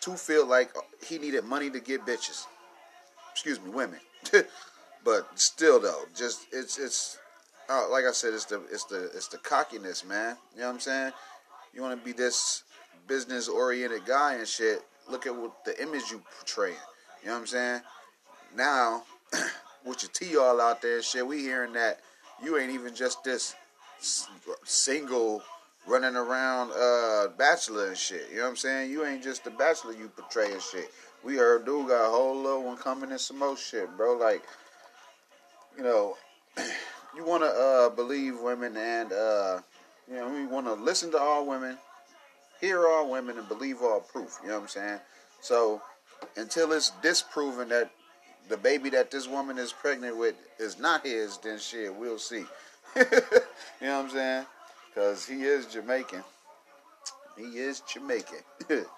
to 0.00 0.12
feel 0.12 0.46
like 0.46 0.70
he 1.04 1.18
needed 1.18 1.44
money 1.44 1.70
to 1.70 1.80
get 1.80 2.04
bitches. 2.06 2.46
Excuse 3.32 3.60
me, 3.60 3.70
women. 3.70 4.00
but 5.04 5.28
still, 5.38 5.80
though, 5.80 6.02
just 6.14 6.46
it's 6.52 6.78
it's 6.78 7.18
uh, 7.68 7.88
like 7.90 8.04
I 8.04 8.12
said, 8.12 8.34
it's 8.34 8.44
the 8.46 8.62
it's 8.70 8.84
the 8.84 9.04
it's 9.14 9.28
the 9.28 9.38
cockiness, 9.38 10.04
man. 10.04 10.36
You 10.54 10.60
know 10.60 10.66
what 10.66 10.74
I'm 10.74 10.80
saying? 10.80 11.12
You 11.72 11.82
want 11.82 11.98
to 11.98 12.04
be 12.04 12.12
this 12.12 12.64
business 13.06 13.48
oriented 13.48 14.04
guy 14.06 14.34
and 14.34 14.46
shit. 14.46 14.82
Look 15.08 15.26
at 15.26 15.34
what 15.34 15.64
the 15.64 15.80
image 15.80 16.10
you 16.10 16.22
portraying. 16.36 16.76
You 17.28 17.34
know 17.34 17.40
what 17.40 17.42
I'm 17.42 17.46
saying? 17.48 17.80
Now, 18.56 19.02
with 19.84 20.02
your 20.02 20.10
tea 20.14 20.38
all 20.38 20.62
out 20.62 20.80
there 20.80 20.96
and 20.96 21.04
shit, 21.04 21.26
we 21.26 21.40
hearing 21.40 21.74
that 21.74 22.00
you 22.42 22.56
ain't 22.56 22.72
even 22.72 22.94
just 22.94 23.22
this 23.22 23.54
single 24.64 25.42
running 25.86 26.16
around 26.16 26.72
uh 26.72 27.28
bachelor 27.36 27.88
and 27.88 27.98
shit. 27.98 28.28
You 28.30 28.38
know 28.38 28.44
what 28.44 28.48
I'm 28.48 28.56
saying? 28.56 28.90
You 28.90 29.04
ain't 29.04 29.22
just 29.22 29.44
the 29.44 29.50
bachelor 29.50 29.92
you 29.92 30.08
portray 30.08 30.52
and 30.52 30.62
shit. 30.62 30.90
We 31.22 31.36
heard 31.36 31.66
dude 31.66 31.88
got 31.88 32.06
a 32.06 32.10
whole 32.10 32.34
little 32.34 32.64
one 32.64 32.78
coming 32.78 33.10
in 33.10 33.18
some 33.18 33.40
more 33.40 33.58
shit, 33.58 33.94
bro. 33.94 34.16
Like, 34.16 34.42
you 35.76 35.82
know, 35.82 36.16
you 37.14 37.26
want 37.26 37.42
to 37.42 37.50
uh 37.50 37.90
believe 37.90 38.40
women 38.40 38.74
and 38.74 39.12
uh 39.12 39.60
you 40.08 40.16
know 40.16 40.30
we 40.30 40.46
want 40.46 40.64
to 40.64 40.72
listen 40.72 41.10
to 41.10 41.18
all 41.18 41.46
women, 41.46 41.76
hear 42.58 42.88
all 42.88 43.10
women, 43.10 43.36
and 43.36 43.46
believe 43.48 43.82
all 43.82 44.00
proof. 44.00 44.38
You 44.42 44.48
know 44.48 44.54
what 44.54 44.62
I'm 44.62 44.68
saying? 44.68 45.00
So 45.42 45.82
until 46.36 46.72
it's 46.72 46.90
disproven 47.02 47.68
that 47.70 47.90
the 48.48 48.56
baby 48.56 48.90
that 48.90 49.10
this 49.10 49.28
woman 49.28 49.58
is 49.58 49.72
pregnant 49.72 50.16
with 50.16 50.34
is 50.58 50.78
not 50.78 51.04
his, 51.04 51.38
then 51.38 51.58
shit, 51.58 51.94
we'll 51.94 52.18
see. 52.18 52.44
you 52.96 53.04
know 53.82 53.98
what 53.98 54.04
I'm 54.04 54.10
saying? 54.10 54.46
Because 54.88 55.26
he 55.26 55.42
is 55.42 55.66
Jamaican. 55.66 56.24
He 57.36 57.58
is 57.58 57.80
Jamaican. 57.80 58.38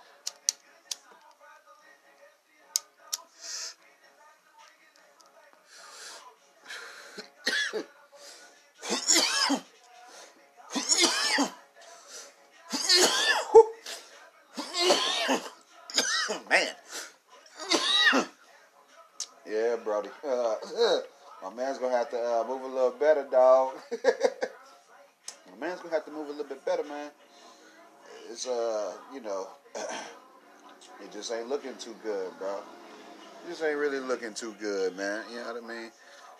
too 31.81 31.97
good, 32.03 32.31
bro. 32.39 32.57
It 32.57 33.49
just 33.49 33.63
ain't 33.63 33.79
really 33.79 34.01
looking 34.01 34.35
too 34.35 34.55
good, 34.61 34.95
man. 34.97 35.25
You 35.31 35.37
know 35.37 35.55
what 35.55 35.65
I 35.65 35.67
mean? 35.67 35.91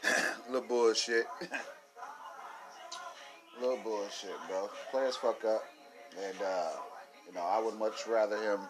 little 0.51 0.69
bullshit. 0.69 1.27
little 3.61 3.79
bullshit, 3.83 4.37
bro. 4.49 4.69
Players 4.91 5.17
fuck 5.17 5.43
up, 5.47 5.65
and 6.23 6.37
uh, 6.43 6.73
you 7.27 7.33
know, 7.35 7.41
I 7.41 7.59
would 7.59 7.79
much 7.79 8.07
rather 8.07 8.37
him 8.37 8.61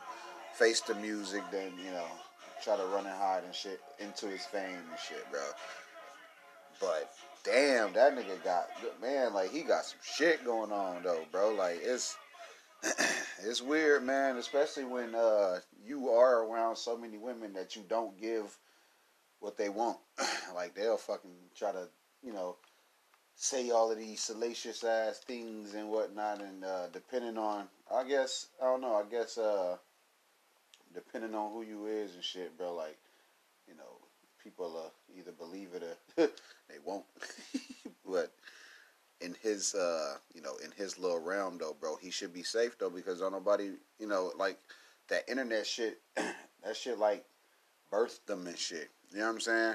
face 0.54 0.80
the 0.80 0.94
music 0.94 1.42
than 1.50 1.72
you 1.84 1.90
know 1.90 2.06
try 2.62 2.76
to 2.76 2.84
run 2.84 3.06
and 3.06 3.16
hide 3.16 3.42
and 3.44 3.54
shit 3.54 3.80
into 3.98 4.26
his 4.26 4.44
fame 4.44 4.76
and 4.76 4.98
shit, 5.08 5.28
bro. 5.32 5.40
But 6.80 7.10
damn, 7.44 7.92
that 7.94 8.14
nigga 8.16 8.42
got 8.44 8.68
man, 9.02 9.34
like 9.34 9.50
he 9.50 9.62
got 9.62 9.86
some 9.86 9.98
shit 10.04 10.44
going 10.44 10.70
on 10.70 11.02
though, 11.02 11.24
bro. 11.32 11.52
Like 11.52 11.80
it's 11.82 12.16
it's 13.42 13.62
weird, 13.62 14.04
man, 14.04 14.36
especially 14.36 14.84
when 14.84 15.14
uh 15.14 15.60
you 15.84 16.10
are 16.10 16.44
around 16.44 16.76
so 16.76 16.96
many 16.96 17.18
women 17.18 17.52
that 17.54 17.76
you 17.76 17.82
don't 17.88 18.20
give 18.20 18.56
what 19.40 19.56
they 19.56 19.68
want. 19.68 19.98
like 20.54 20.74
they'll 20.74 20.96
fucking 20.96 21.30
try 21.56 21.72
to, 21.72 21.88
you 22.22 22.32
know, 22.32 22.56
say 23.34 23.70
all 23.70 23.90
of 23.90 23.98
these 23.98 24.20
salacious 24.20 24.84
ass 24.84 25.18
things 25.18 25.74
and 25.74 25.88
whatnot 25.88 26.40
and 26.40 26.64
uh 26.64 26.86
depending 26.92 27.38
on 27.38 27.66
I 27.92 28.04
guess 28.04 28.48
I 28.60 28.66
don't 28.66 28.80
know, 28.80 28.94
I 28.94 29.10
guess 29.10 29.38
uh 29.38 29.76
depending 30.94 31.34
on 31.34 31.52
who 31.52 31.62
you 31.62 31.86
is 31.86 32.14
and 32.14 32.24
shit, 32.24 32.56
bro, 32.58 32.74
like, 32.74 32.98
you 33.68 33.74
know, 33.76 33.98
people 34.42 34.82
uh, 34.84 34.90
either 35.18 35.32
believe 35.32 35.68
it 35.74 35.82
or 35.82 35.96
they 36.68 36.78
won't. 36.84 37.04
but 38.08 38.32
in 39.20 39.36
his, 39.42 39.74
uh, 39.74 40.16
you 40.34 40.40
know, 40.40 40.56
in 40.64 40.70
his 40.72 40.98
little 40.98 41.20
realm 41.20 41.58
though, 41.58 41.76
bro, 41.78 41.96
he 41.96 42.10
should 42.10 42.32
be 42.32 42.42
safe 42.42 42.78
though 42.78 42.90
because 42.90 43.22
on 43.22 43.32
nobody, 43.32 43.70
you 43.98 44.06
know, 44.06 44.32
like 44.38 44.58
that 45.08 45.28
internet 45.28 45.66
shit. 45.66 46.00
that 46.16 46.76
shit 46.76 46.98
like 46.98 47.24
birthed 47.92 48.24
them 48.26 48.46
and 48.46 48.58
shit. 48.58 48.88
You 49.10 49.18
know 49.18 49.26
what 49.26 49.32
I'm 49.34 49.40
saying? 49.40 49.74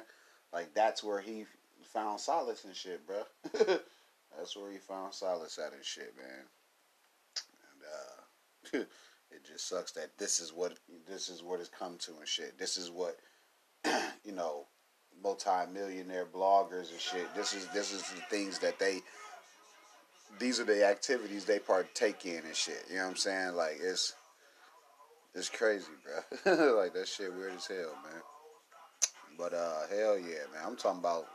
Like 0.54 0.74
that's 0.74 1.04
where 1.04 1.22
he 1.22 1.46
found 1.84 2.20
solace 2.20 2.66
and 2.66 2.76
shit, 2.76 3.06
bro. 3.06 3.24
that's 4.38 4.58
where 4.58 4.72
he 4.72 4.78
found 4.78 5.14
solace 5.14 5.60
at 5.60 5.74
and 5.74 5.84
shit, 5.84 6.14
man. 6.18 6.46
And 8.74 8.82
uh, 8.82 8.86
it 9.32 9.46
just 9.46 9.68
sucks 9.68 9.92
that 9.94 10.18
this 10.18 10.40
is 10.40 10.54
what 10.54 10.78
this 11.08 11.30
is 11.30 11.44
what 11.44 11.60
it's 11.60 11.70
come 11.70 11.98
to 12.00 12.12
and 12.18 12.28
shit. 12.28 12.58
This 12.58 12.78
is 12.78 12.90
what 12.90 13.18
you 14.24 14.32
know, 14.32 14.66
multi-millionaire 15.22 16.26
bloggers 16.26 16.92
and 16.92 17.00
shit. 17.00 17.34
This 17.36 17.54
is 17.54 17.68
this 17.68 17.94
is 17.94 18.02
the 18.04 18.22
things 18.30 18.60
that 18.60 18.80
they 18.80 19.02
these 20.40 20.60
are 20.60 20.66
the 20.66 20.86
activities 20.86 21.46
they 21.46 21.60
partake 21.60 22.26
in 22.26 22.44
and 22.46 22.56
shit. 22.56 22.84
You 22.90 22.98
know 22.98 23.04
what 23.04 23.10
I'm 23.12 23.16
saying? 23.16 23.56
Like 23.56 23.80
it's 23.82 24.14
it's 25.34 25.50
crazy, 25.50 25.86
bro. 26.04 26.76
like 26.82 26.94
that 26.94 27.08
shit 27.08 27.34
weird 27.34 27.54
as 27.54 27.68
hell, 27.68 27.96
man. 28.04 28.22
But 29.38 29.54
uh, 29.54 29.88
hell 29.90 30.18
yeah, 30.18 30.46
man. 30.54 30.64
I'm 30.66 30.76
talking 30.76 31.00
about 31.00 31.28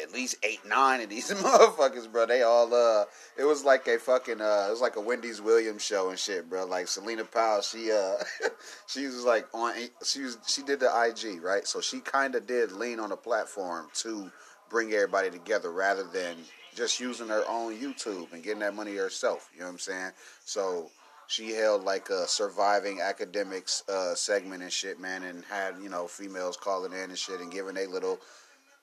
at 0.00 0.12
least 0.12 0.36
eight, 0.42 0.60
nine 0.66 1.00
of 1.00 1.08
these 1.08 1.30
motherfuckers, 1.30 2.10
bro. 2.10 2.26
They 2.26 2.42
all 2.42 2.72
uh, 2.72 3.04
it 3.36 3.44
was 3.44 3.64
like 3.64 3.86
a 3.88 3.98
fucking 3.98 4.40
uh, 4.40 4.66
it 4.68 4.70
was 4.70 4.80
like 4.80 4.96
a 4.96 5.00
Wendy's 5.00 5.40
Williams 5.40 5.84
show 5.84 6.10
and 6.10 6.18
shit, 6.18 6.48
bro. 6.48 6.64
Like 6.66 6.88
Celina 6.88 7.24
Powell, 7.24 7.62
she 7.62 7.90
uh, 7.90 8.14
she 8.86 9.06
was 9.06 9.24
like 9.24 9.46
on, 9.52 9.74
she 10.04 10.22
was 10.22 10.38
she 10.46 10.62
did 10.62 10.80
the 10.80 10.86
IG 10.86 11.42
right, 11.42 11.66
so 11.66 11.80
she 11.80 12.00
kind 12.00 12.34
of 12.34 12.46
did 12.46 12.72
lean 12.72 13.00
on 13.00 13.12
a 13.12 13.16
platform 13.16 13.88
to 13.94 14.30
bring 14.70 14.92
everybody 14.92 15.30
together 15.30 15.70
rather 15.70 16.04
than 16.04 16.36
just 16.74 17.00
using 17.00 17.28
her 17.28 17.44
own 17.48 17.76
YouTube 17.76 18.32
and 18.32 18.42
getting 18.42 18.60
that 18.60 18.74
money 18.74 18.96
herself. 18.96 19.50
You 19.54 19.60
know 19.60 19.66
what 19.66 19.72
I'm 19.72 19.78
saying? 19.78 20.10
So 20.44 20.90
she 21.26 21.50
held 21.50 21.84
like 21.84 22.10
a 22.10 22.26
surviving 22.26 22.98
Akademiks 22.98 23.88
uh, 23.88 24.14
segment 24.14 24.62
and 24.62 24.72
shit, 24.72 25.00
man, 25.00 25.22
and 25.22 25.44
had 25.44 25.76
you 25.82 25.88
know 25.88 26.06
females 26.06 26.56
calling 26.56 26.92
in 26.92 27.10
and 27.10 27.18
shit 27.18 27.40
and 27.40 27.50
giving 27.50 27.76
a 27.76 27.86
little, 27.86 28.18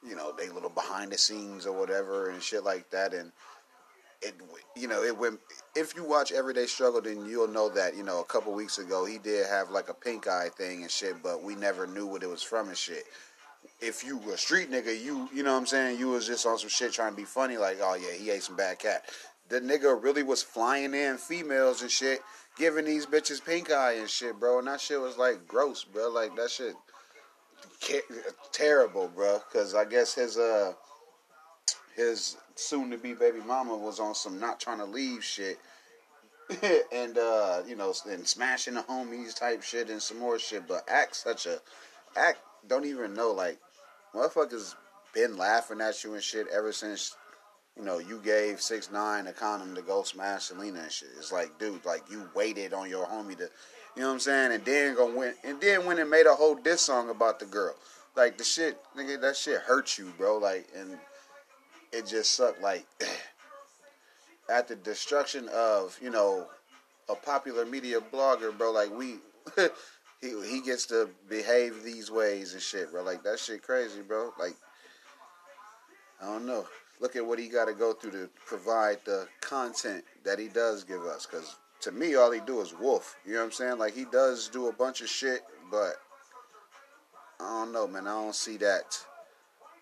you 0.08 0.16
know, 0.16 0.34
they 0.38 0.50
little 0.50 0.70
behind 0.70 1.12
the 1.12 1.18
scenes 1.18 1.66
or 1.66 1.78
whatever 1.78 2.30
and 2.30 2.42
shit 2.42 2.64
like 2.64 2.90
that. 2.92 3.14
And 3.14 3.32
it, 4.22 4.36
you 4.76 4.88
know, 4.88 5.04
it 5.04 5.18
went. 5.18 5.40
If 5.76 5.96
you 5.96 6.04
watch 6.04 6.32
Everyday 6.32 6.66
Struggle, 6.66 7.02
then 7.02 7.26
you'll 7.26 7.48
know 7.48 7.70
that 7.70 7.96
you 7.96 8.04
know 8.04 8.20
a 8.20 8.26
couple 8.26 8.54
weeks 8.54 8.78
ago 8.78 9.06
he 9.06 9.18
did 9.18 9.48
have 9.48 9.70
like 9.70 9.90
a 9.90 9.94
pink 9.94 10.28
eye 10.28 10.50
thing 10.50 10.82
and 10.82 10.92
shit, 10.92 11.22
but 11.24 11.44
we 11.44 11.56
never 11.56 11.88
knew 11.88 12.06
what 12.06 12.24
it 12.24 12.30
was 12.30 12.44
from 12.44 12.70
and 12.70 12.78
shit 12.78 13.04
if 13.82 14.04
you 14.04 14.22
a 14.32 14.38
street 14.38 14.72
nigga, 14.72 15.00
you 15.00 15.30
you 15.34 15.44
know 15.44 15.54
what 15.54 15.60
I'm 15.60 15.66
saying, 15.66 16.00
you 16.00 16.10
was 16.10 16.28
just 16.28 16.46
on 16.46 16.58
some 16.58 16.70
shit 16.70 16.92
trying 16.94 17.12
to 17.12 17.18
be 17.18 17.26
funny, 17.26 17.58
like, 17.58 17.78
oh 17.82 17.96
yeah, 17.96 18.14
he 18.14 18.30
ate 18.30 18.44
some 18.44 18.56
bad 18.56 18.80
cat. 18.80 19.06
The 19.50 19.60
nigga 19.60 20.02
really 20.02 20.24
was 20.24 20.44
flying 20.44 20.94
in 20.94 21.18
females 21.18 21.82
and 21.82 21.90
shit, 21.90 22.22
giving 22.58 22.86
these 22.86 23.06
bitches 23.06 23.44
pink 23.44 23.72
eye 23.72 23.94
and 23.94 24.10
shit, 24.10 24.40
bro. 24.40 24.60
And 24.60 24.68
that 24.68 24.82
shit 24.82 25.00
was 25.00 25.18
like 25.18 25.48
gross, 25.48 25.84
bro. 25.84 26.10
Like 26.10 26.36
that 26.36 26.52
shit 26.52 26.76
terrible, 28.52 29.08
bro. 29.08 29.42
Cause 29.52 29.74
I 29.76 29.86
guess 29.86 30.14
his 30.14 30.38
uh 30.38 30.74
his 31.96 32.38
soon 32.56 32.92
to 32.92 32.98
be 32.98 33.14
baby 33.14 33.40
mama 33.46 33.76
was 33.76 34.00
on 34.00 34.14
some 34.14 34.40
not 34.40 34.60
trying 34.60 34.80
to 34.80 34.86
leave 34.86 35.24
shit. 35.24 35.58
and 36.92 37.18
uh, 37.18 37.62
you 37.68 37.76
know, 37.76 37.94
and 38.10 38.28
smashing 38.28 38.74
the 38.74 38.82
homies 38.82 39.36
type 39.36 39.62
shit 39.62 39.90
and 39.90 40.02
some 40.02 40.20
more 40.20 40.40
shit, 40.40 40.68
but 40.68 40.84
act 40.88 41.16
such 41.16 41.46
a 41.46 41.60
act 42.16 42.40
don't 42.68 42.86
even 42.86 43.14
know 43.14 43.32
like 43.32 43.60
motherfuckers 44.14 44.76
been 45.14 45.38
laughing 45.38 45.82
at 45.82 46.04
you 46.04 46.14
and 46.14 46.24
shit 46.24 46.48
ever 46.54 46.72
since 46.72 47.16
you 47.78 47.84
know 47.84 48.00
you 48.00 48.20
gave 48.24 48.62
six 48.62 48.92
nine 48.92 49.28
a 49.28 49.34
condom 49.34 49.76
to 49.76 49.82
go 49.82 50.04
smash 50.04 50.44
Celina 50.46 50.82
and 50.82 50.92
shit. 50.92 51.10
It's 51.18 51.32
like, 51.32 51.58
dude, 51.60 51.84
like 51.86 52.04
you 52.10 52.30
waited 52.36 52.74
on 52.74 52.90
your 52.90 53.06
homie 53.06 53.38
to, 53.38 53.50
you 53.96 54.02
know 54.02 54.08
what 54.08 54.14
I'm 54.14 54.20
saying, 54.20 54.52
and 54.52 54.66
then 54.66 54.96
go 54.96 55.16
win, 55.16 55.34
and 55.44 55.60
then 55.62 55.86
went 55.86 56.00
and 56.00 56.10
made 56.10 56.26
a 56.26 56.34
whole 56.34 56.56
diss 56.56 56.82
song 56.82 57.10
about 57.10 57.40
the 57.40 57.46
girl. 57.46 57.76
Like 58.16 58.38
the 58.38 58.44
shit, 58.44 58.78
nigga, 58.98 59.22
that 59.22 59.38
shit 59.38 59.62
hurt 59.62 59.98
you, 59.98 60.12
bro. 60.18 60.38
Like, 60.38 60.68
and 60.76 60.98
it 61.92 62.06
just 62.06 62.32
sucked. 62.32 62.62
Like 62.62 62.86
at 64.50 64.68
the 64.68 64.76
destruction 64.76 65.48
of 65.50 65.98
you 66.02 66.10
know 66.10 66.48
a 67.08 67.16
popular 67.16 67.66
media 67.66 68.00
blogger, 68.00 68.56
bro. 68.56 68.72
Like 68.72 68.92
we. 68.96 69.16
he 70.22 70.34
he 70.48 70.62
gets 70.62 70.86
to 70.88 71.10
behave 71.30 71.84
these 71.84 72.12
ways 72.12 72.54
and 72.54 72.62
shit, 72.62 72.92
bro. 72.92 73.04
Like 73.04 73.24
that 73.24 73.40
shit 73.40 73.64
crazy, 73.64 74.02
bro. 74.02 74.34
Like 74.40 74.56
I 76.22 76.26
don't 76.26 76.46
know. 76.46 76.66
Look 77.00 77.16
at 77.16 77.26
what 77.26 77.40
he 77.40 77.48
got 77.48 77.66
to 77.66 77.74
go 77.74 77.94
through 77.94 78.12
to 78.12 78.30
provide 78.46 78.98
the 79.06 79.28
content 79.40 80.04
that 80.26 80.38
he 80.38 80.50
does 80.50 80.84
give 80.84 81.04
us. 81.04 81.26
Cause 81.26 81.56
to 81.82 81.94
me, 81.94 82.16
all 82.16 82.30
he 82.30 82.42
do 82.42 82.60
is 82.60 82.74
wolf. 82.78 83.16
You 83.26 83.34
know 83.34 83.40
what 83.40 83.46
I'm 83.46 83.52
saying? 83.54 83.78
Like 83.78 83.96
he 83.96 84.06
does 84.06 84.50
do 84.50 84.68
a 84.68 84.74
bunch 84.74 85.02
of 85.02 85.08
shit, 85.08 85.42
but 85.72 85.96
I 87.40 87.46
don't 87.46 87.72
know, 87.72 87.88
man. 87.88 88.06
I 88.06 88.12
don't 88.12 88.36
see 88.36 88.58
that 88.58 88.98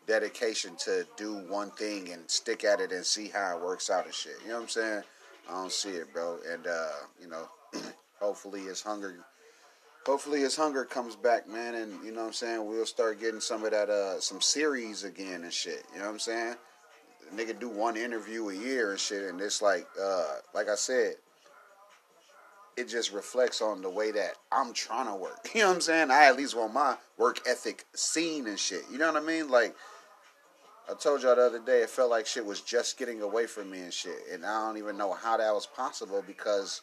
dedication 0.06 0.76
to 0.78 1.06
do 1.18 1.34
one 1.50 1.72
thing 1.72 2.10
and 2.10 2.30
stick 2.30 2.64
at 2.64 2.80
it 2.80 2.92
and 2.92 3.04
see 3.04 3.30
how 3.30 3.58
it 3.58 3.64
works 3.64 3.90
out 3.90 4.06
and 4.06 4.14
shit. 4.14 4.36
You 4.44 4.50
know 4.50 4.56
what 4.56 4.62
I'm 4.64 4.70
saying? 4.70 5.04
I 5.50 5.54
don't 5.54 5.72
see 5.72 5.90
it, 5.90 6.14
bro. 6.14 6.38
And 6.48 6.68
uh, 6.68 6.90
you 7.20 7.28
know, 7.28 7.50
hopefully 8.20 8.62
his 8.62 8.82
hunger 8.82 9.26
hopefully 10.08 10.40
his 10.40 10.56
hunger 10.56 10.86
comes 10.86 11.18
back, 11.18 11.50
man, 11.50 11.76
and 11.76 11.92
you 12.04 12.14
know 12.14 12.22
what 12.22 12.28
I'm 12.28 12.34
saying, 12.34 12.66
we'll 12.66 12.86
start 12.86 13.20
getting 13.20 13.42
some 13.42 13.66
of 13.66 13.72
that 13.72 13.90
uh 13.90 14.20
some 14.22 14.40
series 14.40 15.04
again 15.04 15.44
and 15.44 15.54
shit. 15.54 15.84
You 15.94 16.00
know 16.00 16.06
what 16.06 16.14
I'm 16.14 16.20
saying? 16.20 16.56
The 17.30 17.44
nigga 17.44 17.60
do 17.60 17.68
one 17.68 17.98
interview 17.98 18.48
a 18.50 18.56
year 18.56 18.92
and 18.92 19.00
shit 19.00 19.30
and 19.30 19.40
it's 19.42 19.62
like 19.62 19.86
uh 20.02 20.36
like 20.56 20.70
I 20.70 20.76
said, 20.76 21.16
it 22.78 22.88
just 22.88 23.12
reflects 23.12 23.62
on 23.62 23.82
the 23.82 23.90
way 23.90 24.12
that 24.12 24.36
I'm 24.50 24.72
trying 24.72 25.08
to 25.08 25.16
work. 25.16 25.50
You 25.54 25.62
know 25.62 25.68
what 25.68 25.76
I'm 25.76 25.82
saying? 25.82 26.10
I 26.10 26.28
at 26.28 26.38
least 26.38 26.56
want 26.56 26.74
my 26.74 26.96
work 27.18 27.42
ethic 27.46 27.86
seen 27.94 28.48
and 28.48 28.58
shit. 28.58 28.84
You 28.90 28.98
know 28.98 29.12
what 29.12 29.22
I 29.22 29.26
mean? 29.26 29.50
Like 29.50 29.76
I 30.90 30.94
told 30.94 31.22
y'all 31.22 31.36
the 31.36 31.42
other 31.42 31.60
day, 31.60 31.82
it 31.82 31.90
felt 31.90 32.10
like 32.10 32.26
shit 32.26 32.46
was 32.46 32.62
just 32.62 32.98
getting 32.98 33.22
away 33.22 33.46
from 33.46 33.70
me 33.70 33.80
and 33.80 33.94
shit, 33.94 34.20
and 34.32 34.46
I 34.46 34.66
don't 34.66 34.78
even 34.78 34.96
know 34.96 35.12
how 35.12 35.36
that 35.36 35.54
was 35.54 35.66
possible 35.66 36.24
because, 36.26 36.82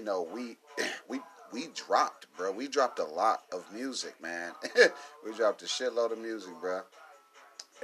you 0.00 0.04
know, 0.04 0.26
we 0.34 0.56
we 1.08 1.20
we 1.52 1.68
dropped, 1.74 2.26
bro. 2.36 2.52
We 2.52 2.68
dropped 2.68 2.98
a 2.98 3.04
lot 3.04 3.42
of 3.52 3.64
music, 3.72 4.20
man. 4.22 4.52
we 5.24 5.34
dropped 5.34 5.62
a 5.62 5.66
shitload 5.66 6.12
of 6.12 6.18
music, 6.18 6.52
bro. 6.60 6.82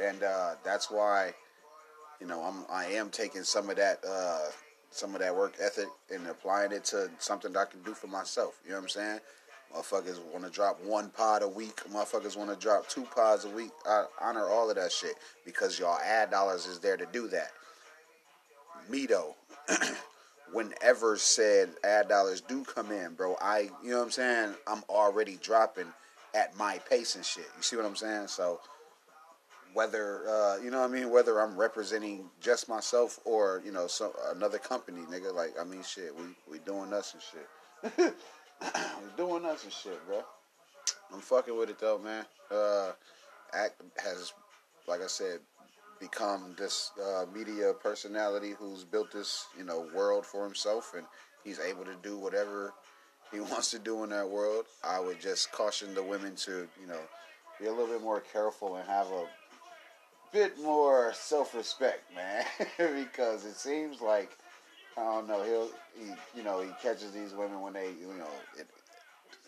And 0.03 0.23
uh, 0.23 0.55
that's 0.65 0.91
why, 0.91 1.33
you 2.21 2.27
know, 2.27 2.43
I'm 2.43 2.65
I 2.71 2.87
am 2.87 3.11
taking 3.11 3.45
some 3.45 3.71
of 3.71 3.77
that 3.77 4.01
uh, 4.09 4.51
some 4.91 5.15
of 5.15 5.21
that 5.21 5.35
work 5.35 5.55
ethic 5.61 5.89
and 6.13 6.27
applying 6.27 6.73
it 6.73 6.85
to 6.87 7.11
something 7.19 7.53
that 7.53 7.59
I 7.59 7.71
can 7.71 7.83
do 7.83 7.95
for 7.95 8.07
myself. 8.07 8.61
You 8.65 8.71
know 8.71 8.77
what 8.77 8.83
I'm 8.83 8.89
saying? 8.89 9.21
Motherfuckers 9.75 10.21
want 10.33 10.45
to 10.45 10.51
drop 10.51 10.81
one 10.85 11.11
pod 11.11 11.43
a 11.43 11.49
week. 11.49 11.81
Motherfuckers 11.93 12.37
want 12.37 12.51
to 12.51 12.57
drop 12.57 12.89
two 12.89 13.05
pods 13.15 13.45
a 13.45 13.49
week. 13.49 13.73
I 13.87 14.05
honor 14.21 14.49
all 14.49 14.71
of 14.71 14.77
that 14.77 14.93
shit 14.93 15.15
because 15.45 15.79
y'all 15.79 15.99
ad 15.99 16.31
dollars 16.31 16.67
is 16.67 16.79
there 16.79 16.97
to 16.97 17.07
do 17.13 17.27
that. 17.29 17.51
Me 18.89 19.07
though. 19.07 19.35
whenever 20.55 21.17
said 21.17 21.71
ad 21.83 22.09
dollars 22.09 22.41
do 22.41 22.65
come 22.65 22.91
in, 22.93 23.15
bro, 23.15 23.37
I, 23.41 23.71
you 23.83 23.91
know 23.91 23.99
what 23.99 24.05
I'm 24.05 24.11
saying? 24.11 24.55
I'm 24.67 24.83
already 24.89 25.37
dropping 25.43 25.93
at 26.35 26.57
my 26.57 26.79
pace 26.89 27.17
and 27.17 27.25
shit. 27.25 27.47
You 27.57 27.63
see 27.63 27.77
what 27.77 27.85
I'm 27.85 27.97
saying? 27.97 28.29
So 28.29 28.61
whether 29.75 30.29
uh, 30.29 30.57
you 30.63 30.71
know 30.71 30.81
what 30.81 30.91
I 30.91 30.93
mean, 30.93 31.11
whether 31.11 31.41
I'm 31.41 31.57
representing 31.57 32.31
just 32.41 32.69
myself 32.69 33.19
or 33.25 33.61
you 33.65 33.73
know 33.73 33.87
some 33.89 34.13
another 34.35 34.59
company, 34.59 35.03
nigga. 35.11 35.35
Like 35.35 35.55
I 35.61 35.65
mean, 35.65 35.83
shit, 35.83 36.15
we 36.17 36.23
we 36.51 36.59
doing 36.61 36.93
us 36.93 37.15
and 37.15 37.23
shit. 37.23 37.93
we 38.63 39.11
doing 39.17 39.45
us 39.45 39.65
and 39.65 39.73
shit, 39.73 40.07
bro. 40.07 40.23
I'm 41.13 41.21
fucking 41.21 41.57
with 41.57 41.71
it 41.71 41.79
though, 41.79 41.99
man. 41.99 42.25
Uh, 42.51 42.93
Ak 43.53 43.75
has, 44.03 44.33
like 44.87 45.03
I 45.03 45.07
said, 45.07 45.41
become 46.01 46.55
this 46.59 46.93
uh, 47.03 47.25
media 47.35 47.73
personality 47.83 48.55
who's 48.59 48.85
built 48.85 49.13
this 49.13 49.47
you 49.57 49.65
know 49.65 49.87
world 49.95 50.25
for 50.27 50.45
himself 50.45 50.95
and 50.97 51.07
he's 51.45 51.61
able 51.61 51.85
to 51.85 51.95
do 52.03 52.17
whatever 52.17 52.73
he 53.33 53.41
wants 53.41 53.71
to 53.71 53.79
do 53.79 54.05
in 54.05 54.11
that 54.11 54.29
world 54.29 54.65
i 54.83 54.99
would 54.99 55.21
just 55.21 55.51
caution 55.53 55.95
the 55.95 56.03
women 56.03 56.35
to 56.35 56.69
you 56.81 56.87
know 56.87 57.01
be 57.61 57.67
a 57.67 57.71
little 57.71 57.87
bit 57.87 58.03
more 58.03 58.21
careful 58.21 58.77
and 58.77 58.89
have 58.89 59.07
a 59.09 59.27
bit 60.33 60.61
more 60.61 61.13
self-respect 61.15 62.03
man 62.15 62.45
because 63.05 63.45
it 63.45 63.57
seems 63.57 64.01
like 64.01 64.37
i 64.97 65.03
don't 65.03 65.29
know 65.29 65.43
he'll 65.45 65.71
he 65.99 66.13
you 66.37 66.45
know 66.45 66.61
he 66.61 66.71
catches 66.83 67.13
these 67.13 67.33
women 67.33 67.61
when 67.61 67.73
they 67.73 67.91
you 68.01 68.09
know 68.19 68.27
it, 68.59 68.67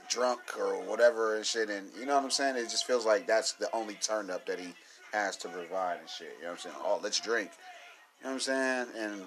drunk 0.09 0.41
or 0.59 0.81
whatever 0.85 1.37
and 1.37 1.45
shit 1.45 1.69
and 1.69 1.91
you 1.99 2.07
know 2.07 2.15
what 2.15 2.25
i'm 2.25 2.31
saying? 2.31 2.57
It 2.57 2.71
just 2.71 2.87
feels 2.87 3.05
like 3.05 3.27
that's 3.27 3.53
the 3.55 3.69
only 3.75 3.95
turn 3.95 4.31
up 4.31 4.47
that 4.47 4.61
he 4.61 4.73
has 5.13 5.37
to 5.39 5.49
provide 5.49 6.01
and 6.01 6.09
shit. 6.09 6.35
You 6.39 6.45
know 6.45 6.51
what 6.51 6.53
I'm 6.53 6.59
saying? 6.59 6.77
Oh, 6.81 7.01
let's 7.03 7.21
drink. 7.21 7.51
You 8.21 8.25
know 8.25 8.31
what 8.31 8.35
I'm 8.35 8.41
saying? 8.41 8.87
And 8.97 9.23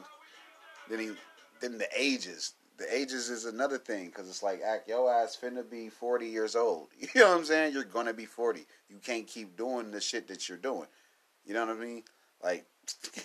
then 0.90 1.00
he, 1.00 1.12
then 1.62 1.78
the 1.78 1.88
ages. 1.98 2.54
The 2.78 2.96
ages 2.96 3.30
is 3.30 3.44
another 3.44 3.78
thing 3.78 4.06
because 4.06 4.30
it's 4.30 4.42
like, 4.42 4.62
Ak 4.62 4.88
your 4.88 5.14
ass 5.14 5.38
finna 5.42 5.70
be 5.70 5.90
40 5.90 6.28
years 6.28 6.56
old. 6.56 6.88
You 7.00 7.08
know 7.16 7.30
what 7.30 7.38
I'm 7.40 7.46
saying? 7.46 7.74
You're 7.74 7.84
gonna 7.84 8.14
be 8.14 8.26
40. 8.26 8.66
You 8.90 8.98
can't 9.04 9.28
keep 9.28 9.58
doing 9.58 9.92
the 9.92 10.00
shit 10.00 10.28
that 10.30 10.48
you're 10.48 10.58
doing. 10.58 10.88
You 11.46 11.54
know 11.54 11.66
what 11.66 11.76
I 11.76 11.80
mean? 11.80 12.04
Like, 12.42 12.66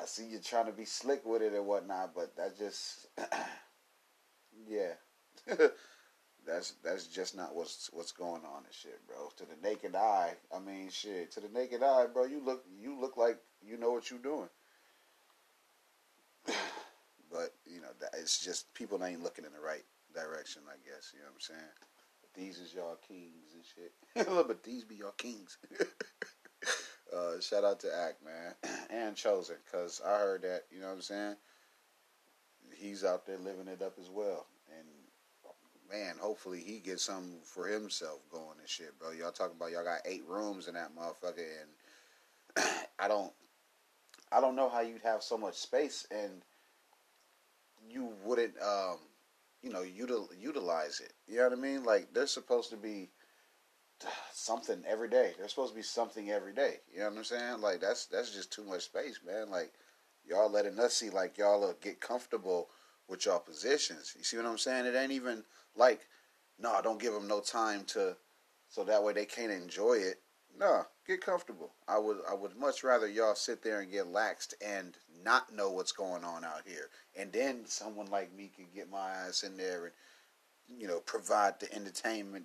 I 0.00 0.04
see 0.06 0.26
you 0.26 0.38
trying 0.38 0.66
to 0.66 0.72
be 0.72 0.84
slick 0.84 1.24
with 1.24 1.42
it 1.42 1.52
and 1.52 1.66
whatnot, 1.66 2.14
but 2.14 2.34
that 2.36 2.58
just, 2.58 3.06
yeah. 4.68 4.94
that's 6.46 6.74
that's 6.84 7.06
just 7.06 7.36
not 7.36 7.54
what's 7.54 7.90
what's 7.92 8.12
going 8.12 8.42
on 8.42 8.64
and 8.64 8.72
shit, 8.72 9.06
bro. 9.06 9.30
To 9.36 9.44
the 9.44 9.68
naked 9.68 9.94
eye, 9.94 10.34
I 10.54 10.58
mean, 10.58 10.90
shit. 10.90 11.30
To 11.32 11.40
the 11.40 11.48
naked 11.48 11.82
eye, 11.82 12.06
bro, 12.12 12.24
you 12.24 12.42
look 12.44 12.64
you 12.80 12.98
look 13.00 13.16
like 13.16 13.38
you 13.64 13.76
know 13.76 13.92
what 13.92 14.10
you're 14.10 14.18
doing. 14.18 14.48
but 17.30 17.54
you 17.66 17.80
know, 17.80 17.88
it's 18.18 18.44
just 18.44 18.72
people 18.74 19.04
ain't 19.04 19.22
looking 19.22 19.44
in 19.44 19.52
the 19.52 19.60
right 19.60 19.84
direction. 20.14 20.62
I 20.68 20.76
guess 20.84 21.12
you 21.14 21.20
know 21.20 21.26
what 21.26 21.34
I'm 21.34 21.40
saying. 21.40 21.72
But 22.20 22.34
these 22.34 22.58
is 22.58 22.74
y'all 22.74 22.98
kings 23.06 23.54
and 23.54 23.64
shit. 23.64 24.26
but 24.48 24.62
these 24.62 24.84
be 24.84 24.96
y'all 24.96 25.12
kings. 25.16 25.58
uh, 27.16 27.40
shout 27.40 27.64
out 27.64 27.80
to 27.80 27.88
Ak 27.88 28.16
man 28.24 28.54
and 28.90 29.16
Chosen, 29.16 29.56
cause 29.70 30.00
I 30.04 30.18
heard 30.18 30.42
that. 30.42 30.62
You 30.70 30.80
know 30.80 30.88
what 30.88 30.94
I'm 30.94 31.02
saying. 31.02 31.36
He's 32.74 33.04
out 33.04 33.26
there 33.26 33.38
living 33.38 33.68
it 33.68 33.82
up 33.82 33.94
as 34.00 34.10
well, 34.10 34.46
man, 35.92 36.16
hopefully 36.18 36.60
he 36.60 36.78
gets 36.78 37.04
something 37.04 37.38
for 37.44 37.66
himself 37.66 38.20
going 38.30 38.58
and 38.58 38.68
shit, 38.68 38.98
bro. 38.98 39.10
Y'all 39.12 39.30
talking 39.30 39.56
about 39.56 39.70
y'all 39.70 39.84
got 39.84 40.00
eight 40.06 40.24
rooms 40.26 40.66
in 40.66 40.74
that 40.74 40.90
motherfucker, 40.96 41.44
and 41.60 42.66
I 42.98 43.08
don't, 43.08 43.32
I 44.32 44.40
don't 44.40 44.56
know 44.56 44.70
how 44.70 44.80
you'd 44.80 45.02
have 45.02 45.22
so 45.22 45.36
much 45.36 45.56
space 45.56 46.06
and 46.10 46.42
you 47.88 48.10
wouldn't, 48.24 48.54
um, 48.62 48.96
you 49.62 49.70
know, 49.70 49.82
util, 49.82 50.28
utilize 50.38 51.00
it. 51.00 51.12
You 51.26 51.38
know 51.38 51.50
what 51.50 51.58
I 51.58 51.60
mean? 51.60 51.84
Like 51.84 52.14
there's 52.14 52.30
supposed 52.30 52.70
to 52.70 52.76
be 52.76 53.10
something 54.32 54.82
every 54.88 55.10
day. 55.10 55.32
There's 55.36 55.50
supposed 55.50 55.72
to 55.72 55.76
be 55.76 55.82
something 55.82 56.30
every 56.30 56.54
day. 56.54 56.76
You 56.92 57.00
know 57.00 57.10
what 57.10 57.18
I'm 57.18 57.24
saying? 57.24 57.60
Like 57.60 57.80
that's 57.80 58.06
that's 58.06 58.34
just 58.34 58.52
too 58.52 58.64
much 58.64 58.84
space, 58.84 59.20
man. 59.26 59.50
Like 59.50 59.72
y'all 60.26 60.50
letting 60.50 60.78
us 60.78 60.94
see 60.94 61.10
like 61.10 61.36
y'all 61.36 61.74
get 61.82 62.00
comfortable 62.00 62.70
with 63.08 63.26
y'all 63.26 63.40
positions. 63.40 64.14
You 64.16 64.24
see 64.24 64.36
what 64.38 64.46
I'm 64.46 64.58
saying? 64.58 64.86
It 64.86 64.94
ain't 64.94 65.12
even 65.12 65.44
like, 65.76 66.00
no, 66.58 66.80
don't 66.82 67.00
give 67.00 67.12
them 67.12 67.28
no 67.28 67.40
time 67.40 67.84
to, 67.88 68.16
so 68.68 68.84
that 68.84 69.02
way 69.02 69.12
they 69.12 69.24
can't 69.24 69.52
enjoy 69.52 69.94
it. 69.94 70.20
No, 70.58 70.86
get 71.06 71.24
comfortable. 71.24 71.72
I 71.88 71.98
would 71.98 72.18
I 72.30 72.34
would 72.34 72.56
much 72.56 72.84
rather 72.84 73.08
y'all 73.08 73.34
sit 73.34 73.62
there 73.62 73.80
and 73.80 73.90
get 73.90 74.12
laxed 74.12 74.54
and 74.64 74.96
not 75.24 75.52
know 75.54 75.70
what's 75.70 75.92
going 75.92 76.24
on 76.24 76.44
out 76.44 76.62
here, 76.66 76.90
and 77.16 77.32
then 77.32 77.64
someone 77.64 78.06
like 78.06 78.34
me 78.34 78.50
can 78.54 78.66
get 78.74 78.90
my 78.90 79.10
ass 79.10 79.42
in 79.44 79.56
there 79.56 79.86
and 79.86 79.94
you 80.78 80.86
know 80.86 81.00
provide 81.00 81.58
the 81.58 81.72
entertainment 81.74 82.44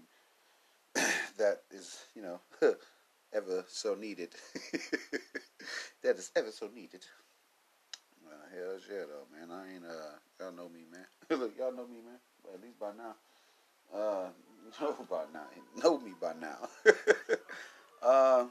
that 1.37 1.63
is 1.69 2.05
you 2.15 2.21
know 2.21 2.39
ever 3.33 3.65
so 3.67 3.93
needed. 3.95 4.29
that 6.03 6.15
is 6.15 6.31
ever 6.35 6.51
so 6.51 6.69
needed. 6.73 7.05
Well, 8.23 8.39
hell 8.53 8.79
yeah 8.89 9.05
though, 9.05 9.27
man. 9.37 9.51
I 9.51 9.73
ain't 9.73 9.85
uh 9.85 10.17
y'all 10.39 10.53
know 10.53 10.69
me, 10.69 10.85
man. 10.91 11.05
Look, 11.39 11.57
y'all 11.57 11.73
know 11.73 11.87
me, 11.87 12.01
man. 12.05 12.19
At 12.53 12.61
least 12.61 12.79
by 12.79 12.91
now. 12.97 13.15
Uh, 13.93 14.29
know 14.81 14.95
by 15.09 15.23
now. 15.33 15.45
Know 15.81 15.99
me 15.99 16.11
by 16.21 16.33
now. 16.39 16.67
uh, 18.03 18.45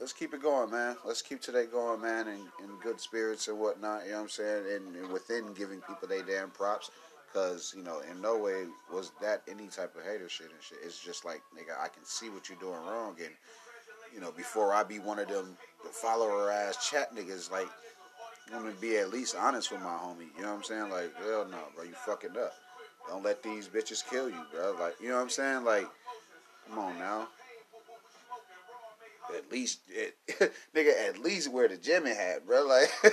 let's 0.00 0.12
keep 0.12 0.34
it 0.34 0.42
going, 0.42 0.70
man. 0.70 0.96
Let's 1.04 1.22
keep 1.22 1.40
today 1.40 1.66
going, 1.66 2.00
man, 2.00 2.28
in, 2.28 2.40
in 2.62 2.78
good 2.82 3.00
spirits 3.00 3.48
and 3.48 3.58
whatnot. 3.58 4.04
You 4.04 4.12
know 4.12 4.16
what 4.16 4.22
I'm 4.22 4.28
saying? 4.28 4.64
And, 4.74 4.96
and 4.96 5.12
within 5.12 5.54
giving 5.54 5.80
people 5.80 6.08
their 6.08 6.22
damn 6.22 6.50
props. 6.50 6.90
Cause 7.34 7.74
you 7.76 7.82
know, 7.82 8.00
in 8.10 8.22
no 8.22 8.38
way 8.38 8.64
was 8.90 9.12
that 9.20 9.42
any 9.48 9.66
type 9.66 9.94
of 9.96 10.02
hater 10.02 10.30
shit 10.30 10.46
and 10.46 10.62
shit. 10.62 10.78
It's 10.82 10.98
just 10.98 11.26
like, 11.26 11.42
nigga, 11.54 11.78
I 11.78 11.88
can 11.88 12.02
see 12.02 12.30
what 12.30 12.48
you're 12.48 12.58
doing 12.58 12.80
wrong, 12.86 13.16
and 13.22 13.34
you 14.14 14.20
know, 14.20 14.32
before 14.32 14.72
I 14.72 14.82
be 14.82 14.98
one 14.98 15.18
of 15.18 15.28
them 15.28 15.56
follower 15.90 16.50
ass 16.50 16.88
chat 16.88 17.14
niggas, 17.14 17.50
like, 17.50 17.68
I'm 18.52 18.62
gonna 18.62 18.74
be 18.80 18.96
at 18.96 19.10
least 19.10 19.36
honest 19.36 19.70
with 19.70 19.82
my 19.82 19.90
homie. 19.90 20.34
You 20.36 20.42
know 20.42 20.48
what 20.48 20.56
I'm 20.56 20.62
saying? 20.64 20.90
Like, 20.90 21.14
hell 21.16 21.46
no, 21.50 21.58
bro, 21.74 21.84
you 21.84 21.92
fucking 22.06 22.30
up. 22.30 22.54
Don't 23.08 23.24
let 23.24 23.42
these 23.42 23.68
bitches 23.68 24.08
kill 24.08 24.28
you, 24.28 24.40
bro. 24.52 24.76
Like, 24.78 24.96
you 25.00 25.08
know 25.08 25.16
what 25.16 25.22
I'm 25.22 25.30
saying? 25.30 25.64
Like, 25.64 25.86
come 26.68 26.78
on 26.78 26.98
now. 26.98 27.28
At 29.34 29.50
least, 29.50 29.80
it, 29.88 30.16
nigga, 30.74 31.08
at 31.08 31.18
least 31.18 31.52
wear 31.52 31.68
the 31.68 31.76
Jimmy 31.76 32.10
hat, 32.10 32.46
bro. 32.46 32.66
Like, 32.66 32.90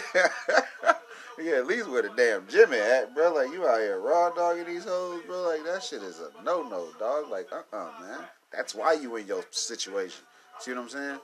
nigga, 1.40 1.58
at 1.58 1.68
least 1.68 1.90
wear 1.90 2.02
the 2.02 2.12
damn 2.16 2.48
Jimmy 2.48 2.78
hat, 2.78 3.14
bro. 3.14 3.34
Like, 3.34 3.52
you 3.52 3.68
out 3.68 3.80
here 3.80 4.00
raw 4.00 4.30
dogging 4.30 4.66
these 4.66 4.86
hoes, 4.86 5.22
bro. 5.28 5.42
Like, 5.42 5.64
that 5.66 5.84
shit 5.84 6.04
is 6.04 6.20
a 6.20 6.44
no 6.44 6.64
no, 6.64 6.88
dog. 7.00 7.30
Like, 7.30 7.48
uh 7.52 7.62
uh-uh, 7.74 7.78
uh 7.78 8.02
man. 8.02 8.20
That's 8.52 8.76
why 8.76 8.94
you 8.94 9.16
in 9.18 9.28
your 9.28 9.44
situation. 9.52 10.24
See 10.60 10.72
what 10.72 10.82
I'm 10.82 10.90
saying? 10.90 11.20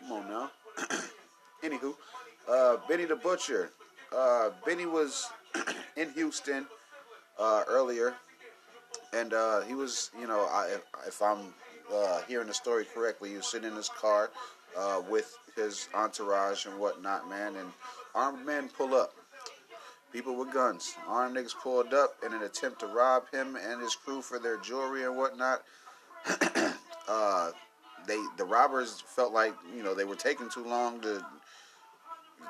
Come 0.00 0.12
on 0.12 0.28
now. 0.28 0.50
Anywho, 1.64 1.94
uh, 2.48 2.76
Benny 2.88 3.04
the 3.04 3.16
Butcher. 3.16 3.70
Uh, 4.14 4.50
Benny 4.66 4.86
was 4.86 5.28
in 5.96 6.10
Houston 6.12 6.66
uh, 7.40 7.64
earlier, 7.68 8.14
and 9.12 9.32
uh, 9.32 9.62
he 9.62 9.74
was, 9.74 10.10
you 10.18 10.26
know, 10.26 10.40
I, 10.50 10.76
if, 11.06 11.22
I'm 11.22 11.54
uh, 11.92 12.20
hearing 12.28 12.46
the 12.46 12.54
story 12.54 12.84
correctly, 12.94 13.30
he 13.30 13.36
was 13.36 13.46
sitting 13.46 13.70
in 13.70 13.76
his 13.76 13.88
car 13.88 14.30
uh, 14.78 15.02
with 15.08 15.36
his 15.56 15.88
entourage 15.94 16.66
and 16.66 16.78
whatnot, 16.78 17.28
man, 17.28 17.56
and 17.56 17.68
armed 18.14 18.44
men 18.46 18.68
pull 18.68 18.94
up. 18.94 19.14
People 20.12 20.36
with 20.36 20.52
guns, 20.52 20.94
armed 21.06 21.36
niggas 21.36 21.54
pulled 21.54 21.94
up 21.94 22.16
in 22.26 22.32
an 22.32 22.42
attempt 22.42 22.80
to 22.80 22.86
rob 22.86 23.30
him 23.30 23.56
and 23.56 23.80
his 23.80 23.94
crew 23.94 24.20
for 24.20 24.40
their 24.40 24.56
jewelry 24.58 25.04
and 25.04 25.16
whatnot. 25.16 25.62
uh, 27.08 27.50
they 28.08 28.18
the 28.36 28.44
robbers 28.44 29.00
felt 29.06 29.32
like 29.32 29.54
you 29.74 29.84
know 29.84 29.94
they 29.94 30.04
were 30.04 30.16
taking 30.16 30.50
too 30.50 30.64
long 30.64 31.00
to 31.00 31.24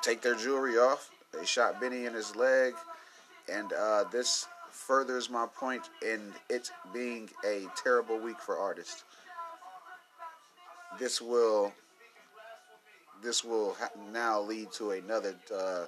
take 0.01 0.23
their 0.23 0.35
jewelry 0.35 0.79
off. 0.79 1.11
They 1.33 1.45
shot 1.45 1.81
Benny 1.81 2.07
in 2.07 2.15
his 2.15 2.35
leg, 2.35 2.73
and 3.53 3.71
uh, 3.75 4.05
this 4.11 4.47
furthers 4.71 5.31
my 5.31 5.47
point 5.47 5.83
in 6.03 6.33
it 6.49 6.71
being 6.93 7.29
a 7.47 7.67
terrible 7.77 8.19
week 8.19 8.41
for 8.41 8.59
artists. 8.59 9.05
This 10.99 11.21
will 11.21 11.73
this 13.23 13.45
will 13.45 13.75
ha- 13.79 13.91
now 14.13 14.41
lead 14.41 14.73
to 14.73 14.93
another 14.93 15.35
uh, 15.55 15.87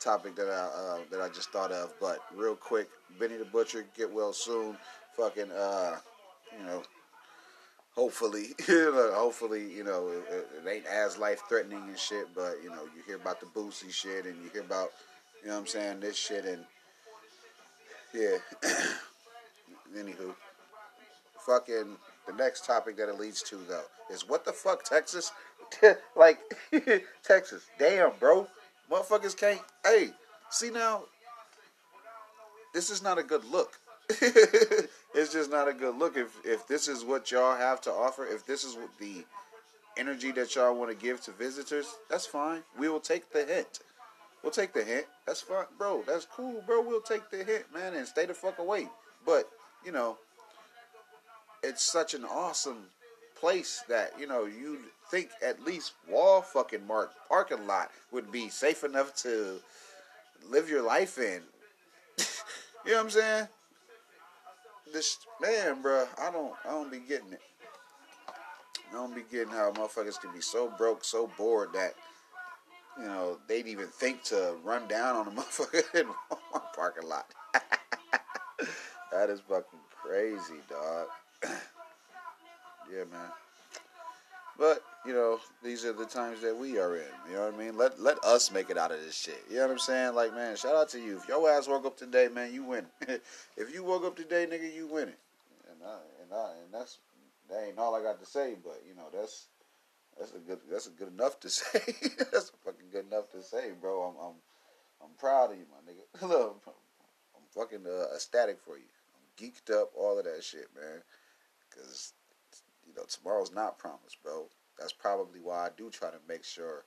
topic 0.00 0.36
that 0.36 0.48
I 0.48 0.52
uh, 0.52 0.98
that 1.10 1.20
I 1.20 1.28
just 1.28 1.50
thought 1.50 1.72
of. 1.72 1.92
But 2.00 2.20
real 2.34 2.56
quick, 2.56 2.88
Benny 3.18 3.36
the 3.36 3.44
Butcher, 3.44 3.86
get 3.96 4.12
well 4.12 4.32
soon. 4.32 4.76
Fucking, 5.16 5.50
uh, 5.50 5.96
you 6.58 6.66
know, 6.66 6.82
hopefully, 7.94 8.48
hopefully, 8.68 9.72
you 9.72 9.84
know, 9.84 10.08
it, 10.08 10.48
it 10.64 10.68
ain't 10.68 10.86
as 10.86 11.16
life 11.16 11.40
threatening 11.48 11.82
and 11.82 11.98
shit. 11.98 12.26
But 12.34 12.56
you 12.62 12.70
know, 12.70 12.82
you 12.94 13.02
hear 13.06 13.16
about 13.16 13.40
the 13.40 13.46
Boosie 13.46 13.92
shit, 13.92 14.26
and 14.26 14.36
you 14.42 14.50
hear 14.52 14.62
about, 14.62 14.90
you 15.42 15.48
know, 15.48 15.54
what 15.54 15.60
I'm 15.60 15.66
saying 15.66 16.00
this 16.00 16.16
shit, 16.16 16.44
and 16.44 16.64
yeah. 18.14 18.36
Anywho, 19.96 20.34
fucking 21.46 21.96
the 22.26 22.32
next 22.32 22.66
topic 22.66 22.96
that 22.96 23.08
it 23.08 23.18
leads 23.18 23.42
to 23.42 23.56
though 23.68 23.84
is 24.12 24.28
what 24.28 24.44
the 24.44 24.52
fuck 24.52 24.84
Texas, 24.84 25.32
like 26.16 26.38
Texas. 27.22 27.62
Damn, 27.78 28.12
bro, 28.18 28.46
motherfuckers 28.90 29.36
can't. 29.36 29.60
Hey, 29.84 30.10
see 30.50 30.70
now, 30.70 31.04
this 32.74 32.90
is 32.90 33.02
not 33.02 33.18
a 33.18 33.22
good 33.22 33.44
look. 33.44 33.78
it's 34.10 35.32
just 35.32 35.50
not 35.50 35.68
a 35.68 35.72
good 35.72 35.96
look. 35.96 36.16
If 36.16 36.36
if 36.44 36.66
this 36.68 36.88
is 36.88 37.04
what 37.04 37.30
y'all 37.30 37.56
have 37.56 37.80
to 37.82 37.90
offer, 37.90 38.26
if 38.26 38.46
this 38.46 38.64
is 38.64 38.76
the 39.00 39.24
energy 39.96 40.30
that 40.32 40.54
y'all 40.54 40.76
want 40.76 40.90
to 40.90 40.96
give 40.96 41.20
to 41.22 41.32
visitors, 41.32 41.86
that's 42.10 42.26
fine. 42.26 42.62
We 42.78 42.88
will 42.88 43.00
take 43.00 43.32
the 43.32 43.44
hint. 43.44 43.80
We'll 44.42 44.52
take 44.52 44.72
the 44.72 44.84
hint. 44.84 45.06
That's 45.26 45.40
fine, 45.40 45.66
bro. 45.78 46.04
That's 46.06 46.26
cool, 46.26 46.62
bro. 46.66 46.80
We'll 46.80 47.00
take 47.00 47.30
the 47.30 47.42
hint, 47.42 47.64
man, 47.74 47.94
and 47.94 48.06
stay 48.06 48.26
the 48.26 48.34
fuck 48.34 48.58
away. 48.58 48.88
But 49.24 49.48
you 49.84 49.92
know, 49.92 50.18
it's 51.62 51.82
such 51.82 52.14
an 52.14 52.24
awesome 52.24 52.86
place 53.38 53.82
that 53.88 54.12
you 54.18 54.26
know 54.26 54.44
you'd 54.44 54.80
think 55.10 55.30
at 55.42 55.64
least 55.64 55.92
wall 56.08 56.42
fucking 56.42 56.86
mark 56.86 57.12
parking 57.28 57.66
lot 57.66 57.90
would 58.12 58.30
be 58.32 58.48
safe 58.48 58.84
enough 58.84 59.14
to 59.16 59.60
live 60.48 60.68
your 60.68 60.82
life 60.82 61.18
in. 61.18 61.42
you 62.18 62.92
know 62.92 62.96
what 62.96 63.04
I'm 63.04 63.10
saying? 63.10 63.48
This 64.92 65.18
man, 65.40 65.82
bro, 65.82 66.06
I 66.18 66.30
don't, 66.30 66.54
I 66.64 66.70
don't 66.70 66.90
be 66.90 67.00
getting 67.00 67.32
it. 67.32 67.40
I 68.90 68.94
don't 68.94 69.14
be 69.14 69.22
getting 69.30 69.52
how 69.52 69.72
motherfuckers 69.72 70.20
can 70.20 70.32
be 70.32 70.40
so 70.40 70.72
broke, 70.78 71.04
so 71.04 71.28
bored 71.36 71.70
that 71.74 71.94
you 72.98 73.06
know, 73.06 73.38
they'd 73.46 73.66
even 73.66 73.86
think 73.86 74.22
to 74.24 74.54
run 74.64 74.86
down 74.88 75.16
on 75.16 75.28
a 75.28 75.30
motherfucker 75.40 76.00
in 76.00 76.06
one 76.06 76.62
parking 76.74 77.08
lot. 77.08 77.26
that 79.12 79.30
is 79.30 79.40
fucking 79.40 79.78
crazy, 79.90 80.60
dog. 80.68 81.08
yeah, 82.92 83.04
man. 83.12 83.30
But 84.58 84.82
you 85.04 85.12
know, 85.12 85.38
these 85.62 85.84
are 85.84 85.92
the 85.92 86.06
times 86.06 86.40
that 86.40 86.56
we 86.56 86.78
are 86.78 86.96
in. 86.96 87.04
You 87.28 87.36
know 87.36 87.44
what 87.44 87.54
I 87.54 87.58
mean? 87.58 87.76
Let 87.76 88.00
let 88.00 88.18
us 88.24 88.50
make 88.50 88.70
it 88.70 88.78
out 88.78 88.90
of 88.90 89.00
this 89.00 89.14
shit. 89.14 89.42
You 89.50 89.56
know 89.56 89.62
what 89.62 89.72
I'm 89.72 89.78
saying? 89.78 90.14
Like, 90.14 90.34
man, 90.34 90.56
shout 90.56 90.74
out 90.74 90.88
to 90.90 90.98
you. 90.98 91.18
If 91.18 91.28
your 91.28 91.48
ass 91.50 91.68
woke 91.68 91.84
up 91.84 91.96
today, 91.96 92.28
man, 92.32 92.52
you 92.52 92.64
win. 92.64 92.86
if 93.56 93.74
you 93.74 93.84
woke 93.84 94.04
up 94.04 94.16
today, 94.16 94.46
nigga, 94.50 94.74
you 94.74 94.86
win 94.86 95.08
it. 95.08 95.18
And 95.70 95.78
I, 95.86 95.98
and 96.22 96.32
I, 96.32 96.50
and 96.64 96.72
that's 96.72 96.98
that 97.50 97.66
ain't 97.66 97.78
all 97.78 97.94
I 97.94 98.02
got 98.02 98.18
to 98.20 98.26
say. 98.26 98.56
But 98.62 98.82
you 98.88 98.94
know, 98.94 99.08
that's 99.12 99.46
that's 100.18 100.32
a 100.34 100.38
good. 100.38 100.60
That's 100.70 100.86
a 100.86 100.90
good 100.90 101.08
enough 101.08 101.40
to 101.40 101.50
say. 101.50 101.80
that's 102.32 102.52
fucking 102.64 102.90
good 102.92 103.06
enough 103.06 103.30
to 103.30 103.42
say, 103.42 103.72
bro. 103.80 104.02
I'm 104.02 104.26
I'm 104.26 104.34
I'm 105.02 105.16
proud 105.18 105.52
of 105.52 105.58
you, 105.58 105.66
my 105.70 105.92
nigga. 105.92 106.28
Look, 106.28 106.62
I'm, 106.66 106.72
fucking 107.54 107.86
uh, 107.86 108.14
ecstatic 108.14 108.58
for 108.60 108.76
you. 108.76 108.84
I'm 109.14 109.44
geeked 109.44 109.72
up, 109.74 109.90
all 109.96 110.18
of 110.18 110.24
that 110.24 110.44
shit, 110.44 110.68
man. 110.74 111.00
Because 111.68 112.12
you 112.86 112.94
know 112.94 113.04
tomorrow's 113.08 113.52
not 113.52 113.78
promised, 113.78 114.22
bro. 114.22 114.46
That's 114.78 114.92
probably 114.92 115.40
why 115.40 115.66
I 115.66 115.70
do 115.76 115.90
try 115.90 116.10
to 116.10 116.18
make 116.28 116.44
sure 116.44 116.84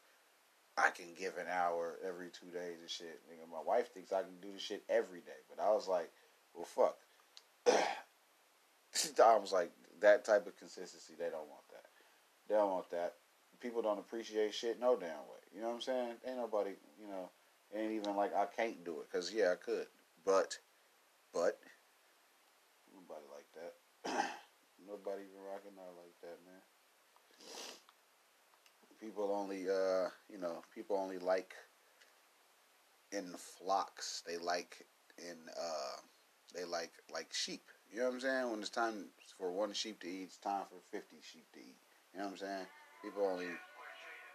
I 0.78 0.92
can 0.92 1.08
give 1.18 1.38
an 1.38 1.48
hour 1.52 1.98
every 2.08 2.30
two 2.30 2.52
days 2.52 2.78
and 2.80 2.90
shit. 2.90 3.20
Nigga, 3.30 3.52
my 3.52 3.62
wife 3.66 3.92
thinks 3.94 4.14
I 4.14 4.22
can 4.22 4.40
do 4.42 4.54
this 4.54 4.62
shit 4.62 4.84
every 4.90 5.20
day, 5.20 5.42
but 5.50 5.62
I 5.62 5.72
was 5.72 5.88
like, 5.88 6.12
well, 6.54 6.66
fuck. 6.66 6.98
I 9.24 9.38
was 9.38 9.52
like, 9.52 9.72
that 10.02 10.26
type 10.26 10.48
of 10.48 10.58
consistency, 10.58 11.14
they 11.18 11.30
don't 11.30 11.50
want 11.50 11.68
that. 11.72 11.86
They 12.48 12.56
don't 12.56 12.72
want 12.72 12.90
that. 12.92 13.16
People 13.62 13.82
don't 13.82 14.00
appreciate 14.00 14.54
shit 14.54 14.80
no 14.80 14.96
damn 14.96 15.10
way. 15.10 15.44
You 15.54 15.62
know 15.62 15.68
what 15.68 15.76
I'm 15.76 15.82
saying? 15.82 16.14
Ain't 16.26 16.38
nobody, 16.38 16.72
you 17.00 17.08
know, 17.08 17.30
ain't 17.76 17.92
even 17.92 18.16
like 18.16 18.34
I 18.36 18.46
can't 18.46 18.84
do 18.86 19.02
it. 19.02 19.08
Because, 19.12 19.34
yeah, 19.34 19.52
I 19.52 19.56
could. 19.56 19.88
But, 20.26 20.58
but, 21.34 21.60
nobody 22.94 23.26
like 23.34 23.48
that. 23.56 24.30
nobody 24.88 25.24
even 25.24 25.44
rocking 25.52 25.78
out 25.80 25.96
like 25.98 26.14
that, 26.22 26.38
man. 26.46 26.62
People 29.00 29.32
only, 29.34 29.70
uh, 29.70 30.10
you 30.32 30.38
know, 30.40 30.62
people 30.74 30.98
only 30.98 31.18
like 31.20 31.54
in 33.12 33.34
flocks. 33.38 34.24
They 34.28 34.38
like 34.38 34.86
in, 35.18 35.38
uh, 35.58 36.02
they 36.54 36.66
like 36.66 36.92
like 37.14 37.34
sheep. 37.34 37.64
You 37.92 38.00
know 38.00 38.06
what 38.06 38.14
I'm 38.16 38.20
saying? 38.20 38.52
When 38.52 38.60
it's 38.60 38.70
time 38.70 39.06
for 39.38 39.52
one 39.52 39.74
sheep 39.74 40.00
to 40.02 40.08
eat, 40.08 40.24
it's 40.24 40.38
time 40.38 40.64
for 40.70 40.80
50 40.92 41.16
sheep 41.22 41.46
to 41.54 41.60
eat. 41.60 41.78
You 42.14 42.20
know 42.20 42.26
what 42.26 42.32
I'm 42.34 42.38
saying? 42.38 42.66
People 43.04 43.26
only, 43.26 43.48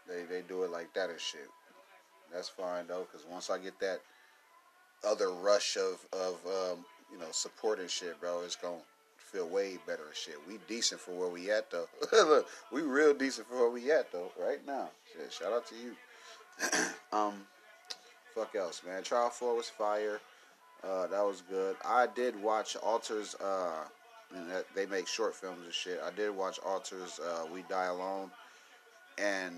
they, 0.08 0.24
they 0.24 0.42
do 0.42 0.62
it 0.62 0.70
like 0.70 0.92
that 0.94 1.10
and 1.10 1.20
shit. 1.20 1.48
That's 2.32 2.48
fine 2.48 2.86
though, 2.86 3.06
because 3.10 3.26
once 3.30 3.50
I 3.50 3.58
get 3.58 3.78
that 3.80 4.00
other 5.06 5.30
rush 5.30 5.76
of, 5.76 6.04
of 6.12 6.34
um, 6.46 6.84
you 7.12 7.18
know, 7.18 7.30
support 7.30 7.78
and 7.78 7.90
shit, 7.90 8.18
bro, 8.20 8.42
it's 8.44 8.56
to 8.56 8.68
feel 9.18 9.48
way 9.48 9.78
better 9.86 10.06
and 10.06 10.16
shit. 10.16 10.36
We 10.48 10.58
decent 10.68 11.00
for 11.00 11.12
where 11.12 11.28
we 11.28 11.50
at 11.50 11.70
though. 11.70 11.86
Look, 12.12 12.48
we 12.72 12.82
real 12.82 13.14
decent 13.14 13.48
for 13.48 13.56
where 13.56 13.70
we 13.70 13.90
at 13.92 14.10
though, 14.12 14.32
right 14.40 14.64
now. 14.66 14.90
Shit, 15.12 15.32
shout 15.32 15.52
out 15.52 15.66
to 15.68 15.74
you. 15.74 15.94
um, 17.12 17.34
fuck 18.34 18.54
else, 18.54 18.82
man. 18.86 19.02
Trial 19.02 19.30
4 19.30 19.54
was 19.56 19.68
fire. 19.68 20.20
Uh, 20.82 21.06
that 21.06 21.24
was 21.24 21.42
good. 21.48 21.76
I 21.84 22.06
did 22.14 22.40
watch 22.40 22.76
Alter's. 22.76 23.34
Uh, 23.36 23.84
they 24.74 24.86
make 24.86 25.06
short 25.06 25.34
films 25.34 25.64
and 25.64 25.72
shit. 25.72 26.00
I 26.04 26.10
did 26.14 26.34
watch 26.34 26.58
Alter's 26.64 27.20
uh, 27.20 27.46
We 27.52 27.62
Die 27.68 27.84
Alone, 27.84 28.30
and 29.18 29.54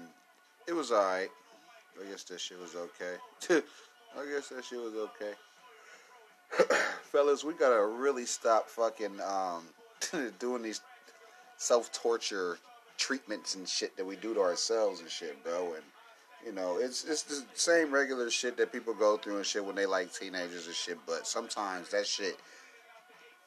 it 0.66 0.74
was 0.74 0.92
alright. 0.92 1.30
I 2.00 2.10
guess 2.10 2.24
that 2.24 2.40
shit 2.40 2.58
was 2.60 2.74
okay. 2.74 3.16
I 4.18 4.24
guess 4.30 4.48
that 4.48 4.64
shit 4.64 4.80
was 4.80 4.94
okay. 4.94 5.32
Fellas, 7.02 7.44
we 7.44 7.54
gotta 7.54 7.84
really 7.86 8.26
stop 8.26 8.68
fucking 8.68 9.20
um, 9.20 9.64
doing 10.38 10.62
these 10.62 10.80
self 11.56 11.92
torture 11.92 12.58
treatments 12.98 13.54
and 13.54 13.68
shit 13.68 13.96
that 13.96 14.04
we 14.04 14.16
do 14.16 14.34
to 14.34 14.40
ourselves 14.40 15.00
and 15.00 15.10
shit, 15.10 15.42
bro. 15.44 15.74
And 15.74 15.84
you 16.44 16.52
know, 16.52 16.78
it's 16.78 17.04
it's 17.04 17.22
the 17.22 17.44
same 17.54 17.92
regular 17.92 18.30
shit 18.30 18.56
that 18.58 18.72
people 18.72 18.94
go 18.94 19.16
through 19.16 19.36
and 19.36 19.46
shit 19.46 19.64
when 19.64 19.74
they 19.74 19.86
like 19.86 20.12
teenagers 20.12 20.66
and 20.66 20.74
shit. 20.74 20.98
But 21.06 21.26
sometimes 21.26 21.90
that 21.90 22.06
shit 22.06 22.38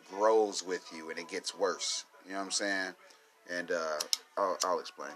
grows 0.10 0.64
with 0.64 0.84
you 0.96 1.10
and 1.10 1.20
it 1.20 1.30
gets 1.30 1.58
worse. 1.58 2.06
You 2.26 2.34
know 2.34 2.40
what 2.40 2.46
I'm 2.46 2.52
saying? 2.52 2.94
And 3.52 3.72
uh, 3.72 4.00
I'll, 4.38 4.58
I'll 4.64 4.80
explain. 4.80 5.12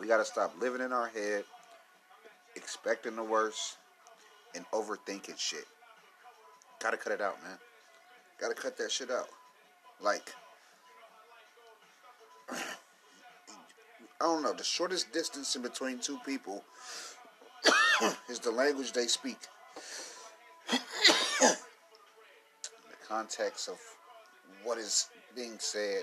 We 0.00 0.08
got 0.08 0.18
to 0.18 0.24
stop 0.26 0.54
living 0.60 0.82
in 0.82 0.92
our 0.92 1.08
head, 1.08 1.44
expecting 2.56 3.16
the 3.16 3.22
worst, 3.22 3.78
and 4.54 4.66
overthinking 4.72 5.38
shit. 5.38 5.64
Gotta 6.78 6.98
cut 6.98 7.14
it 7.14 7.22
out, 7.22 7.42
man. 7.42 7.56
Gotta 8.38 8.54
cut 8.54 8.76
that 8.76 8.92
shit 8.92 9.10
out. 9.10 9.28
Like, 10.02 10.34
don't 14.20 14.42
know, 14.42 14.52
the 14.52 14.64
shortest 14.64 15.12
distance 15.12 15.56
in 15.56 15.62
between 15.62 15.98
two 15.98 16.18
people 16.24 16.64
is 18.28 18.38
the 18.38 18.50
language 18.50 18.92
they 18.92 19.06
speak. 19.06 19.38
the 20.70 21.56
context 23.06 23.68
of 23.68 23.78
what 24.62 24.78
is 24.78 25.08
being 25.34 25.56
said, 25.58 26.02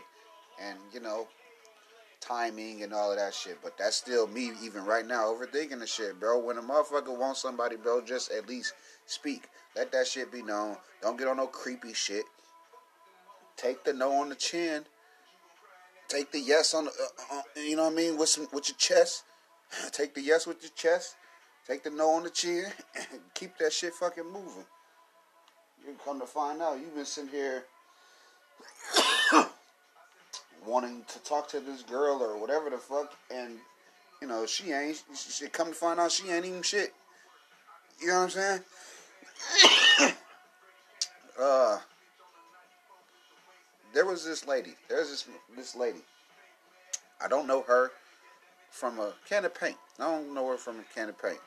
and, 0.61 0.77
you 0.93 0.99
know, 0.99 1.27
timing 2.19 2.83
and 2.83 2.93
all 2.93 3.11
of 3.11 3.17
that 3.17 3.33
shit. 3.33 3.57
But 3.61 3.77
that's 3.77 3.95
still 3.95 4.27
me, 4.27 4.51
even 4.63 4.85
right 4.85 5.05
now, 5.05 5.25
overthinking 5.25 5.79
the 5.79 5.87
shit, 5.87 6.19
bro. 6.19 6.39
When 6.39 6.57
a 6.57 6.61
motherfucker 6.61 7.17
wants 7.17 7.41
somebody, 7.41 7.75
bro, 7.75 8.01
just 8.01 8.31
at 8.31 8.47
least 8.47 8.73
speak. 9.07 9.45
Let 9.75 9.91
that 9.91 10.07
shit 10.07 10.31
be 10.31 10.41
known. 10.41 10.77
Don't 11.01 11.17
get 11.17 11.27
on 11.27 11.37
no 11.37 11.47
creepy 11.47 11.93
shit. 11.93 12.25
Take 13.57 13.83
the 13.83 13.93
no 13.93 14.11
on 14.13 14.29
the 14.29 14.35
chin. 14.35 14.85
Take 16.11 16.31
the 16.33 16.41
yes 16.41 16.73
on 16.73 16.85
the, 16.85 16.91
uh, 16.91 17.37
uh, 17.37 17.41
you 17.55 17.77
know 17.77 17.85
what 17.85 17.93
I 17.93 17.95
mean, 17.95 18.17
with 18.17 18.27
some 18.27 18.45
with 18.51 18.67
your 18.67 18.75
chest. 18.77 19.23
Take 19.93 20.13
the 20.13 20.21
yes 20.21 20.45
with 20.45 20.61
your 20.61 20.71
chest. 20.75 21.15
Take 21.65 21.83
the 21.83 21.89
no 21.89 22.09
on 22.09 22.23
the 22.23 22.29
chin. 22.29 22.65
And 22.97 23.21
keep 23.33 23.57
that 23.59 23.71
shit 23.71 23.93
fucking 23.93 24.25
moving. 24.25 24.65
You 25.87 25.95
come 26.03 26.19
to 26.19 26.25
find 26.25 26.61
out, 26.61 26.79
you've 26.79 26.93
been 26.93 27.05
sitting 27.05 27.29
here 27.29 27.63
wanting 30.67 31.05
to 31.07 31.19
talk 31.19 31.47
to 31.51 31.61
this 31.61 31.81
girl 31.83 32.21
or 32.21 32.37
whatever 32.37 32.69
the 32.69 32.77
fuck, 32.77 33.13
and 33.33 33.57
you 34.21 34.27
know 34.27 34.45
she 34.45 34.73
ain't. 34.73 35.01
She 35.15 35.47
come 35.47 35.69
to 35.69 35.73
find 35.73 35.97
out 35.97 36.11
she 36.11 36.29
ain't 36.29 36.45
even 36.45 36.61
shit. 36.61 36.93
You 38.01 38.07
know 38.07 38.25
what 38.25 38.35
I'm 38.35 38.61
saying? 40.01 40.13
uh, 41.41 41.77
there 43.93 44.05
was 44.05 44.25
this 44.25 44.47
lady. 44.47 44.75
There's 44.89 45.09
this 45.09 45.27
this 45.55 45.75
lady. 45.75 46.01
I 47.23 47.27
don't 47.27 47.47
know 47.47 47.61
her 47.63 47.91
from 48.69 48.99
a 48.99 49.13
can 49.27 49.45
of 49.45 49.53
paint. 49.53 49.77
I 49.99 50.03
don't 50.03 50.33
know 50.33 50.47
her 50.49 50.57
from 50.57 50.79
a 50.79 50.83
can 50.95 51.09
of 51.09 51.21
paint. 51.21 51.39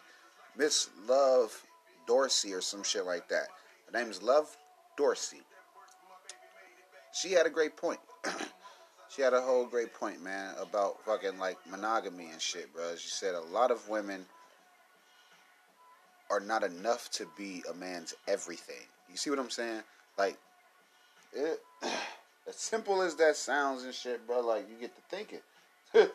Miss 0.56 0.90
Love 1.08 1.64
Dorsey 2.06 2.52
or 2.52 2.60
some 2.60 2.82
shit 2.82 3.04
like 3.04 3.28
that. 3.28 3.48
Her 3.90 3.98
name 3.98 4.10
is 4.10 4.22
Love 4.22 4.56
Dorsey. 4.96 5.40
She 7.12 7.32
had 7.32 7.46
a 7.46 7.50
great 7.50 7.76
point. 7.76 8.00
she 9.08 9.22
had 9.22 9.32
a 9.32 9.40
whole 9.40 9.66
great 9.66 9.94
point, 9.94 10.22
man, 10.22 10.54
about 10.60 11.04
fucking 11.04 11.38
like 11.38 11.58
monogamy 11.68 12.28
and 12.30 12.40
shit, 12.40 12.72
bro. 12.72 12.94
She 12.96 13.08
said 13.08 13.34
a 13.34 13.40
lot 13.40 13.70
of 13.70 13.88
women 13.88 14.24
are 16.30 16.40
not 16.40 16.62
enough 16.62 17.10
to 17.12 17.26
be 17.36 17.62
a 17.70 17.74
man's 17.74 18.14
everything. 18.26 18.86
You 19.10 19.16
see 19.16 19.30
what 19.30 19.38
I'm 19.38 19.50
saying? 19.50 19.82
Like, 20.18 20.36
it, 21.32 21.60
as 22.48 22.56
simple 22.56 23.02
as 23.02 23.14
that 23.16 23.36
sounds 23.36 23.84
and 23.84 23.94
shit, 23.94 24.26
bro. 24.26 24.40
Like 24.40 24.68
you 24.68 24.76
get 24.80 24.94
to 24.94 25.02
thinking. 25.16 25.40
you 25.94 26.00
know 26.00 26.08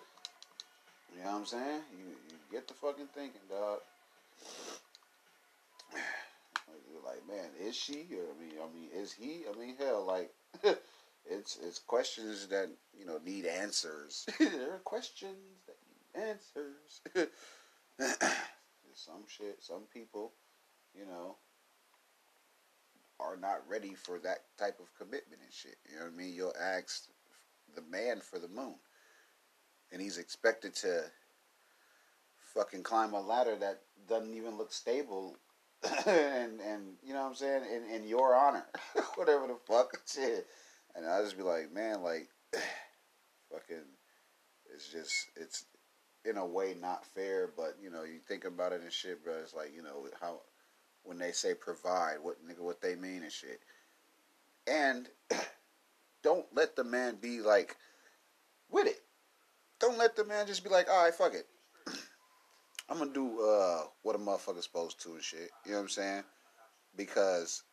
what 1.24 1.36
I'm 1.36 1.46
saying? 1.46 1.82
You 1.98 2.06
you 2.30 2.38
get 2.52 2.68
to 2.68 2.74
fucking 2.74 3.08
thinking, 3.14 3.42
dog. 3.50 3.80
You're 6.92 7.04
like, 7.06 7.28
man, 7.28 7.50
is 7.60 7.76
she? 7.76 8.08
Or, 8.14 8.24
I 8.24 8.40
mean, 8.40 8.54
I 8.62 8.74
mean, 8.74 8.90
is 8.96 9.14
he? 9.14 9.44
I 9.52 9.58
mean, 9.60 9.76
hell, 9.78 10.06
like. 10.06 10.32
It's 11.32 11.60
it's 11.62 11.78
questions 11.78 12.48
that 12.48 12.70
you 12.98 13.06
know 13.06 13.20
need 13.24 13.46
answers. 13.46 14.26
there 14.40 14.74
are 14.74 14.80
questions 14.84 15.38
that 15.68 15.76
need 15.86 16.30
answers. 16.30 17.30
some 18.96 19.24
shit, 19.28 19.58
some 19.62 19.84
people, 19.94 20.32
you 20.98 21.06
know, 21.06 21.36
are 23.20 23.38
not 23.38 23.68
ready 23.68 23.94
for 23.94 24.20
that 24.20 24.40
type 24.58 24.80
of 24.80 24.94
commitment 24.98 25.42
and 25.44 25.54
shit. 25.54 25.76
You 25.90 25.98
know 25.98 26.06
what 26.06 26.14
I 26.14 26.18
mean? 26.18 26.34
You'll 26.34 26.54
ask 26.60 27.04
the 27.76 27.82
man 27.82 28.22
for 28.22 28.40
the 28.40 28.48
moon, 28.48 28.76
and 29.92 30.02
he's 30.02 30.18
expected 30.18 30.76
to 30.76 31.04
fucking 32.54 32.84
climb 32.84 33.14
a 33.14 33.22
ladder 33.22 33.56
that 33.58 33.82
doesn't 34.08 34.34
even 34.34 34.58
look 34.58 34.74
stable. 34.74 35.38
and 36.06 36.60
and 36.60 36.96
you 37.02 37.14
know 37.14 37.22
what 37.22 37.30
I'm 37.30 37.36
saying 37.36 37.64
in 37.74 37.96
in 37.96 38.08
your 38.08 38.36
honor, 38.36 38.66
whatever 39.16 39.48
the 39.48 39.58
fuck 39.66 39.98
shit. 40.06 40.48
And 40.96 41.08
I 41.08 41.22
just 41.22 41.38
be 41.38 41.44
like, 41.44 41.72
man, 41.72 42.02
like, 42.02 42.28
fucking, 43.52 43.86
it's 44.74 44.92
just, 44.92 45.14
it's 45.36 45.66
in 46.26 46.38
a 46.38 46.46
way 46.46 46.76
not 46.80 47.06
fair, 47.06 47.50
but 47.56 47.78
you 47.82 47.90
know, 47.90 48.04
you 48.04 48.20
think 48.28 48.46
about 48.46 48.74
it 48.74 48.82
and 48.82 48.92
shit, 48.92 49.24
bro. 49.24 49.36
It's 49.42 49.54
like, 49.54 49.74
you 49.76 49.84
know, 49.84 50.08
how 50.20 50.42
when 51.10 51.18
they 51.18 51.32
say 51.32 51.56
provide, 51.56 52.18
what 52.22 52.38
nigga, 52.48 52.60
what 52.60 52.82
they 52.82 52.94
mean 52.94 53.24
and 53.24 53.32
shit. 53.32 53.60
And 54.68 55.10
don't 56.24 56.46
let 56.54 56.76
the 56.76 56.84
man 56.84 57.18
be 57.20 57.42
like 57.42 57.76
with 58.70 58.86
it. 58.86 59.02
Don't 59.80 59.98
let 59.98 60.16
the 60.16 60.24
man 60.24 60.46
just 60.46 60.64
be 60.64 60.70
like, 60.70 60.88
all 60.88 61.04
right, 61.04 61.14
fuck 61.14 61.34
it. 61.34 61.48
I'm 62.90 63.00
gonna 63.00 63.12
do 63.12 63.42
uh, 63.42 63.86
what 64.04 64.16
a 64.16 64.20
motherfucker's 64.20 64.66
supposed 64.66 65.02
to 65.02 65.14
and 65.14 65.24
shit. 65.24 65.50
You 65.66 65.72
know 65.72 65.78
what 65.78 65.84
I'm 65.84 65.90
saying? 65.90 66.24
Because 66.96 67.64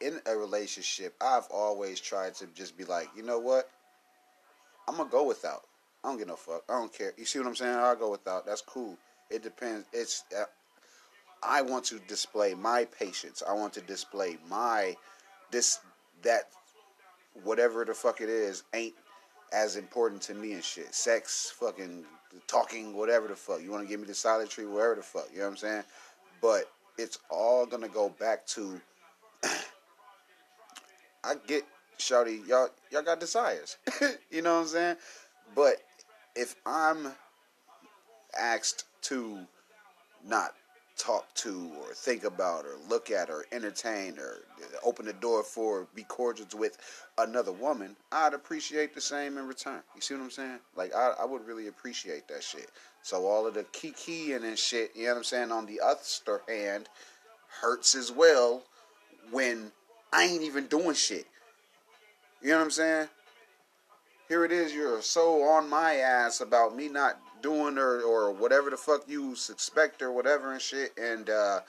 in 0.00 0.18
a 0.26 0.36
relationship, 0.36 1.14
I've 1.20 1.46
always 1.52 2.00
tried 2.00 2.34
to 2.36 2.46
just 2.48 2.76
be 2.76 2.84
like, 2.84 3.08
you 3.16 3.22
know 3.22 3.38
what? 3.38 3.70
I'm 4.88 4.96
gonna 4.96 5.08
go 5.08 5.24
without. 5.24 5.62
I 6.02 6.08
don't 6.08 6.18
give 6.18 6.26
no 6.26 6.36
fuck. 6.36 6.64
I 6.68 6.72
don't 6.72 6.92
care. 6.92 7.12
You 7.16 7.26
see 7.26 7.38
what 7.38 7.46
I'm 7.46 7.54
saying? 7.54 7.76
I'll 7.76 7.94
go 7.94 8.10
without. 8.10 8.44
That's 8.44 8.60
cool. 8.60 8.98
It 9.30 9.44
depends. 9.44 9.86
It's. 9.92 10.24
I 11.46 11.62
want 11.62 11.84
to 11.86 11.98
display 12.00 12.54
my 12.54 12.86
patience. 12.86 13.42
I 13.48 13.52
want 13.52 13.72
to 13.74 13.80
display 13.80 14.38
my 14.48 14.96
this 15.50 15.80
that 16.22 16.48
whatever 17.44 17.84
the 17.84 17.94
fuck 17.94 18.20
it 18.20 18.28
is 18.28 18.64
ain't 18.74 18.94
as 19.52 19.76
important 19.76 20.20
to 20.22 20.34
me 20.34 20.52
and 20.52 20.64
shit. 20.64 20.94
Sex, 20.94 21.52
fucking 21.58 22.04
talking, 22.46 22.96
whatever 22.96 23.28
the 23.28 23.36
fuck. 23.36 23.62
You 23.62 23.70
want 23.70 23.84
to 23.84 23.88
give 23.88 24.00
me 24.00 24.06
the 24.06 24.14
solitary, 24.14 24.66
whatever 24.66 24.96
the 24.96 25.02
fuck. 25.02 25.28
You 25.32 25.38
know 25.38 25.44
what 25.44 25.50
I'm 25.50 25.56
saying? 25.56 25.84
But 26.40 26.64
it's 26.98 27.18
all 27.30 27.66
gonna 27.66 27.88
go 27.88 28.08
back 28.08 28.46
to. 28.48 28.80
I 31.24 31.34
get, 31.46 31.64
Shouty, 31.98 32.46
y'all, 32.46 32.68
y'all 32.90 33.02
got 33.02 33.20
desires. 33.20 33.78
you 34.30 34.42
know 34.42 34.54
what 34.54 34.60
I'm 34.62 34.66
saying? 34.68 34.96
But 35.54 35.76
if 36.34 36.54
I'm 36.64 37.12
asked 38.38 38.84
to 39.02 39.40
not 40.24 40.54
talk 40.96 41.32
to 41.34 41.70
or 41.80 41.92
think 41.92 42.24
about 42.24 42.64
or 42.64 42.76
look 42.88 43.10
at 43.10 43.28
or 43.28 43.44
entertain 43.52 44.18
or 44.18 44.38
open 44.84 45.04
the 45.04 45.12
door 45.12 45.42
for 45.42 45.86
be 45.94 46.02
cordial 46.04 46.46
with 46.56 46.78
another 47.18 47.52
woman, 47.52 47.96
I'd 48.12 48.34
appreciate 48.34 48.94
the 48.94 49.00
same 49.00 49.36
in 49.38 49.46
return. 49.46 49.80
You 49.94 50.00
see 50.00 50.14
what 50.14 50.22
I'm 50.22 50.30
saying? 50.30 50.58
Like 50.74 50.94
I, 50.94 51.14
I 51.20 51.24
would 51.24 51.46
really 51.46 51.68
appreciate 51.68 52.26
that 52.28 52.42
shit. 52.42 52.70
So 53.02 53.26
all 53.26 53.46
of 53.46 53.54
the 53.54 53.64
kikiing 53.64 54.44
and 54.44 54.58
shit, 54.58 54.92
you 54.94 55.04
know 55.04 55.10
what 55.10 55.18
I'm 55.18 55.24
saying, 55.24 55.52
on 55.52 55.66
the 55.66 55.80
other 55.80 56.42
hand, 56.48 56.88
hurts 57.60 57.94
as 57.94 58.10
well 58.10 58.62
when 59.30 59.70
I 60.12 60.24
ain't 60.24 60.42
even 60.42 60.66
doing 60.66 60.94
shit. 60.94 61.26
You 62.42 62.50
know 62.50 62.58
what 62.58 62.64
I'm 62.64 62.70
saying? 62.70 63.08
Here 64.28 64.44
it 64.44 64.50
is, 64.50 64.74
you're 64.74 65.02
so 65.02 65.42
on 65.42 65.70
my 65.70 65.96
ass 65.96 66.40
about 66.40 66.74
me 66.74 66.88
not 66.88 67.20
doing 67.46 67.78
or 67.78 68.00
or 68.02 68.32
whatever 68.32 68.70
the 68.70 68.76
fuck 68.76 69.02
you 69.06 69.36
suspect 69.36 70.02
or 70.02 70.10
whatever 70.10 70.52
and 70.52 70.60
shit, 70.60 70.92
and 70.98 71.30
uh, 71.30 71.60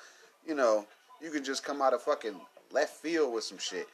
you 0.47 0.55
know 0.55 0.85
you 1.21 1.29
can 1.29 1.43
just 1.43 1.63
come 1.63 1.83
out 1.83 1.93
of 1.93 2.01
fucking 2.01 2.35
left 2.71 2.95
field 2.95 3.31
with 3.31 3.43
some 3.43 3.59
shit. 3.59 3.87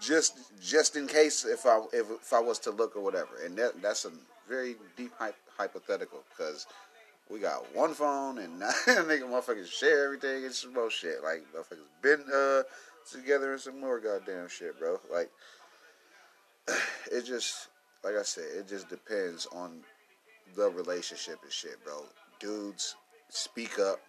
Just 0.00 0.38
just 0.60 0.96
in 0.96 1.06
case 1.06 1.44
if 1.44 1.66
I 1.66 1.78
if, 1.92 2.10
if 2.10 2.32
I 2.32 2.40
was 2.40 2.58
to 2.60 2.72
look 2.72 2.96
or 2.96 3.00
whatever, 3.00 3.44
and 3.44 3.56
that 3.58 3.80
that's 3.80 4.04
a 4.04 4.10
very 4.48 4.74
deep 4.96 5.12
hy- 5.16 5.44
hypothetical 5.56 6.24
because 6.30 6.66
we 7.30 7.38
got 7.38 7.64
one 7.72 7.94
phone 7.94 8.38
and 8.38 8.60
nigga 8.86 9.22
motherfuckers 9.22 9.70
share 9.70 10.06
everything 10.06 10.44
and 10.44 10.52
some 10.52 10.74
more 10.74 10.90
shit. 10.90 11.22
Like 11.22 11.44
motherfuckers 11.54 12.02
been 12.02 12.24
uh 12.34 12.62
together 13.08 13.52
and 13.52 13.60
some 13.60 13.80
more 13.80 14.00
goddamn 14.00 14.48
shit, 14.48 14.76
bro. 14.80 14.98
Like 15.12 15.30
it 17.12 17.24
just 17.24 17.68
like 18.02 18.16
I 18.18 18.22
said, 18.22 18.46
it 18.58 18.68
just 18.68 18.88
depends 18.88 19.46
on 19.52 19.84
the 20.54 20.70
relationship 20.70 21.38
and 21.42 21.52
shit, 21.52 21.82
bro. 21.84 22.04
Dudes, 22.38 22.96
speak 23.28 23.78
up. 23.78 24.00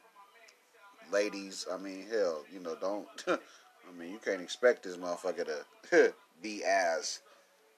Ladies, 1.12 1.66
I 1.72 1.78
mean, 1.78 2.06
hell, 2.10 2.44
you 2.52 2.60
know, 2.60 2.76
don't. 2.80 3.08
I 3.28 4.00
mean, 4.00 4.12
you 4.12 4.20
can't 4.24 4.42
expect 4.42 4.84
this 4.84 4.98
motherfucker 4.98 5.48
to 5.90 6.14
be 6.42 6.64
as 6.64 7.20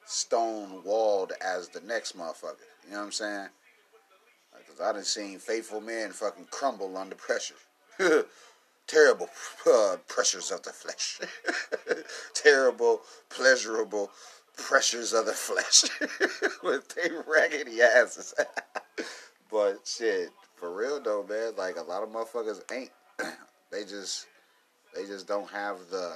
stone 0.05 0.83
walled 0.83 1.33
as 1.41 1.69
the 1.69 1.81
next 1.81 2.17
motherfucker. 2.17 2.67
You 2.85 2.91
know 2.91 2.99
what 2.99 3.05
I'm 3.05 3.11
saying? 3.11 3.47
Because 4.57 4.81
I 4.81 4.93
done 4.93 5.03
seen 5.03 5.39
faithful 5.39 5.81
men 5.81 6.11
fucking 6.11 6.47
crumble 6.51 6.95
under 6.97 7.15
pressure. 7.15 7.55
Terrible 8.87 9.29
uh, 9.65 9.95
pressures 10.07 10.51
of 10.51 10.61
the 10.63 10.71
flesh. 10.71 11.19
Terrible, 12.33 13.01
pleasurable 13.29 14.11
pressures 14.57 15.13
of 15.13 15.25
the 15.25 15.33
flesh 15.33 15.83
with 16.63 16.87
their 16.95 17.23
raggedy 17.27 17.81
asses. 17.81 18.33
but 19.51 19.79
shit, 19.85 20.29
for 20.55 20.73
real 20.75 21.01
though, 21.01 21.25
man, 21.27 21.53
like 21.57 21.77
a 21.77 21.81
lot 21.81 22.03
of 22.03 22.09
motherfuckers 22.09 22.61
ain't. 22.71 22.91
they 23.71 23.83
just 23.83 24.27
they 24.95 25.05
just 25.05 25.27
don't 25.27 25.49
have 25.49 25.77
the 25.89 26.15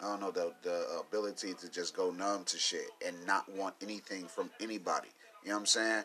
I 0.00 0.04
don't 0.04 0.20
know 0.20 0.30
the 0.30 0.52
the 0.62 1.00
ability 1.00 1.54
to 1.54 1.70
just 1.70 1.96
go 1.96 2.10
numb 2.10 2.44
to 2.44 2.58
shit 2.58 2.88
and 3.06 3.16
not 3.26 3.48
want 3.54 3.74
anything 3.82 4.26
from 4.26 4.50
anybody. 4.60 5.08
You 5.42 5.50
know 5.50 5.56
what 5.56 5.60
I'm 5.60 5.66
saying? 5.66 6.04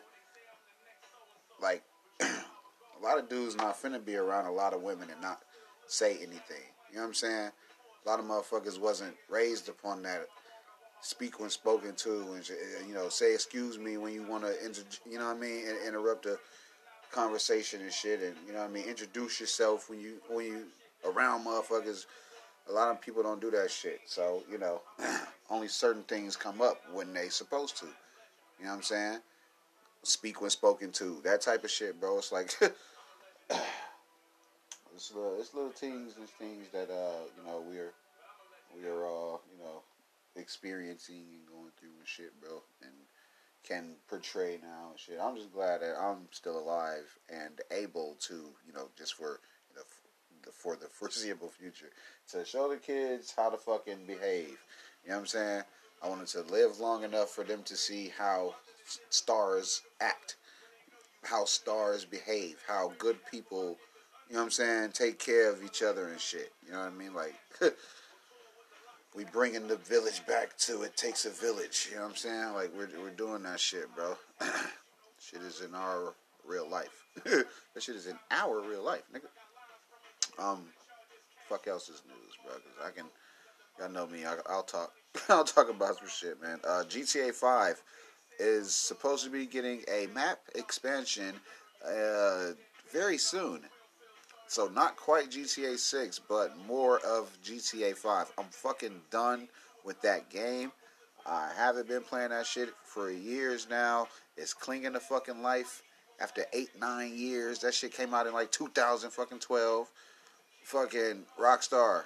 Like 1.60 1.82
a 2.20 3.02
lot 3.02 3.18
of 3.18 3.28
dudes 3.28 3.56
not 3.56 3.80
finna 3.80 4.04
be 4.04 4.16
around 4.16 4.46
a 4.46 4.52
lot 4.52 4.72
of 4.72 4.82
women 4.82 5.10
and 5.10 5.20
not 5.20 5.40
say 5.86 6.14
anything. 6.16 6.64
You 6.90 6.96
know 6.96 7.02
what 7.02 7.08
I'm 7.08 7.14
saying? 7.14 7.50
A 8.04 8.08
lot 8.08 8.18
of 8.18 8.24
motherfuckers 8.24 8.80
wasn't 8.80 9.14
raised 9.28 9.68
upon 9.68 10.02
that 10.02 10.26
speak 11.02 11.40
when 11.40 11.50
spoken 11.50 11.94
to, 11.96 12.32
and 12.34 12.88
you 12.88 12.94
know, 12.94 13.08
say 13.08 13.34
excuse 13.34 13.78
me 13.78 13.96
when 13.96 14.14
you 14.14 14.22
want 14.22 14.44
to, 14.44 14.64
inter- 14.64 14.82
you 15.08 15.18
know 15.18 15.26
what 15.26 15.36
I 15.36 15.40
mean, 15.40 15.64
interrupt 15.86 16.26
a 16.26 16.38
conversation 17.10 17.82
and 17.82 17.92
shit, 17.92 18.20
and 18.22 18.34
you 18.46 18.52
know 18.52 18.60
what 18.60 18.70
I 18.70 18.72
mean, 18.72 18.84
introduce 18.84 19.40
yourself 19.40 19.90
when 19.90 20.00
you 20.00 20.14
when 20.28 20.46
you 20.46 20.64
around 21.04 21.44
motherfuckers. 21.44 22.06
A 22.68 22.72
lot 22.72 22.90
of 22.90 23.00
people 23.00 23.24
don't 23.24 23.40
do 23.40 23.50
that 23.50 23.70
shit, 23.72 24.00
so 24.06 24.44
you 24.50 24.56
know, 24.56 24.80
only 25.50 25.66
certain 25.68 26.04
things 26.04 26.36
come 26.36 26.62
up 26.62 26.80
when 26.92 27.12
they 27.12 27.28
supposed 27.28 27.76
to. 27.78 27.86
You 27.86 28.66
know 28.66 28.70
what 28.70 28.76
I'm 28.76 28.82
saying? 28.82 29.18
Speak 30.04 30.40
when 30.40 30.50
spoken 30.50 30.92
to, 30.92 31.20
that 31.24 31.40
type 31.40 31.64
of 31.64 31.70
shit, 31.70 32.00
bro. 32.00 32.18
It's 32.18 32.32
like. 32.32 32.54
it's 34.94 35.12
little, 35.12 35.36
it's 35.40 35.54
little 35.54 35.70
things 35.70 36.14
and 36.16 36.28
things 36.28 36.66
that 36.72 36.88
uh, 36.90 37.24
you 37.36 37.44
know 37.44 37.62
we're 37.68 37.92
we're 38.76 39.04
all 39.04 39.42
you 39.52 39.64
know 39.64 39.82
experiencing 40.36 41.24
and 41.32 41.46
going 41.46 41.70
through 41.78 41.96
and 41.98 42.08
shit, 42.08 42.38
bro, 42.40 42.62
and 42.82 42.92
can 43.66 43.94
portray 44.08 44.58
now 44.62 44.90
and 44.90 44.98
shit. 44.98 45.18
I'm 45.22 45.36
just 45.36 45.52
glad 45.52 45.82
that 45.82 45.94
I'm 45.98 46.26
still 46.30 46.58
alive 46.58 47.18
and 47.30 47.60
able 47.70 48.16
to, 48.26 48.34
you 48.66 48.72
know, 48.74 48.88
just 48.98 49.14
for 49.14 49.40
you 49.70 49.76
know, 49.76 50.52
for 50.52 50.76
the 50.76 50.86
foreseeable 50.92 51.48
future 51.48 51.90
to 52.30 52.44
show 52.44 52.68
the 52.68 52.76
kids 52.76 53.32
how 53.36 53.50
to 53.50 53.56
fucking 53.56 54.06
behave. 54.06 54.58
You 55.04 55.10
know 55.10 55.16
what 55.16 55.20
I'm 55.20 55.26
saying? 55.26 55.62
I 56.02 56.08
wanted 56.08 56.26
to 56.28 56.42
live 56.42 56.80
long 56.80 57.04
enough 57.04 57.30
for 57.30 57.44
them 57.44 57.62
to 57.64 57.76
see 57.76 58.12
how 58.16 58.56
stars 59.10 59.82
act, 60.00 60.36
how 61.22 61.44
stars 61.44 62.04
behave, 62.04 62.56
how 62.66 62.92
good 62.98 63.18
people, 63.30 63.78
you 64.28 64.34
know 64.34 64.40
what 64.40 64.44
I'm 64.46 64.50
saying, 64.50 64.90
take 64.92 65.20
care 65.20 65.50
of 65.50 65.62
each 65.62 65.82
other 65.82 66.08
and 66.08 66.20
shit. 66.20 66.52
You 66.66 66.72
know 66.72 66.80
what 66.80 66.88
I 66.88 66.90
mean? 66.90 67.14
Like 67.14 67.34
we 69.14 69.24
bringing 69.24 69.68
the 69.68 69.76
village 69.76 70.24
back 70.26 70.56
to 70.58 70.82
it 70.82 70.96
takes 70.96 71.26
a 71.26 71.30
village. 71.30 71.88
You 71.90 71.96
know 71.96 72.02
what 72.02 72.10
I'm 72.10 72.16
saying? 72.16 72.52
Like 72.54 72.70
we're 72.76 72.88
we're 73.00 73.10
doing 73.10 73.42
that 73.42 73.60
shit, 73.60 73.94
bro. 73.94 74.16
shit 75.20 75.42
is 75.42 75.60
in 75.60 75.74
our 75.74 76.14
real 76.46 76.68
life. 76.68 77.04
that 77.24 77.46
shit 77.80 77.96
is 77.96 78.06
in 78.06 78.18
our 78.30 78.60
real 78.60 78.82
life, 78.82 79.02
nigga. 79.14 80.42
Um, 80.42 80.64
fuck 81.48 81.66
else 81.66 81.88
is 81.88 82.02
news, 82.06 82.34
bro? 82.44 82.54
Cause 82.54 82.86
I 82.86 82.90
can, 82.90 83.06
y'all 83.78 83.90
know 83.90 84.06
me. 84.06 84.24
I, 84.24 84.34
will 84.54 84.62
talk. 84.62 84.92
I'll 85.28 85.44
talk 85.44 85.68
about 85.68 85.98
some 85.98 86.08
shit, 86.08 86.40
man. 86.42 86.58
Uh, 86.64 86.84
GTA 86.88 87.32
Five 87.32 87.82
is 88.38 88.74
supposed 88.74 89.24
to 89.24 89.30
be 89.30 89.46
getting 89.46 89.82
a 89.92 90.06
map 90.14 90.38
expansion 90.54 91.34
uh, 91.86 92.52
very 92.90 93.18
soon. 93.18 93.60
So 94.52 94.68
not 94.68 94.96
quite 94.96 95.30
GTA 95.30 95.78
6, 95.78 96.18
but 96.28 96.54
more 96.68 96.98
of 97.06 97.34
GTA 97.42 97.96
5. 97.96 98.32
I'm 98.36 98.44
fucking 98.50 99.00
done 99.10 99.48
with 99.82 99.98
that 100.02 100.28
game. 100.28 100.72
I 101.24 101.48
haven't 101.56 101.88
been 101.88 102.02
playing 102.02 102.28
that 102.28 102.44
shit 102.44 102.68
for 102.84 103.10
years 103.10 103.66
now. 103.70 104.08
It's 104.36 104.52
clinging 104.52 104.92
to 104.92 105.00
fucking 105.00 105.40
life 105.40 105.82
after 106.20 106.44
eight, 106.52 106.68
nine 106.78 107.16
years. 107.16 107.60
That 107.60 107.72
shit 107.72 107.94
came 107.94 108.12
out 108.12 108.26
in 108.26 108.34
like 108.34 108.52
2000 108.52 109.08
fucking 109.08 109.38
12. 109.38 109.90
Fucking 110.64 111.22
Rockstar. 111.40 112.02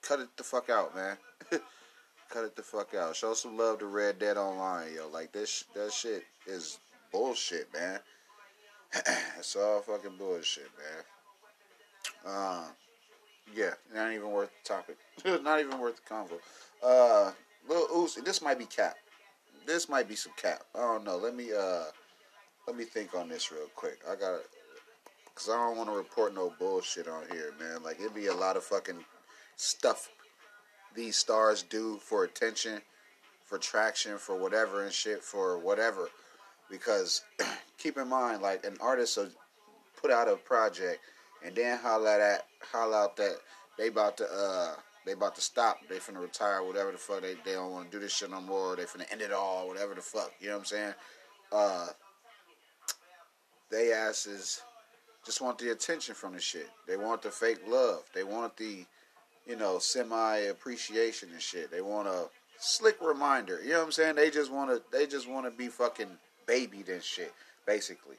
Cut 0.00 0.20
it 0.20 0.34
the 0.38 0.42
fuck 0.42 0.70
out, 0.70 0.96
man. 0.96 1.18
Cut 2.30 2.46
it 2.46 2.56
the 2.56 2.62
fuck 2.62 2.94
out. 2.94 3.14
Show 3.14 3.34
some 3.34 3.58
love 3.58 3.80
to 3.80 3.86
Red 3.86 4.18
Dead 4.18 4.38
Online, 4.38 4.88
yo. 4.94 5.08
Like 5.08 5.32
this, 5.32 5.64
that 5.74 5.92
shit 5.92 6.24
is 6.46 6.78
bullshit, 7.12 7.70
man. 7.74 8.00
it's 9.38 9.54
all 9.54 9.82
fucking 9.82 10.16
bullshit, 10.16 10.70
man. 10.78 11.04
Uh, 12.26 12.64
yeah, 13.54 13.74
not 13.94 14.12
even 14.12 14.30
worth 14.30 14.50
the 14.62 14.68
topic. 14.68 14.96
not 15.44 15.60
even 15.60 15.78
worth 15.78 15.96
the 15.96 16.14
convo. 16.14 16.38
Uh, 16.82 17.32
Lil 17.68 17.88
Uzi, 17.88 18.24
this 18.24 18.42
might 18.42 18.58
be 18.58 18.66
cap. 18.66 18.96
This 19.66 19.88
might 19.88 20.08
be 20.08 20.16
some 20.16 20.32
cap. 20.36 20.62
I 20.74 20.80
don't 20.80 21.04
know. 21.04 21.16
Let 21.16 21.34
me 21.34 21.50
uh, 21.56 21.84
let 22.66 22.76
me 22.76 22.84
think 22.84 23.14
on 23.14 23.28
this 23.28 23.50
real 23.52 23.68
quick. 23.74 24.00
I 24.08 24.14
got, 24.16 24.40
cause 25.34 25.48
I 25.48 25.54
don't 25.54 25.76
want 25.76 25.88
to 25.88 25.96
report 25.96 26.34
no 26.34 26.52
bullshit 26.58 27.08
on 27.08 27.22
here, 27.32 27.52
man. 27.58 27.82
Like 27.82 28.00
it'd 28.00 28.14
be 28.14 28.26
a 28.26 28.34
lot 28.34 28.56
of 28.56 28.64
fucking 28.64 29.04
stuff 29.56 30.08
these 30.94 31.16
stars 31.16 31.62
do 31.62 31.98
for 31.98 32.24
attention, 32.24 32.80
for 33.44 33.58
traction, 33.58 34.18
for 34.18 34.36
whatever 34.36 34.84
and 34.84 34.92
shit, 34.92 35.22
for 35.22 35.58
whatever. 35.58 36.08
because 36.70 37.22
keep 37.78 37.96
in 37.98 38.08
mind, 38.08 38.42
like 38.42 38.64
an 38.64 38.76
artist 38.80 39.16
will 39.16 39.28
put 40.00 40.10
out 40.10 40.28
a 40.28 40.36
project 40.36 41.00
and 41.46 41.54
then 41.54 41.78
holla 41.78 42.18
at 42.18 42.46
holla 42.72 43.04
out 43.04 43.16
that 43.16 43.36
they 43.78 43.88
about 43.88 44.16
to 44.16 44.24
uh 44.24 44.74
they 45.04 45.12
about 45.12 45.36
to 45.36 45.40
stop, 45.40 45.78
they 45.88 45.98
finna 45.98 46.20
retire, 46.20 46.64
whatever 46.64 46.90
the 46.90 46.98
fuck 46.98 47.22
they 47.22 47.34
they 47.44 47.52
don't 47.52 47.70
want 47.70 47.90
to 47.90 47.96
do 47.96 48.00
this 48.00 48.12
shit 48.12 48.30
no 48.30 48.40
more, 48.40 48.76
they 48.76 48.84
finna 48.84 49.10
end 49.12 49.22
it 49.22 49.32
all, 49.32 49.68
whatever 49.68 49.94
the 49.94 50.02
fuck, 50.02 50.32
you 50.40 50.48
know 50.48 50.54
what 50.54 50.60
I'm 50.60 50.64
saying? 50.64 50.94
Uh, 51.52 51.86
they 53.70 53.92
asses 53.92 54.62
just 55.26 55.40
want 55.40 55.58
the 55.58 55.72
attention 55.72 56.14
from 56.14 56.34
the 56.34 56.40
shit. 56.40 56.70
They 56.86 56.96
want 56.96 57.20
the 57.20 57.32
fake 57.32 57.58
love. 57.66 58.04
They 58.14 58.22
want 58.22 58.56
the, 58.56 58.86
you 59.44 59.56
know, 59.56 59.80
semi 59.80 60.36
appreciation 60.36 61.30
and 61.32 61.42
shit. 61.42 61.68
They 61.68 61.80
want 61.80 62.06
a 62.06 62.26
slick 62.60 62.96
reminder. 63.02 63.60
You 63.60 63.70
know 63.70 63.78
what 63.78 63.86
I'm 63.86 63.92
saying? 63.92 64.14
They 64.14 64.30
just 64.30 64.52
want 64.52 64.70
to. 64.70 64.80
They 64.96 65.06
just 65.06 65.28
want 65.28 65.44
to 65.46 65.50
be 65.50 65.66
fucking 65.66 66.16
babied 66.46 66.88
and 66.88 67.02
shit. 67.02 67.34
Basically. 67.66 68.14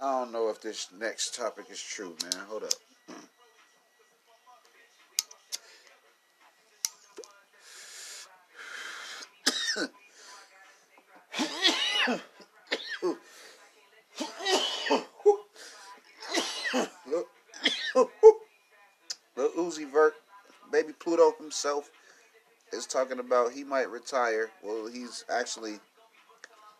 I 0.00 0.20
don't 0.20 0.32
know 0.32 0.48
if 0.48 0.60
this 0.60 0.88
next 0.96 1.34
topic 1.34 1.66
is 1.70 1.82
true, 1.82 2.14
man. 2.22 2.44
Hold 2.48 2.64
up. 2.64 2.72
Lil 19.36 19.50
Uzi 19.56 19.90
Vert, 19.90 20.14
baby 20.70 20.92
Pluto 20.92 21.32
himself, 21.40 21.90
is 22.72 22.86
talking 22.86 23.18
about 23.18 23.52
he 23.52 23.64
might 23.64 23.90
retire. 23.90 24.50
Well, 24.62 24.86
he's 24.86 25.24
actually, 25.28 25.80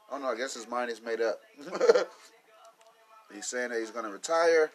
oh 0.08 0.12
don't 0.12 0.22
know, 0.22 0.28
I 0.28 0.36
guess 0.36 0.54
his 0.54 0.68
mind 0.68 0.90
is 0.90 1.02
made 1.02 1.20
up. 1.20 1.40
he's 3.32 3.46
saying 3.46 3.70
that 3.70 3.80
he's 3.80 3.90
going 3.90 4.04
to 4.04 4.10
retire 4.10 4.70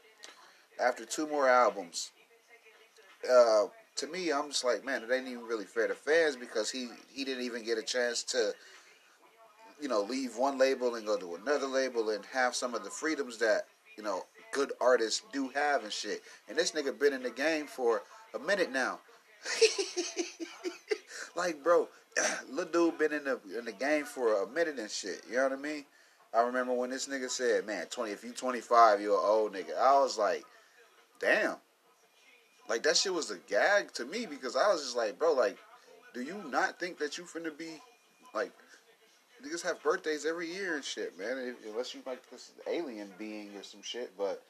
after 0.79 1.05
two 1.05 1.27
more 1.27 1.47
albums. 1.47 2.11
Uh, 3.29 3.65
to 3.95 4.07
me, 4.07 4.31
I'm 4.31 4.49
just 4.49 4.63
like, 4.63 4.83
man, 4.83 5.03
it 5.03 5.11
ain't 5.11 5.27
even 5.27 5.43
really 5.43 5.65
fair 5.65 5.87
to 5.87 5.93
fans 5.93 6.35
because 6.35 6.69
he, 6.71 6.87
he 7.11 7.23
didn't 7.23 7.43
even 7.43 7.63
get 7.63 7.77
a 7.77 7.83
chance 7.83 8.23
to, 8.23 8.53
you 9.81 9.87
know, 9.87 10.01
leave 10.01 10.35
one 10.35 10.57
label 10.57 10.95
and 10.95 11.05
go 11.05 11.17
to 11.17 11.35
another 11.35 11.67
label 11.67 12.09
and 12.09 12.25
have 12.33 12.55
some 12.55 12.73
of 12.73 12.83
the 12.83 12.89
freedoms 12.89 13.37
that, 13.37 13.65
you 13.97 14.03
know, 14.03 14.23
good 14.51 14.71
artists 14.81 15.21
do 15.31 15.49
have 15.49 15.83
and 15.83 15.93
shit. 15.93 16.21
And 16.49 16.57
this 16.57 16.71
nigga 16.71 16.97
been 16.97 17.13
in 17.13 17.23
the 17.23 17.31
game 17.31 17.67
for 17.67 18.01
a 18.33 18.39
minute 18.39 18.71
now. 18.71 18.99
like, 21.35 21.63
bro, 21.63 21.87
little 22.49 22.71
dude 22.71 22.97
been 22.97 23.13
in 23.13 23.23
the 23.25 23.39
in 23.57 23.65
the 23.65 23.71
game 23.71 24.05
for 24.05 24.43
a 24.43 24.47
minute 24.47 24.79
and 24.79 24.89
shit. 24.89 25.21
You 25.29 25.37
know 25.37 25.49
what 25.49 25.59
I 25.59 25.61
mean? 25.61 25.85
I 26.35 26.41
remember 26.41 26.73
when 26.73 26.89
this 26.89 27.07
nigga 27.07 27.29
said, 27.29 27.65
"Man, 27.65 27.85
twenty 27.87 28.11
if 28.11 28.23
you 28.23 28.31
twenty 28.31 28.61
five, 28.61 29.01
you're 29.01 29.17
an 29.17 29.25
old 29.25 29.53
nigga." 29.53 29.77
I 29.77 29.99
was 29.99 30.17
like, 30.17 30.43
"Damn." 31.19 31.57
Like 32.69 32.83
that 32.83 32.97
shit 32.97 33.13
was 33.13 33.29
a 33.29 33.37
gag 33.49 33.91
to 33.93 34.05
me 34.05 34.25
because 34.25 34.55
I 34.55 34.71
was 34.71 34.81
just 34.81 34.95
like, 34.95 35.19
bro, 35.19 35.33
like, 35.33 35.57
do 36.13 36.21
you 36.21 36.41
not 36.49 36.79
think 36.79 36.97
that 36.99 37.17
you 37.17 37.25
finna 37.25 37.55
be 37.55 37.81
like 38.33 38.51
niggas 39.43 39.61
have 39.63 39.81
birthdays 39.83 40.25
every 40.25 40.47
year 40.51 40.75
and 40.75 40.83
shit, 40.83 41.17
man. 41.17 41.37
If, 41.37 41.55
unless 41.69 41.93
you 41.93 42.01
like 42.05 42.27
this 42.29 42.51
alien 42.67 43.09
being 43.17 43.55
or 43.57 43.63
some 43.63 43.81
shit, 43.81 44.11
but 44.17 44.43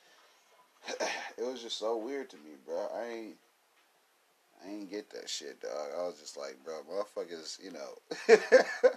it 1.38 1.43
was 1.43 1.61
just 1.61 1.77
so 1.77 1.97
weird 1.97 2.29
to 2.29 2.38
me, 2.38 2.51
bro. 2.65 2.88
I 2.95 3.05
ain't, 3.07 3.36
I 4.63 4.69
ain't 4.69 4.91
get 4.91 5.09
that 5.11 5.29
shit, 5.29 5.61
dog. 5.61 5.71
I 5.97 6.03
was 6.03 6.19
just 6.19 6.38
like, 6.38 6.57
bro, 6.63 6.81
motherfuckers, 6.84 7.63
you 7.63 7.71
know. 7.71 7.97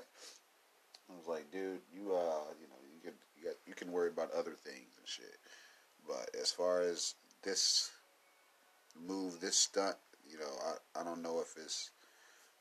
I 1.08 1.12
was 1.16 1.28
like, 1.28 1.50
dude, 1.50 1.80
you 1.94 2.12
uh, 2.14 2.52
can 3.76 3.92
worry 3.92 4.08
about 4.08 4.32
other 4.32 4.54
things 4.64 4.96
and 4.98 5.06
shit, 5.06 5.36
but 6.06 6.30
as 6.40 6.50
far 6.50 6.80
as 6.80 7.14
this 7.42 7.90
move, 9.06 9.40
this 9.40 9.56
stunt, 9.56 9.96
you 10.28 10.38
know, 10.38 10.50
I 10.64 11.00
I 11.00 11.04
don't 11.04 11.22
know 11.22 11.40
if 11.40 11.54
it's 11.62 11.90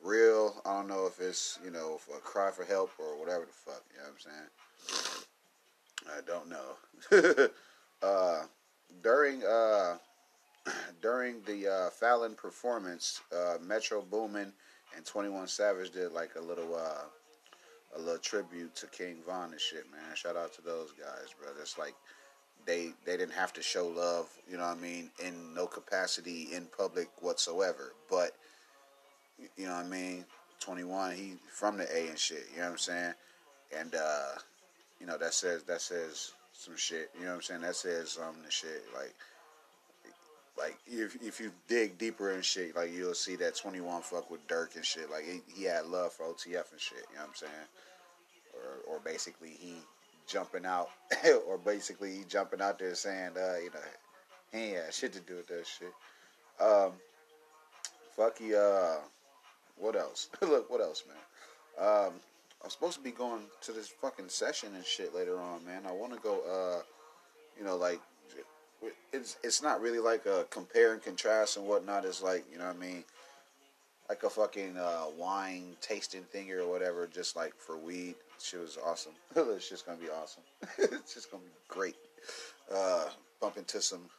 real. 0.02 0.62
I 0.66 0.74
don't 0.74 0.88
know 0.88 1.08
if 1.08 1.20
it's, 1.20 1.60
you 1.64 1.72
know, 1.72 2.00
a 2.16 2.20
cry 2.20 2.52
for 2.52 2.64
help 2.64 2.92
or 3.00 3.20
whatever 3.20 3.46
the 3.46 3.52
fuck. 3.52 3.84
You 3.92 4.00
know 4.00 4.10
what 4.10 4.16
I'm 4.16 4.30
saying? 4.30 5.26
I 6.08 6.22
don't 6.28 6.50
know. 6.50 7.50
uh, 8.08 8.46
during 9.02 9.44
uh, 9.44 9.98
during 11.02 11.42
the 11.46 11.68
uh, 11.68 11.90
Fallon 11.90 12.36
performance, 12.36 13.22
uh, 13.36 13.58
Metro 13.62 14.02
Boomin 14.02 14.54
and 14.96 15.06
Twenty 15.06 15.30
One 15.30 15.48
Savage 15.48 15.92
did 15.92 16.12
like 16.12 16.36
a 16.36 16.42
little 16.42 16.76
uh, 16.76 17.06
a 17.96 18.00
little 18.00 18.18
tribute 18.18 18.76
to 18.76 18.88
King 18.88 19.18
Von 19.26 19.52
and 19.52 19.62
shit, 19.62 19.86
man. 19.92 20.16
Shout 20.16 20.36
out 20.36 20.54
to 20.56 20.62
those 20.62 20.92
guys, 20.92 21.34
bro. 21.40 21.50
It's 21.62 21.78
like 21.78 21.96
they 22.66 22.92
they 23.06 23.18
didn't 23.18 23.34
have 23.34 23.54
to 23.54 23.62
show 23.62 23.88
love, 23.88 24.28
you 24.50 24.58
know 24.58 24.64
what 24.68 24.78
I 24.78 24.82
mean, 24.82 25.10
in 25.24 25.54
no 25.54 25.68
capacity 25.68 26.50
in 26.54 26.68
public 26.78 27.10
whatsoever, 27.22 27.94
but 28.10 28.32
you 29.58 29.66
know 29.66 29.76
what 29.76 29.86
I 29.86 29.90
mean? 29.90 30.26
21, 30.60 31.16
he 31.16 31.34
from 31.52 31.78
the 31.78 31.88
A 31.96 32.08
and 32.08 32.18
shit, 32.18 32.46
you 32.52 32.60
know 32.60 32.66
what 32.66 32.72
I'm 32.72 32.78
saying? 32.78 33.14
And, 33.78 33.96
uh, 33.96 34.32
you 35.00 35.06
know, 35.06 35.18
that 35.18 35.34
says, 35.34 35.64
that 35.64 35.82
says 35.82 36.32
some 36.54 36.78
shit, 36.78 37.12
you 37.18 37.26
know 37.26 37.32
what 37.32 37.36
I'm 37.36 37.42
saying? 37.42 37.62
That 37.62 37.76
says 37.76 38.12
something 38.12 38.44
and 38.44 38.52
shit, 38.52 38.84
like, 38.96 39.14
like 40.58 40.78
if 40.88 41.16
if 41.22 41.40
you 41.40 41.52
dig 41.68 41.98
deeper 41.98 42.32
and 42.32 42.44
shit, 42.44 42.76
like 42.76 42.94
you'll 42.94 43.14
see 43.14 43.36
that 43.38 43.56
21 43.56 44.02
fuck 44.02 44.30
with 44.32 44.46
Durk 44.48 44.76
and 44.76 44.86
shit, 44.86 45.10
like 45.12 45.26
he, 45.26 45.42
he 45.54 45.66
had 45.66 45.86
love 45.88 46.14
for 46.14 46.26
OTF 46.26 46.72
and 46.72 46.80
shit, 46.80 47.06
you 47.12 47.16
know 47.16 47.22
what 47.22 47.30
I'm 47.30 47.36
saying? 47.36 47.52
Or, 48.88 48.96
or 48.96 49.00
basically 49.02 49.50
he 49.50 49.76
jumping 50.28 50.66
out, 50.66 50.90
or 51.48 51.58
basically 51.58 52.16
he 52.16 52.24
jumping 52.28 52.62
out 52.62 52.80
there 52.80 52.96
saying, 52.96 53.32
uh, 53.38 53.58
you 53.58 53.70
know, 53.74 53.80
he 54.52 54.58
ain't 54.58 54.78
had 54.78 54.94
shit 54.94 55.14
to 55.14 55.20
do 55.20 55.36
with 55.36 55.48
that 55.48 55.68
shit. 55.68 55.94
Um, 56.60 56.94
fuck 58.16 58.38
he, 58.38 58.56
uh, 58.56 58.96
what 59.78 59.96
else? 59.96 60.30
Look, 60.42 60.70
what 60.70 60.80
else, 60.80 61.04
man? 61.08 61.88
Um, 61.88 62.14
I'm 62.64 62.70
supposed 62.70 62.98
to 62.98 63.04
be 63.04 63.12
going 63.12 63.42
to 63.62 63.72
this 63.74 63.90
fucking 63.90 64.30
session 64.30 64.74
and 64.76 64.86
shit 64.86 65.14
later 65.14 65.38
on, 65.38 65.66
man. 65.66 65.84
I 65.86 65.92
want 65.92 66.14
to 66.14 66.20
go, 66.20 66.40
uh, 66.42 66.82
you 67.58 67.66
know, 67.66 67.76
like 67.76 68.00
it's 69.14 69.38
it's 69.44 69.62
not 69.62 69.82
really 69.82 70.00
like 70.00 70.26
a 70.26 70.46
compare 70.50 70.94
and 70.94 71.02
contrast 71.02 71.58
and 71.58 71.68
whatnot. 71.68 72.06
It's 72.06 72.22
like 72.22 72.46
you 72.52 72.58
know 72.58 72.66
what 72.66 72.76
I 72.76 72.80
mean, 72.80 73.04
like 74.10 74.24
a 74.24 74.30
fucking 74.30 74.78
uh, 74.78 75.06
wine 75.18 75.76
tasting 75.82 76.24
thing 76.24 76.52
or 76.52 76.68
whatever, 76.68 77.08
just 77.08 77.36
like 77.36 77.54
for 77.58 77.78
weed. 77.78 78.16
Shit 78.42 78.60
was 78.60 78.78
awesome. 78.86 79.14
it's 79.36 79.70
just 79.70 79.86
gonna 79.86 79.98
be 79.98 80.10
awesome. 80.10 80.44
it's 80.78 81.14
just 81.14 81.32
gonna 81.32 81.44
be 81.44 81.50
great. 81.68 81.96
Uh, 82.74 83.06
bump 83.40 83.58
into 83.58 83.82
some 83.82 84.10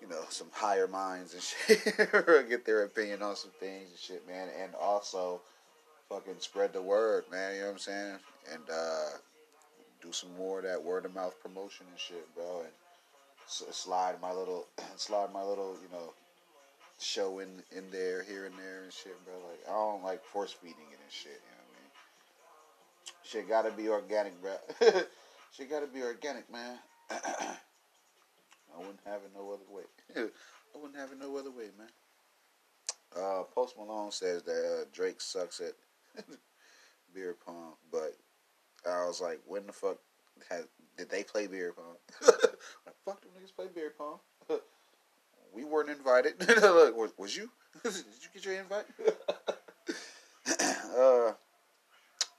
you 0.00 0.08
know, 0.08 0.22
some 0.28 0.48
higher 0.52 0.86
minds 0.86 1.34
and 1.34 1.42
shit, 1.76 2.48
get 2.48 2.66
their 2.66 2.84
opinion 2.84 3.22
on 3.22 3.36
some 3.36 3.50
things 3.58 3.88
and 3.90 3.98
shit, 3.98 4.26
man. 4.26 4.48
And 4.60 4.74
also, 4.74 5.40
fucking 6.08 6.34
spread 6.38 6.72
the 6.72 6.82
word, 6.82 7.24
man. 7.30 7.54
You 7.54 7.60
know 7.60 7.66
what 7.66 7.72
I'm 7.72 7.78
saying? 7.78 8.18
And 8.52 8.62
uh, 8.70 9.18
do 10.02 10.12
some 10.12 10.30
more 10.36 10.58
of 10.58 10.64
that 10.64 10.82
word 10.82 11.04
of 11.04 11.14
mouth 11.14 11.34
promotion 11.42 11.86
and 11.90 11.98
shit, 11.98 12.34
bro. 12.34 12.60
And 12.60 12.72
slide 13.46 14.20
my 14.20 14.32
little, 14.32 14.66
slide 14.96 15.32
my 15.32 15.42
little, 15.42 15.76
you 15.82 15.88
know, 15.92 16.12
show 16.98 17.38
in 17.40 17.48
in 17.76 17.90
there, 17.90 18.22
here 18.22 18.46
and 18.46 18.54
there 18.58 18.84
and 18.84 18.92
shit, 18.92 19.16
bro. 19.24 19.34
Like 19.34 19.60
I 19.68 19.72
don't 19.72 20.04
like 20.04 20.24
force 20.24 20.52
feeding 20.52 20.90
it 20.92 20.98
and 21.02 21.12
shit. 21.12 21.32
You 21.32 21.50
know 21.52 21.64
what 21.66 21.76
I 21.76 21.80
mean? 21.80 21.90
Shit 23.22 23.48
gotta 23.48 23.70
be 23.70 23.88
organic, 23.88 24.40
bro. 24.40 24.56
shit 25.52 25.70
gotta 25.70 25.86
be 25.86 26.02
organic, 26.02 26.50
man. 26.50 26.78
I 28.76 28.78
wouldn't 28.78 29.00
have 29.06 29.22
it 29.22 29.30
no 29.34 29.52
other 29.52 29.64
way. 29.70 29.84
I 30.74 30.78
wouldn't 30.78 30.98
have 30.98 31.12
it 31.12 31.18
no 31.18 31.36
other 31.36 31.50
way, 31.50 31.70
man. 31.78 31.88
Uh, 33.16 33.42
Post 33.54 33.76
Malone 33.78 34.10
says 34.10 34.42
that 34.42 34.52
uh, 34.82 34.84
Drake 34.92 35.20
sucks 35.20 35.60
at 35.60 35.72
beer 37.14 37.34
pong, 37.46 37.74
but 37.90 38.14
I 38.86 39.06
was 39.06 39.20
like, 39.20 39.40
when 39.46 39.66
the 39.66 39.72
fuck 39.72 39.96
had, 40.50 40.64
did 40.96 41.10
they 41.10 41.22
play 41.22 41.46
beer 41.46 41.72
pong? 41.72 41.96
like, 42.86 42.94
fuck 43.04 43.20
them 43.20 43.30
niggas 43.38 43.54
play 43.54 43.66
beer 43.74 43.92
pong. 43.96 44.18
we 45.54 45.64
weren't 45.64 45.90
invited. 45.90 46.34
Was, 46.96 47.12
was 47.18 47.36
you? 47.36 47.50
did 47.82 47.94
you 47.94 48.28
get 48.34 48.44
your 48.44 48.54
invite? 48.54 48.86
uh, 50.96 51.32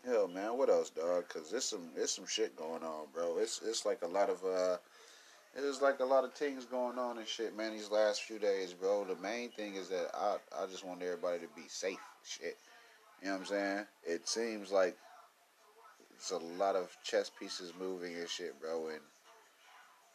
hell, 0.05 0.27
man, 0.27 0.57
what 0.57 0.69
else, 0.69 0.89
dog? 0.89 1.27
Cause 1.29 1.51
there's 1.51 1.65
some 1.65 1.89
there's 1.95 2.11
some 2.11 2.25
shit 2.25 2.55
going 2.55 2.83
on, 2.83 3.05
bro. 3.13 3.37
It's 3.37 3.61
it's 3.63 3.85
like 3.85 4.01
a 4.03 4.07
lot 4.07 4.29
of 4.29 4.43
uh 4.43 4.77
it's 5.55 5.81
like 5.81 5.99
a 5.99 6.05
lot 6.05 6.23
of 6.23 6.33
things 6.33 6.65
going 6.65 6.99
on 6.99 7.17
and 7.17 7.27
shit, 7.27 7.55
man. 7.57 7.73
These 7.73 7.89
last 7.89 8.23
few 8.23 8.39
days, 8.39 8.73
bro. 8.73 9.05
The 9.05 9.15
main 9.21 9.49
thing 9.49 9.75
is 9.75 9.89
that 9.89 10.09
I 10.15 10.37
I 10.55 10.65
just 10.67 10.85
want 10.85 11.01
everybody 11.01 11.39
to 11.39 11.47
be 11.55 11.67
safe. 11.67 11.99
Shit, 12.23 12.57
you 13.21 13.27
know 13.27 13.33
what 13.33 13.41
I'm 13.41 13.45
saying? 13.45 13.85
It 14.03 14.27
seems 14.27 14.71
like 14.71 14.97
it's 16.17 16.31
a 16.31 16.37
lot 16.37 16.75
of 16.75 16.95
chess 17.03 17.29
pieces 17.29 17.73
moving 17.79 18.15
and 18.15 18.27
shit, 18.27 18.59
bro. 18.59 18.87
And 18.87 18.99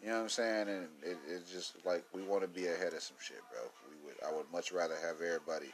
you 0.02 0.08
know 0.08 0.16
what 0.16 0.22
I'm 0.22 0.28
saying? 0.28 0.68
And 0.68 0.88
it, 1.02 1.16
it's 1.28 1.50
just 1.50 1.74
like 1.86 2.04
we 2.12 2.22
want 2.22 2.42
to 2.42 2.48
be 2.48 2.66
ahead 2.66 2.92
of 2.92 3.02
some 3.02 3.16
shit, 3.20 3.40
bro. 3.50 3.62
We 3.88 4.04
would 4.04 4.16
I 4.26 4.36
would 4.36 4.50
much 4.52 4.72
rather 4.72 4.96
have 4.96 5.20
everybody 5.20 5.70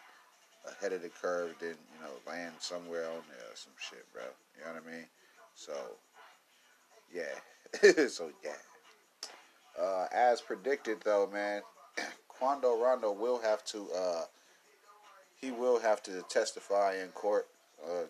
ahead 0.67 0.93
of 0.93 1.03
the 1.03 1.09
curve 1.09 1.55
than 1.61 1.71
you 1.71 2.01
know 2.03 2.13
land 2.27 2.53
somewhere 2.59 3.07
on 3.07 3.23
there 3.29 3.49
or 3.51 3.57
some 3.57 3.73
shit, 3.79 4.05
bro. 4.13 4.23
You 4.59 4.67
know 4.67 4.75
what 4.75 4.83
I 4.87 4.97
mean? 4.97 5.07
So, 5.55 5.73
yeah. 7.13 8.07
so, 8.09 8.31
yeah. 8.45 8.53
Uh, 9.81 10.07
as 10.13 10.41
predicted, 10.41 10.99
though, 11.05 11.29
man, 11.33 11.63
Quando 12.29 12.81
Rondo 12.81 13.13
will 13.13 13.41
have 13.41 13.65
to, 13.67 13.89
uh, 13.97 14.23
he 15.41 15.51
will 15.51 15.81
have 15.81 16.03
to 16.05 16.23
testify 16.29 16.95
in 17.03 17.09
court 17.09 17.47
uh, 17.85 18.05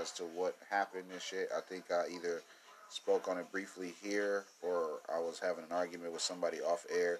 as 0.00 0.10
to 0.12 0.24
what 0.24 0.56
happened 0.70 1.04
and 1.12 1.20
shit. 1.20 1.48
I 1.56 1.60
think 1.60 1.84
I 1.90 2.04
either 2.14 2.42
spoke 2.88 3.28
on 3.28 3.38
it 3.38 3.50
briefly 3.52 3.94
here 4.02 4.44
or 4.62 5.00
I 5.12 5.18
was 5.18 5.38
having 5.38 5.64
an 5.64 5.72
argument 5.72 6.12
with 6.12 6.22
somebody 6.22 6.60
off 6.60 6.86
air. 6.94 7.18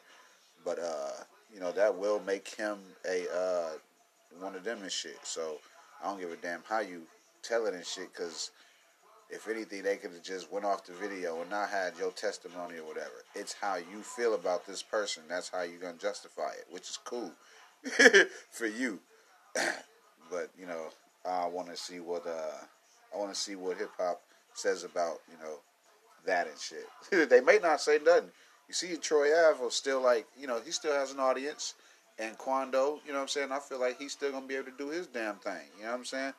But, 0.65 0.79
uh, 0.79 1.25
you 1.53 1.61
know, 1.61 1.73
that 1.73 1.97
will 1.97 2.21
make 2.21 2.49
him 2.49 2.79
a, 3.09 3.25
uh, 3.35 3.71
one 4.39 4.55
of 4.55 4.65
them 4.65 4.83
and 4.83 4.93
shit. 4.93 5.19
So, 5.23 5.59
I 6.03 6.09
don't 6.09 6.21
give 6.21 6.33
a 6.33 6.37
damn 6.37 6.63
how 6.69 6.81
you 6.81 7.03
tell 7.43 7.67
it 7.67 7.75
and 7.75 7.85
shit, 7.85 8.13
because 8.13 8.51
if 9.31 9.49
anything, 9.49 9.83
they 9.83 9.97
could 9.97 10.13
have 10.13 10.23
just 10.23 10.51
went 10.53 10.65
off 10.65 10.85
the 10.85 10.93
video 10.93 11.41
and 11.41 11.51
not 11.51 11.69
had 11.71 11.97
your 11.99 12.11
testimony 12.13 12.79
or 12.79 12.85
whatever. 12.85 13.25
It's 13.35 13.53
how 13.53 13.77
you 13.77 14.03
feel 14.03 14.35
about 14.35 14.67
this 14.67 14.83
person. 14.83 15.23
That's 15.29 15.49
how 15.49 15.63
you're 15.63 15.81
gonna 15.81 15.99
justify 15.99 16.51
it, 16.59 16.67
which 16.71 16.91
is 16.91 16.99
cool 17.05 17.33
for 18.51 18.67
you. 18.67 18.99
but 20.31 20.51
you 20.59 20.67
know, 20.67 20.87
I 21.27 21.47
want 21.47 21.69
to 21.69 21.77
see 21.77 22.01
what 22.01 22.27
uh, 22.27 22.65
I 23.15 23.19
want 23.19 23.33
to 23.33 23.39
see 23.39 23.57
what 23.57 23.79
hip 23.79 23.91
hop 23.99 24.21
says 24.55 24.85
about 24.85 25.19
you 25.31 25.37
know 25.43 25.57
that 26.27 26.47
and 26.47 26.59
shit. 26.59 27.29
they 27.31 27.41
may 27.41 27.59
not 27.59 27.81
say 27.81 27.99
nothing. 28.05 28.31
You 28.69 28.75
see, 28.75 28.97
Troy 28.97 29.29
Ave 29.49 29.69
still 29.71 30.01
like 30.01 30.27
you 30.39 30.47
know 30.47 30.61
he 30.65 30.71
still 30.71 30.93
has 30.93 31.13
an 31.13 31.21
audience, 31.21 31.75
and 32.19 32.37
Quando, 32.39 33.01
you 33.05 33.13
know 33.13 33.19
what 33.19 33.23
I'm 33.23 33.29
saying. 33.29 33.53
I 33.53 33.59
feel 33.59 33.81
like 33.81 33.99
he's 33.99 34.13
still 34.13 34.31
gonna 34.31 34.47
be 34.47 34.57
able 34.57 34.71
to 34.71 34.79
do 34.79 34.91
his 34.91 35.07
damn 35.07 35.37
thing. 35.37 35.67
You 35.77 35.85
know 35.85 35.91
what 35.91 35.99
I'm 35.99 36.05
saying? 36.05 36.33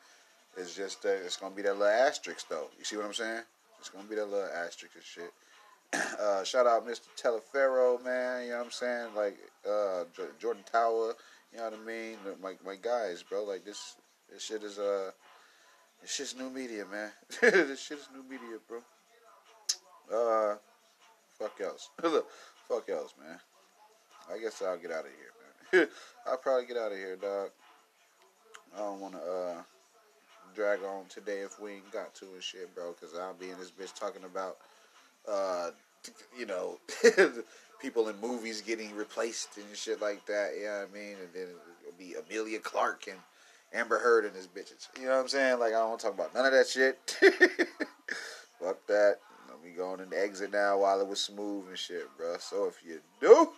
It's 0.56 0.74
just 0.74 1.04
uh, 1.04 1.10
it's 1.10 1.36
gonna 1.36 1.54
be 1.54 1.62
that 1.62 1.78
little 1.78 1.86
asterisk 1.86 2.48
though. 2.48 2.68
You 2.78 2.84
see 2.84 2.96
what 2.96 3.06
I'm 3.06 3.14
saying? 3.14 3.42
It's 3.78 3.88
gonna 3.88 4.08
be 4.08 4.16
that 4.16 4.26
little 4.26 4.48
asterisk 4.48 4.94
and 4.94 5.04
shit. 5.04 5.32
Uh, 6.18 6.42
shout 6.42 6.66
out 6.66 6.86
Mr. 6.86 7.08
Telefero, 7.20 8.02
man. 8.02 8.44
You 8.44 8.50
know 8.52 8.58
what 8.58 8.64
I'm 8.64 8.70
saying? 8.70 9.14
Like 9.14 9.36
uh, 9.68 10.04
Jordan 10.40 10.62
Tower. 10.70 11.12
You 11.52 11.58
know 11.58 11.64
what 11.64 11.74
I 11.74 11.84
mean? 11.84 12.16
My 12.42 12.54
my 12.64 12.76
guys, 12.76 13.22
bro. 13.22 13.44
Like 13.44 13.64
this 13.66 13.96
this 14.32 14.42
shit 14.42 14.62
is 14.62 14.78
uh 14.78 15.10
this 16.00 16.12
shit's 16.12 16.36
new 16.36 16.50
media, 16.50 16.84
man. 16.90 17.10
this 17.40 17.80
shit 17.80 17.98
is 17.98 18.08
new 18.12 18.22
media, 18.22 18.58
bro. 18.66 18.78
Uh, 20.12 20.56
fuck 21.38 21.60
else. 21.60 21.90
fuck 22.68 22.88
else, 22.88 23.14
man. 23.20 23.38
I 24.32 24.38
guess 24.38 24.60
I'll 24.62 24.78
get 24.78 24.90
out 24.90 25.04
of 25.04 25.10
here, 25.12 25.80
man. 25.80 25.88
I'll 26.26 26.38
probably 26.38 26.66
get 26.66 26.76
out 26.76 26.92
of 26.92 26.98
here, 26.98 27.16
dog. 27.16 27.50
I 28.74 28.78
don't 28.78 29.00
want 29.00 29.14
to 29.14 29.20
uh 29.20 29.62
drag 30.54 30.80
on 30.82 31.04
today 31.08 31.40
if 31.40 31.60
we 31.60 31.72
ain't 31.72 31.92
got 31.92 32.14
to 32.16 32.26
and 32.26 32.42
shit, 32.42 32.74
bro. 32.74 32.94
Because 32.98 33.16
I'll 33.16 33.34
be 33.34 33.50
in 33.50 33.58
this 33.58 33.70
bitch 33.70 33.98
talking 33.98 34.24
about, 34.24 34.56
uh, 35.30 35.70
you 36.38 36.46
know, 36.46 36.78
people 37.80 38.08
in 38.08 38.20
movies 38.20 38.60
getting 38.60 38.94
replaced 38.96 39.56
and 39.56 39.66
shit 39.74 40.00
like 40.00 40.26
that. 40.26 40.52
You 40.58 40.64
know 40.64 40.86
I 40.90 40.94
mean? 40.94 41.16
And 41.22 41.32
then 41.34 41.48
it'll 41.86 41.98
be 41.98 42.14
Emilia 42.14 42.58
Clarke 42.58 43.06
and 43.08 43.18
Amber 43.74 43.98
Heard 43.98 44.24
and 44.24 44.34
his 44.34 44.46
bitches. 44.46 44.88
You 44.98 45.06
know 45.06 45.16
what 45.16 45.22
I'm 45.22 45.28
saying? 45.28 45.58
Like 45.58 45.72
I 45.72 45.78
don't 45.78 45.90
want 45.90 46.00
to 46.00 46.06
talk 46.06 46.14
about 46.14 46.34
none 46.34 46.46
of 46.46 46.52
that 46.52 46.68
shit. 46.68 46.98
Fuck 48.60 48.86
that. 48.86 49.18
Let 49.48 49.64
me 49.64 49.70
go 49.76 49.90
on 49.90 50.00
and 50.00 50.12
exit 50.12 50.52
now 50.52 50.78
while 50.78 51.00
it 51.00 51.06
was 51.06 51.20
smooth 51.20 51.68
and 51.68 51.78
shit, 51.78 52.08
bro. 52.16 52.36
So 52.38 52.66
if 52.66 52.78
you 52.86 53.00
do, 53.20 53.50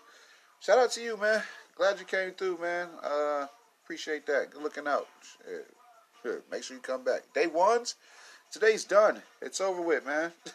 shout 0.61 0.79
out 0.79 0.93
to 0.93 1.03
you, 1.03 1.17
man. 1.17 1.43
Glad 1.77 1.99
you 1.99 2.05
came 2.05 2.33
through, 2.33 2.59
man. 2.61 2.89
Uh, 3.03 3.47
appreciate 3.85 4.27
that. 4.27 4.51
Good 4.53 4.63
looking 4.63 4.87
out. 4.87 5.09
Shit. 5.23 5.67
Make 6.51 6.63
sure 6.63 6.77
you 6.77 6.83
come 6.83 7.05
back. 7.05 7.23
Day 7.35 7.49
ones, 7.49 7.97
today's 8.51 8.85
done. 8.85 9.21
It's 9.43 9.61
over 9.61 9.83
with, 9.83 10.07
man. 10.07 10.33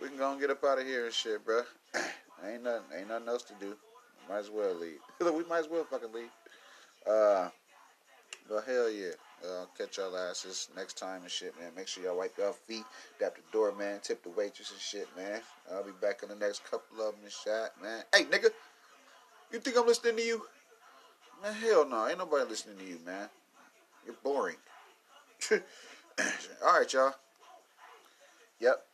we 0.00 0.08
can 0.08 0.18
go 0.18 0.32
and 0.32 0.40
get 0.40 0.50
up 0.50 0.62
out 0.62 0.78
of 0.78 0.86
here 0.86 1.06
and 1.06 1.14
shit, 1.14 1.42
bro. 1.44 1.62
ain't 2.46 2.64
nothing, 2.64 2.82
ain't 2.98 3.08
nothing 3.08 3.28
else 3.28 3.44
to 3.44 3.54
do. 3.58 3.76
Might 4.28 4.38
as 4.38 4.50
well 4.50 4.74
leave. 4.74 4.98
we 5.20 5.44
might 5.48 5.60
as 5.60 5.68
well 5.68 5.84
fucking 5.84 6.12
leave. 6.12 6.30
Uh, 7.08 7.48
but 8.50 8.64
hell 8.64 8.90
yeah. 8.90 9.12
Uh, 9.42 9.64
catch 9.78 9.96
y'all 9.96 10.14
asses 10.16 10.68
next 10.76 10.98
time 10.98 11.22
and 11.22 11.30
shit, 11.30 11.58
man. 11.58 11.70
Make 11.74 11.88
sure 11.88 12.04
y'all 12.04 12.18
wipe 12.18 12.36
your 12.36 12.52
feet, 12.52 12.84
dap 13.18 13.36
the 13.36 13.42
door, 13.52 13.72
man. 13.72 14.00
Tip 14.02 14.22
the 14.22 14.28
waitress 14.30 14.70
and 14.72 14.80
shit, 14.80 15.08
man. 15.16 15.40
I'll 15.72 15.84
be 15.84 15.92
back 16.02 16.22
in 16.22 16.28
the 16.28 16.34
next 16.34 16.64
couple 16.68 17.00
of 17.00 17.14
them 17.14 17.22
and 17.22 17.32
shit, 17.32 17.70
man. 17.80 18.02
Hey, 18.14 18.24
nigga, 18.24 18.50
you 19.52 19.60
think 19.60 19.78
I'm 19.78 19.86
listening 19.86 20.16
to 20.16 20.22
you? 20.22 20.42
Man, 21.42 21.54
hell 21.54 21.88
no. 21.88 22.06
Ain't 22.06 22.18
nobody 22.18 22.50
listening 22.50 22.76
to 22.78 22.84
you, 22.84 22.98
man. 23.06 23.28
You're 24.04 24.16
boring. 24.22 24.56
All 25.50 26.78
right, 26.78 26.92
y'all. 26.92 27.14
Yep. 28.58 28.84